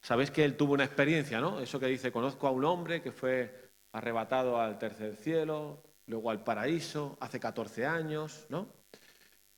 Sabéis 0.00 0.30
que 0.30 0.44
él 0.44 0.56
tuvo 0.56 0.74
una 0.74 0.84
experiencia, 0.84 1.40
¿no? 1.40 1.60
Eso 1.60 1.80
que 1.80 1.86
dice, 1.86 2.12
conozco 2.12 2.46
a 2.46 2.50
un 2.50 2.64
hombre 2.64 3.02
que 3.02 3.12
fue 3.12 3.72
arrebatado 3.92 4.60
al 4.60 4.78
tercer 4.78 5.16
cielo, 5.16 5.82
luego 6.06 6.30
al 6.30 6.44
paraíso, 6.44 7.16
hace 7.20 7.40
14 7.40 7.86
años, 7.86 8.46
¿no? 8.48 8.68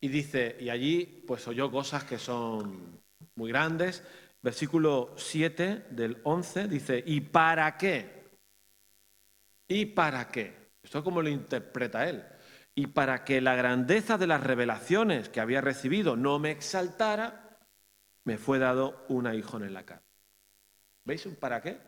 Y 0.01 0.09
dice, 0.09 0.57
y 0.61 0.69
allí 0.69 1.25
pues 1.27 1.47
oyó 1.49 1.71
cosas 1.71 2.05
que 2.05 2.19
son 2.19 3.01
muy 3.37 3.51
grandes. 3.51 4.03
Versículo 4.45 5.14
7 5.16 5.86
del 5.88 6.20
11 6.22 6.68
dice, 6.68 7.03
¿y 7.07 7.22
para 7.22 7.78
qué? 7.78 8.28
¿Y 9.66 9.86
para 9.86 10.28
qué? 10.28 10.72
Esto 10.82 10.99
es 10.99 11.05
como 11.05 11.22
lo 11.22 11.30
interpreta 11.30 12.07
él. 12.07 12.22
Y 12.74 12.88
para 12.88 13.24
que 13.24 13.40
la 13.40 13.55
grandeza 13.55 14.18
de 14.18 14.26
las 14.26 14.42
revelaciones 14.42 15.30
que 15.30 15.40
había 15.40 15.62
recibido 15.62 16.14
no 16.14 16.38
me 16.38 16.51
exaltara, 16.51 17.59
me 18.24 18.36
fue 18.36 18.59
dado 18.59 19.07
un 19.09 19.26
aguijón 19.26 19.64
en 19.64 19.72
la 19.72 19.86
cara. 19.86 20.03
¿Veis 21.05 21.24
un 21.24 21.36
para 21.36 21.62
qué? 21.62 21.80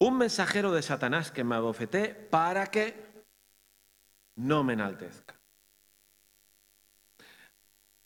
Un 0.00 0.18
mensajero 0.18 0.72
de 0.72 0.82
Satanás 0.82 1.30
que 1.30 1.44
me 1.44 1.54
abofeté 1.54 2.08
para 2.08 2.66
que 2.72 3.24
no 4.34 4.64
me 4.64 4.72
enaltezca. 4.72 5.35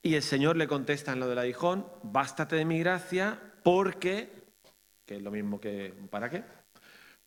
Y 0.03 0.15
el 0.15 0.23
Señor 0.23 0.57
le 0.57 0.67
contesta 0.67 1.13
en 1.13 1.21
lo 1.21 1.29
del 1.29 1.39
aguijón, 1.39 1.87
bástate 2.03 2.57
de 2.57 2.65
mi 2.65 2.79
gracia 2.79 3.39
porque, 3.63 4.31
que 5.05 5.17
es 5.17 5.23
lo 5.23 5.31
mismo 5.31 5.61
que 5.61 5.95
para 6.11 6.31
qué, 6.31 6.43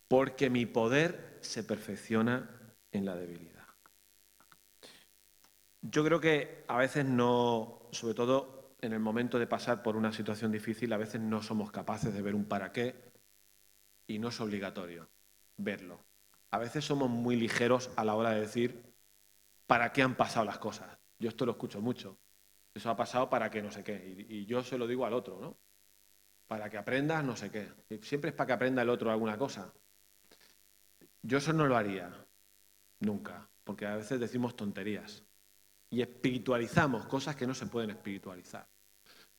porque 0.08 0.50
mi 0.50 0.66
poder 0.66 1.38
se 1.42 1.64
perfecciona 1.64 2.50
en 2.92 3.06
la 3.06 3.16
debilidad. 3.16 3.68
Yo 5.82 6.04
creo 6.04 6.20
que 6.20 6.64
a 6.68 6.78
veces 6.78 7.06
no, 7.06 7.90
sobre 7.92 8.16
todo 8.16 8.76
en 8.82 8.94
el 8.94 9.00
momento 9.00 9.38
de 9.38 9.48
pasar 9.48 9.84
por 9.84 9.96
una 9.96 10.12
situación 10.12 10.52
difícil 10.52 10.92
a 10.94 10.98
veces 10.98 11.22
no 11.22 11.42
somos 11.42 11.72
capaces 11.72 12.14
de 12.14 12.22
ver 12.22 12.36
un 12.36 12.46
para 12.46 12.72
qué 12.72 13.12
y 14.08 14.20
no 14.20 14.30
es 14.30 14.40
obligatorio 14.42 15.10
verlo. 15.58 16.04
a 16.52 16.58
veces 16.58 16.84
somos 16.84 17.10
muy 17.10 17.36
ligeros 17.36 17.92
a 17.96 18.04
la 18.04 18.16
hora 18.16 18.32
de 18.32 18.42
decir 18.42 18.84
para 19.68 19.92
qué 19.94 20.02
han 20.02 20.16
pasado 20.16 20.46
las 20.46 20.60
cosas. 20.60 20.98
Yo 21.20 21.30
esto 21.30 21.46
lo 21.46 21.54
escucho 21.54 21.82
mucho. 21.82 22.18
Eso 22.74 22.90
ha 22.90 22.96
pasado 22.96 23.30
para 23.30 23.50
que 23.50 23.62
no 23.62 23.72
sé 23.72 23.84
qué. 23.84 24.26
Y, 24.30 24.46
yo 24.46 24.64
se 24.64 24.78
lo 24.78 24.88
digo 24.88 25.06
al 25.06 25.14
otro, 25.14 25.40
¿no? 25.40 25.58
Para 26.48 26.70
que 26.70 26.78
aprendas 26.78 27.24
no 27.24 27.36
sé 27.36 27.52
qué. 27.52 27.72
Siempre 28.02 28.32
es 28.32 28.36
para 28.36 28.48
que 28.48 28.54
aprenda 28.54 28.82
el 28.82 28.90
otro 28.90 29.12
alguna 29.12 29.38
cosa. 29.38 29.72
Yo 31.22 31.38
eso 31.38 31.54
no 31.54 31.68
lo 31.68 31.78
haría. 31.78 32.12
Nunca. 33.00 33.48
Porque 33.64 33.86
a 33.86 33.96
veces 33.96 34.20
decimos 34.20 34.56
tonterías. 34.56 35.24
Y 35.90 36.02
espiritualizamos 36.02 37.06
cosas 37.06 37.36
que 37.36 37.48
no 37.48 37.54
se 37.54 37.68
pueden 37.68 37.92
espiritualizar. 37.92 38.68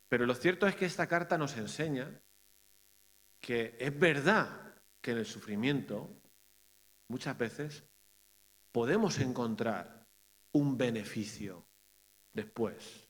Pero 0.09 0.27
lo 0.27 0.35
cierto 0.35 0.67
es 0.67 0.77
que 0.77 0.87
esta 0.87 1.09
carta 1.09 1.37
nos 1.37 1.57
enseña 1.57 2.21
que 3.41 3.77
es 3.79 3.99
verdad 3.99 4.75
que 5.01 5.11
en 5.11 5.19
el 5.19 5.27
sufrimiento 5.27 6.09
muchas 7.09 7.37
veces 7.37 7.85
podemos 8.73 9.19
encontrar 9.19 10.07
un 10.53 10.79
beneficio 10.79 11.67
después, 12.33 13.04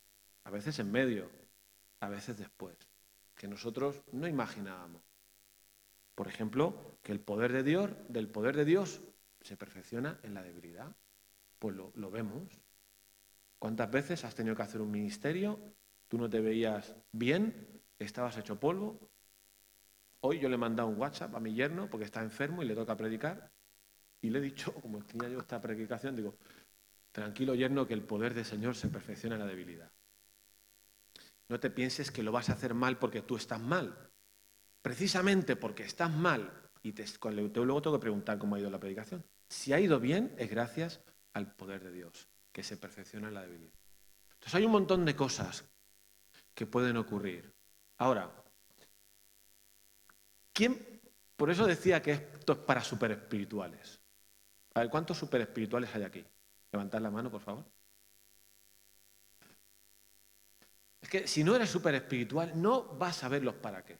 a 0.44 0.50
veces 0.50 0.78
en 0.78 0.92
medio, 0.92 1.30
a 2.00 2.08
veces 2.08 2.36
después, 2.36 2.76
que 3.34 3.48
nosotros 3.48 4.02
no 4.12 4.28
imaginábamos. 4.28 5.02
Por 6.14 6.28
ejemplo, 6.28 6.98
que 7.02 7.12
el 7.12 7.20
poder 7.20 7.52
de 7.52 7.62
Dios, 7.62 7.90
del 8.08 8.28
poder 8.28 8.56
de 8.56 8.64
Dios 8.64 9.00
se 9.40 9.56
perfecciona 9.56 10.20
en 10.22 10.34
la 10.34 10.42
debilidad. 10.42 10.94
Pues 11.58 11.74
lo, 11.76 12.10
vemos. 12.10 12.42
¿Cuántas 13.58 13.90
veces 13.90 14.24
has 14.24 14.34
tenido 14.34 14.54
que 14.54 14.62
hacer 14.62 14.80
un 14.80 14.90
ministerio? 14.90 15.58
Tú 16.08 16.18
no 16.18 16.28
te 16.28 16.40
veías 16.40 16.94
bien, 17.10 17.82
estabas 17.98 18.36
hecho 18.36 18.60
polvo. 18.60 19.10
Hoy 20.20 20.38
yo 20.38 20.48
le 20.48 20.54
he 20.54 20.58
mandado 20.58 20.88
un 20.88 20.98
WhatsApp 20.98 21.34
a 21.34 21.40
mi 21.40 21.54
yerno 21.54 21.88
porque 21.88 22.04
está 22.04 22.22
enfermo 22.22 22.62
y 22.62 22.66
le 22.66 22.74
toca 22.74 22.96
predicar. 22.96 23.50
Y 24.20 24.30
le 24.30 24.38
he 24.38 24.42
dicho, 24.42 24.72
como 24.74 25.02
tenía 25.04 25.28
yo 25.28 25.40
esta 25.40 25.60
predicación, 25.60 26.16
digo, 26.16 26.36
tranquilo 27.12 27.54
yerno 27.54 27.86
que 27.86 27.94
el 27.94 28.02
poder 28.02 28.34
del 28.34 28.44
Señor 28.44 28.74
se 28.74 28.88
perfecciona 28.88 29.36
en 29.36 29.40
la 29.40 29.46
debilidad. 29.46 29.90
No 31.48 31.60
te 31.60 31.70
pienses 31.70 32.10
que 32.10 32.22
lo 32.22 32.32
vas 32.32 32.48
a 32.48 32.54
hacer 32.54 32.74
mal 32.74 32.98
porque 32.98 33.22
tú 33.22 33.36
estás 33.36 33.60
mal. 33.60 34.10
Precisamente 34.82 35.56
porque 35.56 35.84
estás 35.84 36.10
mal, 36.10 36.70
y 36.82 36.92
te, 36.92 37.04
luego 37.22 37.80
tengo 37.82 37.96
que 37.96 38.02
preguntar 38.02 38.38
cómo 38.38 38.54
ha 38.54 38.60
ido 38.60 38.70
la 38.70 38.78
predicación. 38.78 39.24
Si 39.48 39.72
ha 39.72 39.80
ido 39.80 39.98
bien, 40.00 40.34
es 40.38 40.50
gracias 40.50 41.00
al 41.32 41.54
poder 41.54 41.82
de 41.82 41.90
Dios, 41.90 42.28
que 42.52 42.62
se 42.62 42.76
perfecciona 42.76 43.28
en 43.28 43.34
la 43.34 43.42
debilidad. 43.42 43.72
Entonces 44.34 44.54
hay 44.54 44.64
un 44.66 44.72
montón 44.72 45.04
de 45.04 45.16
cosas 45.16 45.64
que 46.54 46.66
pueden 46.66 46.98
ocurrir. 46.98 47.52
Ahora, 47.96 48.30
¿quién? 50.52 51.00
Por 51.36 51.50
eso 51.50 51.66
decía 51.66 52.02
que 52.02 52.12
esto 52.12 52.52
es 52.52 52.58
para 52.58 52.82
superespirituales. 52.82 54.00
A 54.74 54.80
ver, 54.80 54.90
¿cuántos 54.90 55.16
superespirituales 55.16 55.94
hay 55.94 56.02
aquí? 56.02 56.24
Levantad 56.70 57.00
la 57.00 57.10
mano, 57.10 57.30
por 57.30 57.40
favor. 57.40 57.64
Es 61.04 61.10
que 61.10 61.28
si 61.28 61.44
no 61.44 61.54
eres 61.54 61.68
superespiritual, 61.68 62.52
no 62.54 62.84
vas 62.96 63.24
a 63.24 63.28
ver 63.28 63.44
los 63.44 63.56
para 63.56 63.84
qué. 63.84 63.98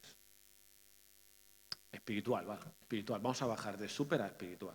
Espiritual, 1.92 2.48
va, 2.48 2.58
espiritual. 2.80 3.20
Vamos 3.20 3.42
a 3.42 3.46
bajar 3.46 3.76
de 3.76 3.90
súper 3.90 4.22
a 4.22 4.26
espiritual. 4.28 4.74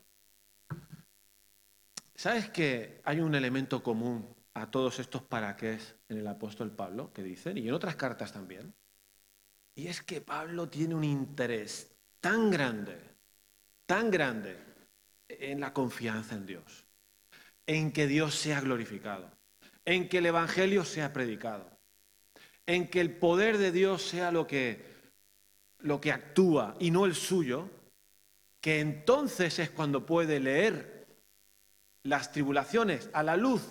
¿Sabes 2.13 2.51
que 2.51 3.01
hay 3.03 3.19
un 3.19 3.33
elemento 3.33 3.81
común 3.81 4.31
a 4.53 4.69
todos 4.69 4.99
estos 4.99 5.23
para 5.23 5.55
qué 5.55 5.79
en 6.07 6.19
el 6.19 6.27
apóstol 6.27 6.69
Pablo 6.69 7.11
que 7.11 7.23
dicen, 7.23 7.57
y 7.57 7.67
en 7.67 7.73
otras 7.73 7.95
cartas 7.95 8.31
también? 8.31 8.75
Y 9.73 9.87
es 9.87 10.03
que 10.03 10.21
Pablo 10.21 10.69
tiene 10.69 10.93
un 10.93 11.05
interés 11.05 11.89
tan 12.19 12.51
grande, 12.51 13.01
tan 13.87 14.11
grande 14.11 14.55
en 15.27 15.59
la 15.59 15.73
confianza 15.73 16.35
en 16.35 16.45
Dios, 16.45 16.85
en 17.65 17.91
que 17.91 18.05
Dios 18.05 18.35
sea 18.35 18.61
glorificado, 18.61 19.31
en 19.83 20.07
que 20.07 20.19
el 20.19 20.27
Evangelio 20.27 20.85
sea 20.85 21.11
predicado, 21.11 21.78
en 22.69 22.87
que 22.87 23.01
el 23.01 23.17
poder 23.17 23.57
de 23.57 23.71
Dios 23.71 24.03
sea 24.03 24.31
lo 24.31 24.45
que 24.45 24.85
lo 25.79 25.99
que 25.99 26.11
actúa 26.11 26.75
y 26.79 26.91
no 26.91 27.05
el 27.07 27.15
suyo, 27.15 27.67
que 28.61 28.79
entonces 28.79 29.57
es 29.57 29.71
cuando 29.71 30.05
puede 30.05 30.39
leer 30.39 31.07
las 32.03 32.31
tribulaciones 32.31 33.09
a 33.11 33.23
la 33.23 33.35
luz 33.37 33.63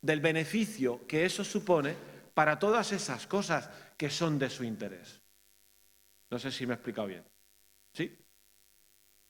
del 0.00 0.20
beneficio 0.20 1.04
que 1.08 1.24
eso 1.24 1.42
supone 1.42 1.96
para 2.32 2.60
todas 2.60 2.92
esas 2.92 3.26
cosas 3.26 3.68
que 3.96 4.08
son 4.08 4.38
de 4.38 4.48
su 4.50 4.62
interés. 4.62 5.20
No 6.30 6.38
sé 6.38 6.52
si 6.52 6.64
me 6.64 6.74
he 6.74 6.76
explicado 6.76 7.08
bien. 7.08 7.24
¿Sí? 7.92 8.16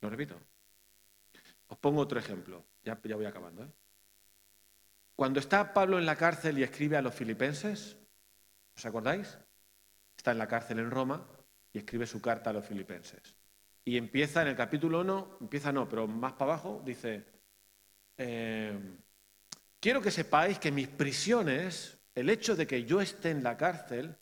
Lo 0.02 0.10
repito. 0.10 0.38
Os 1.68 1.78
pongo 1.78 2.02
otro 2.02 2.18
ejemplo. 2.18 2.62
Ya, 2.84 3.00
ya 3.02 3.16
voy 3.16 3.24
acabando. 3.24 3.64
¿eh? 3.64 3.72
Cuando 5.16 5.40
está 5.40 5.72
Pablo 5.72 5.98
en 5.98 6.04
la 6.04 6.16
cárcel 6.16 6.58
y 6.58 6.62
escribe 6.62 6.98
a 6.98 7.02
los 7.02 7.14
filipenses, 7.14 7.96
¿os 8.76 8.84
acordáis? 8.86 9.38
Está 10.16 10.32
en 10.32 10.38
la 10.38 10.48
cárcel 10.48 10.78
en 10.78 10.90
Roma 10.90 11.26
y 11.72 11.78
escribe 11.78 12.06
su 12.06 12.20
carta 12.20 12.50
a 12.50 12.52
los 12.52 12.64
filipenses. 12.64 13.34
Y 13.84 13.96
empieza 13.96 14.42
en 14.42 14.48
el 14.48 14.56
capítulo 14.56 15.00
1, 15.00 15.38
empieza 15.42 15.72
no, 15.72 15.88
pero 15.88 16.06
más 16.06 16.32
para 16.32 16.52
abajo, 16.52 16.82
dice, 16.84 17.24
eh, 18.16 18.78
quiero 19.80 20.00
que 20.00 20.10
sepáis 20.10 20.58
que 20.58 20.72
mis 20.72 20.88
prisiones, 20.88 21.98
el 22.14 22.30
hecho 22.30 22.56
de 22.56 22.66
que 22.66 22.84
yo 22.84 23.00
esté 23.00 23.30
en 23.30 23.42
la 23.42 23.56
cárcel, 23.56 24.16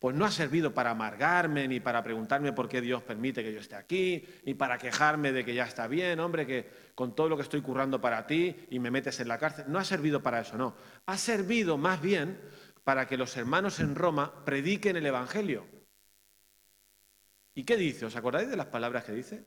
pues 0.00 0.16
no 0.16 0.24
ha 0.24 0.30
servido 0.30 0.72
para 0.72 0.90
amargarme, 0.90 1.68
ni 1.68 1.78
para 1.78 2.02
preguntarme 2.02 2.54
por 2.54 2.70
qué 2.70 2.80
Dios 2.80 3.02
permite 3.02 3.44
que 3.44 3.52
yo 3.52 3.60
esté 3.60 3.76
aquí, 3.76 4.24
ni 4.44 4.54
para 4.54 4.78
quejarme 4.78 5.30
de 5.30 5.44
que 5.44 5.54
ya 5.54 5.64
está 5.64 5.86
bien, 5.86 6.18
hombre, 6.20 6.46
que 6.46 6.68
con 6.94 7.14
todo 7.14 7.28
lo 7.28 7.36
que 7.36 7.42
estoy 7.42 7.60
currando 7.60 8.00
para 8.00 8.26
ti 8.26 8.56
y 8.70 8.78
me 8.78 8.90
metes 8.90 9.20
en 9.20 9.28
la 9.28 9.36
cárcel. 9.36 9.66
No 9.68 9.78
ha 9.78 9.84
servido 9.84 10.22
para 10.22 10.40
eso, 10.40 10.56
no. 10.56 10.74
Ha 11.04 11.18
servido 11.18 11.76
más 11.76 12.00
bien 12.00 12.40
para 12.84 13.06
que 13.06 13.16
los 13.16 13.36
hermanos 13.36 13.80
en 13.80 13.94
Roma 13.94 14.44
prediquen 14.44 14.96
el 14.96 15.06
Evangelio. 15.06 15.66
¿Y 17.54 17.64
qué 17.64 17.76
dice? 17.76 18.06
¿Os 18.06 18.16
acordáis 18.16 18.48
de 18.48 18.56
las 18.56 18.66
palabras 18.66 19.04
que 19.04 19.12
dice? 19.12 19.46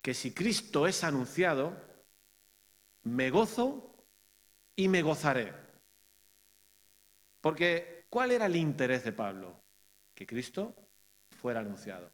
Que 0.00 0.14
si 0.14 0.32
Cristo 0.32 0.86
es 0.86 1.04
anunciado, 1.04 1.76
me 3.02 3.30
gozo 3.30 4.06
y 4.76 4.88
me 4.88 5.02
gozaré. 5.02 5.52
Porque, 7.40 8.06
¿cuál 8.08 8.30
era 8.30 8.46
el 8.46 8.56
interés 8.56 9.04
de 9.04 9.12
Pablo? 9.12 9.60
Que 10.14 10.26
Cristo 10.26 10.74
fuera 11.40 11.60
anunciado. 11.60 12.10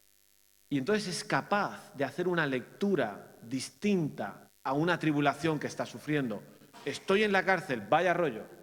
Y 0.69 0.77
entonces 0.77 1.07
es 1.07 1.23
capaz 1.23 1.93
de 1.95 2.03
hacer 2.03 2.27
una 2.27 2.45
lectura 2.45 3.35
distinta 3.41 4.51
a 4.63 4.73
una 4.73 4.99
tribulación 4.99 5.59
que 5.59 5.67
está 5.67 5.85
sufriendo. 5.85 6.43
Estoy 6.85 7.23
en 7.23 7.31
la 7.31 7.43
cárcel, 7.45 7.81
vaya 7.81 8.13
rollo. 8.13 8.58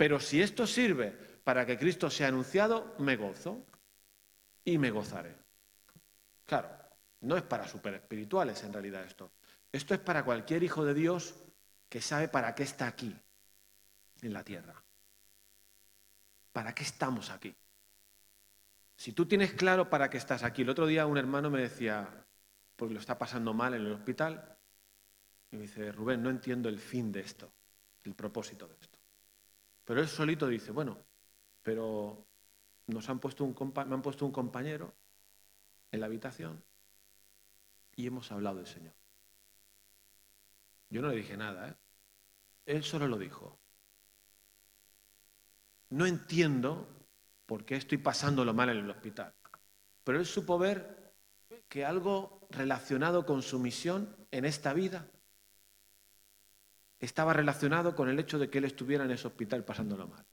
Pero 0.00 0.18
si 0.18 0.40
esto 0.40 0.66
sirve 0.66 1.10
para 1.44 1.66
que 1.66 1.76
Cristo 1.76 2.08
sea 2.08 2.28
anunciado, 2.28 2.94
me 3.00 3.16
gozo 3.16 3.66
y 4.64 4.78
me 4.78 4.90
gozaré. 4.90 5.36
Claro, 6.46 6.70
no 7.20 7.36
es 7.36 7.42
para 7.42 7.68
super 7.68 7.92
espirituales 7.92 8.64
en 8.64 8.72
realidad 8.72 9.04
esto. 9.04 9.30
Esto 9.70 9.92
es 9.92 10.00
para 10.00 10.24
cualquier 10.24 10.62
hijo 10.62 10.86
de 10.86 10.94
Dios 10.94 11.34
que 11.90 12.00
sabe 12.00 12.28
para 12.28 12.54
qué 12.54 12.62
está 12.62 12.86
aquí, 12.86 13.14
en 14.22 14.32
la 14.32 14.42
tierra. 14.42 14.82
¿Para 16.50 16.74
qué 16.74 16.84
estamos 16.84 17.28
aquí? 17.28 17.54
Si 18.96 19.12
tú 19.12 19.26
tienes 19.26 19.52
claro 19.52 19.90
para 19.90 20.08
qué 20.08 20.16
estás 20.16 20.44
aquí, 20.44 20.62
el 20.62 20.70
otro 20.70 20.86
día 20.86 21.04
un 21.04 21.18
hermano 21.18 21.50
me 21.50 21.60
decía, 21.60 22.08
porque 22.74 22.94
lo 22.94 23.00
está 23.00 23.18
pasando 23.18 23.52
mal 23.52 23.74
en 23.74 23.82
el 23.82 23.92
hospital, 23.92 24.56
y 25.50 25.56
me 25.56 25.62
dice, 25.64 25.92
Rubén, 25.92 26.22
no 26.22 26.30
entiendo 26.30 26.70
el 26.70 26.78
fin 26.78 27.12
de 27.12 27.20
esto, 27.20 27.52
el 28.04 28.14
propósito 28.14 28.66
de 28.66 28.76
esto. 28.80 28.89
Pero 29.90 30.02
él 30.02 30.08
solito 30.08 30.46
dice, 30.46 30.70
bueno, 30.70 30.96
pero 31.64 32.24
nos 32.86 33.08
han 33.08 33.18
puesto 33.18 33.42
un 33.42 33.56
me 33.74 33.94
han 33.96 34.02
puesto 34.02 34.24
un 34.24 34.30
compañero 34.30 34.94
en 35.90 35.98
la 35.98 36.06
habitación 36.06 36.62
y 37.96 38.06
hemos 38.06 38.30
hablado 38.30 38.58
del 38.58 38.68
Señor. 38.68 38.92
Yo 40.90 41.02
no 41.02 41.08
le 41.08 41.16
dije 41.16 41.36
nada, 41.36 41.70
¿eh? 41.70 41.74
Él 42.66 42.84
solo 42.84 43.08
lo 43.08 43.18
dijo. 43.18 43.58
No 45.88 46.06
entiendo 46.06 46.86
por 47.44 47.64
qué 47.64 47.74
estoy 47.74 47.98
pasándolo 47.98 48.54
mal 48.54 48.68
en 48.68 48.76
el 48.76 48.90
hospital, 48.90 49.34
pero 50.04 50.20
él 50.20 50.26
supo 50.26 50.56
ver 50.56 51.12
que 51.68 51.84
algo 51.84 52.46
relacionado 52.50 53.26
con 53.26 53.42
su 53.42 53.58
misión 53.58 54.14
en 54.30 54.44
esta 54.44 54.72
vida 54.72 55.10
estaba 57.00 57.32
relacionado 57.32 57.96
con 57.96 58.08
el 58.08 58.18
hecho 58.18 58.38
de 58.38 58.50
que 58.50 58.58
él 58.58 58.64
estuviera 58.64 59.04
en 59.04 59.10
ese 59.10 59.26
hospital 59.26 59.64
pasándolo 59.64 60.06
mal 60.06 60.24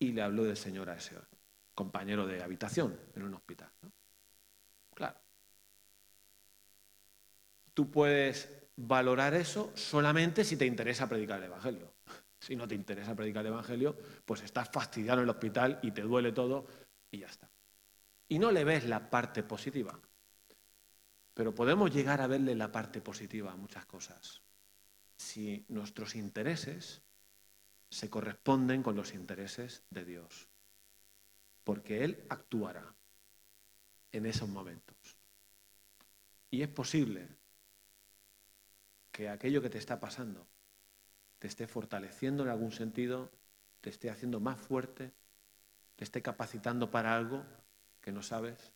y 0.00 0.12
le 0.12 0.22
habló 0.22 0.44
del 0.44 0.56
Señor 0.56 0.88
a 0.90 0.96
ese 0.96 1.16
compañero 1.74 2.26
de 2.26 2.42
habitación 2.42 2.98
en 3.14 3.22
un 3.22 3.34
hospital. 3.34 3.70
Claro. 4.94 5.18
Tú 7.74 7.90
puedes 7.90 8.48
valorar 8.76 9.34
eso 9.34 9.72
solamente 9.74 10.44
si 10.44 10.56
te 10.56 10.66
interesa 10.66 11.08
predicar 11.08 11.38
el 11.38 11.44
Evangelio. 11.44 11.94
Si 12.38 12.56
no 12.56 12.66
te 12.66 12.74
interesa 12.74 13.14
predicar 13.14 13.44
el 13.44 13.52
Evangelio, 13.52 13.96
pues 14.24 14.42
estás 14.42 14.70
fastidiado 14.70 15.18
en 15.18 15.24
el 15.24 15.30
hospital 15.30 15.78
y 15.82 15.90
te 15.90 16.00
duele 16.00 16.32
todo 16.32 16.66
y 17.10 17.18
ya 17.18 17.26
está. 17.26 17.50
Y 18.28 18.38
no 18.38 18.50
le 18.50 18.64
ves 18.64 18.86
la 18.86 19.10
parte 19.10 19.42
positiva. 19.42 19.98
Pero 21.34 21.54
podemos 21.54 21.92
llegar 21.92 22.22
a 22.22 22.26
verle 22.26 22.54
la 22.54 22.72
parte 22.72 23.02
positiva 23.02 23.52
a 23.52 23.56
muchas 23.56 23.84
cosas. 23.84 24.42
Si 25.20 25.66
nuestros 25.68 26.16
intereses 26.16 27.02
se 27.90 28.08
corresponden 28.08 28.82
con 28.82 28.96
los 28.96 29.12
intereses 29.12 29.82
de 29.90 30.06
Dios. 30.06 30.48
Porque 31.62 32.04
Él 32.04 32.24
actuará 32.30 32.94
en 34.12 34.24
esos 34.24 34.48
momentos. 34.48 34.96
Y 36.50 36.62
es 36.62 36.68
posible 36.68 37.28
que 39.12 39.28
aquello 39.28 39.60
que 39.60 39.68
te 39.68 39.76
está 39.76 40.00
pasando 40.00 40.46
te 41.38 41.48
esté 41.48 41.66
fortaleciendo 41.66 42.42
en 42.44 42.48
algún 42.48 42.72
sentido, 42.72 43.30
te 43.82 43.90
esté 43.90 44.08
haciendo 44.08 44.40
más 44.40 44.58
fuerte, 44.58 45.12
te 45.96 46.04
esté 46.04 46.22
capacitando 46.22 46.90
para 46.90 47.14
algo 47.14 47.44
que 48.00 48.10
no 48.10 48.22
sabes, 48.22 48.72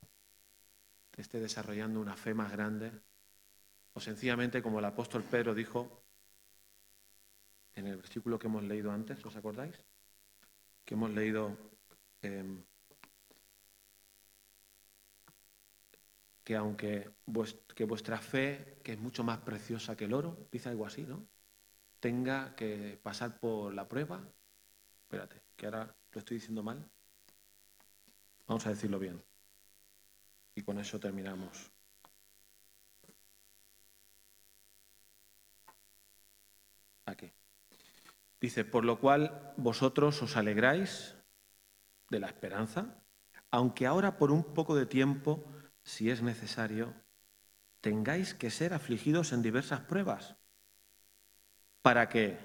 te 1.10 1.22
esté 1.22 1.40
desarrollando 1.40 2.00
una 2.00 2.16
fe 2.16 2.34
más 2.34 2.52
grande, 2.52 2.92
o 3.94 4.00
sencillamente 4.00 4.62
como 4.62 4.80
el 4.80 4.84
apóstol 4.84 5.22
Pedro 5.22 5.54
dijo 5.54 6.03
en 7.76 7.86
el 7.86 7.96
versículo 7.96 8.38
que 8.38 8.46
hemos 8.46 8.62
leído 8.64 8.90
antes, 8.92 9.24
¿os 9.24 9.36
acordáis? 9.36 9.76
Que 10.84 10.94
hemos 10.94 11.10
leído 11.10 11.56
em, 12.22 12.62
que 16.44 16.56
aunque 16.56 17.10
que 17.74 17.84
vuestra 17.84 18.18
fe, 18.18 18.80
que 18.84 18.92
es 18.92 18.98
mucho 18.98 19.24
más 19.24 19.38
preciosa 19.38 19.96
que 19.96 20.04
el 20.04 20.12
oro, 20.14 20.48
dice 20.52 20.68
algo 20.68 20.86
así, 20.86 21.02
¿no? 21.04 21.26
Tenga 22.00 22.54
que 22.54 22.98
pasar 23.02 23.40
por 23.40 23.74
la 23.74 23.88
prueba. 23.88 24.22
Espérate, 25.04 25.42
que 25.56 25.66
ahora 25.66 25.96
lo 26.12 26.18
estoy 26.18 26.36
diciendo 26.36 26.62
mal. 26.62 26.88
Vamos 28.46 28.66
a 28.66 28.70
decirlo 28.70 28.98
bien. 28.98 29.22
Y 30.54 30.62
con 30.62 30.78
eso 30.78 31.00
terminamos. 31.00 31.70
Aquí. 37.06 37.30
Dice, 38.44 38.66
por 38.66 38.84
lo 38.84 39.00
cual 39.00 39.54
vosotros 39.56 40.20
os 40.20 40.36
alegráis 40.36 41.16
de 42.10 42.20
la 42.20 42.26
esperanza, 42.26 43.02
aunque 43.50 43.86
ahora 43.86 44.18
por 44.18 44.30
un 44.30 44.44
poco 44.52 44.76
de 44.76 44.84
tiempo 44.84 45.50
si 45.82 46.10
es 46.10 46.20
necesario, 46.20 46.92
tengáis 47.80 48.34
que 48.34 48.50
ser 48.50 48.74
afligidos 48.74 49.32
en 49.32 49.40
diversas 49.40 49.80
pruebas. 49.80 50.36
Para 51.80 52.10
que, 52.10 52.36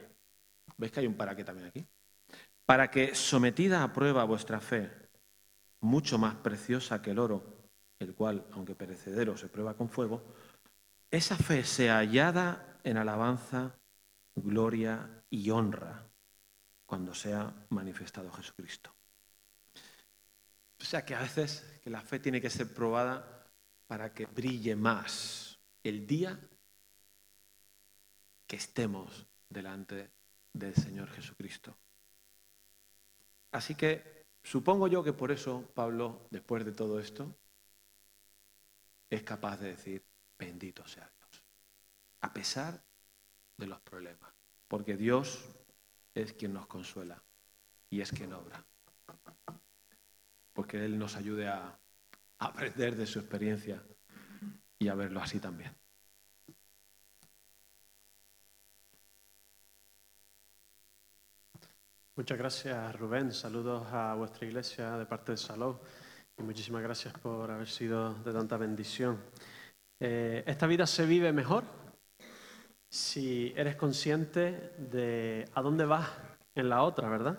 ¿veis 0.78 0.93
que 0.93 1.02
hay 1.02 1.08
un 1.08 1.18
para 1.18 1.36
qué 1.36 1.43
también 1.43 1.68
aquí? 1.68 1.86
Para 2.66 2.89
que, 2.89 3.14
sometida 3.14 3.84
a 3.84 3.91
prueba 3.91 4.24
vuestra 4.24 4.62
fe, 4.62 4.89
mucho 5.82 6.18
más 6.18 6.36
preciosa 6.36 7.02
que 7.02 7.12
el 7.12 7.20
oro, 7.20 7.74
el 8.00 8.16
cual, 8.16 8.47
aunque 8.54 8.74
perecedero, 8.74 9.36
se 9.36 9.50
prueba 9.50 9.76
con 9.76 9.89
fuego, 9.89 10.24
esa 11.12 11.36
fe 11.36 11.66
sea 11.66 11.97
hallada 11.97 12.80
en 12.86 12.95
alabanza, 12.95 13.78
gloria 14.41 15.23
y 15.29 15.49
honra 15.49 16.09
cuando 16.85 17.13
sea 17.13 17.53
manifestado 17.69 18.31
Jesucristo. 18.31 18.93
O 20.79 20.83
sea 20.83 21.05
que 21.05 21.13
a 21.13 21.21
veces 21.21 21.79
que 21.83 21.89
la 21.89 22.01
fe 22.01 22.19
tiene 22.19 22.41
que 22.41 22.49
ser 22.49 22.73
probada 22.73 23.45
para 23.87 24.13
que 24.13 24.25
brille 24.25 24.75
más 24.75 25.59
el 25.83 26.07
día 26.07 26.39
que 28.47 28.55
estemos 28.55 29.27
delante 29.49 30.11
del 30.53 30.73
Señor 30.75 31.09
Jesucristo. 31.09 31.77
Así 33.51 33.75
que 33.75 34.25
supongo 34.43 34.87
yo 34.87 35.03
que 35.03 35.13
por 35.13 35.31
eso 35.31 35.71
Pablo, 35.73 36.27
después 36.31 36.65
de 36.65 36.71
todo 36.71 36.99
esto, 36.99 37.35
es 39.09 39.23
capaz 39.23 39.57
de 39.57 39.69
decir, 39.69 40.05
bendito 40.37 40.87
sea 40.87 41.11
Dios, 41.17 41.43
a 42.21 42.33
pesar 42.33 42.88
de 43.60 43.68
los 43.68 43.80
problemas, 43.82 44.34
porque 44.68 44.97
Dios 44.97 45.47
es 46.16 46.34
quien 46.34 46.53
nos 46.53 46.68
consuela 46.68 47.22
y 47.89 48.01
es 48.01 48.12
quien 48.12 48.34
obra 48.34 48.66
porque 50.60 50.84
Él 50.84 50.99
nos 50.99 51.16
ayude 51.16 51.47
a 51.47 51.80
aprender 52.38 52.93
de 52.97 53.07
su 53.07 53.20
experiencia 53.20 53.82
y 54.78 54.89
a 54.89 54.93
verlo 54.93 55.22
así 55.22 55.39
también. 55.39 55.74
Muchas 62.14 62.38
gracias, 62.38 62.93
Rubén. 62.97 63.32
Saludos 63.32 63.88
a 63.93 64.16
vuestra 64.16 64.45
iglesia 64.45 64.97
de 64.97 65.05
parte 65.05 65.32
de 65.32 65.38
Salón 65.38 65.80
y 66.38 66.43
muchísimas 66.43 66.84
gracias 66.84 67.14
por 67.14 67.49
haber 67.49 67.70
sido 67.70 68.16
de 68.16 68.34
tanta 68.34 68.57
bendición. 68.57 69.18
Eh, 70.01 70.43
esta 70.45 70.68
vida 70.68 70.86
se 70.86 71.05
vive 71.05 71.32
mejor 71.32 71.64
si 72.89 73.53
eres 73.55 73.75
consciente 73.75 74.73
de 74.77 75.47
a 75.53 75.61
dónde 75.61 75.85
vas 75.85 76.09
en 76.55 76.69
la 76.69 76.83
otra, 76.83 77.07
¿verdad? 77.07 77.37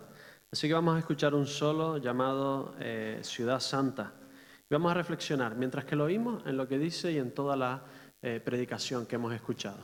Así 0.53 0.69
que 0.69 0.75
vamos 0.75 0.97
a 0.97 1.01
escuchar 1.01 1.35
un 1.35 1.47
solo 1.47 1.99
llamado 1.99 2.75
eh, 2.79 3.21
Ciudad 3.23 3.61
Santa. 3.61 4.13
Y 4.69 4.75
vamos 4.75 4.93
a 4.93 4.95
reflexionar 4.95 5.57
mientras 5.57 5.85
que 5.85 5.97
lo 5.97 6.05
oímos 6.05 6.45
en 6.47 6.57
lo 6.57 6.69
que 6.69 6.79
dice 6.79 7.13
y 7.13 7.19
en 7.19 7.33
toda 7.33 7.57
la 7.57 7.83
eh, 8.23 8.41
predicación 8.45 9.07
que 9.07 9.17
hemos 9.17 9.33
escuchado. 9.35 9.79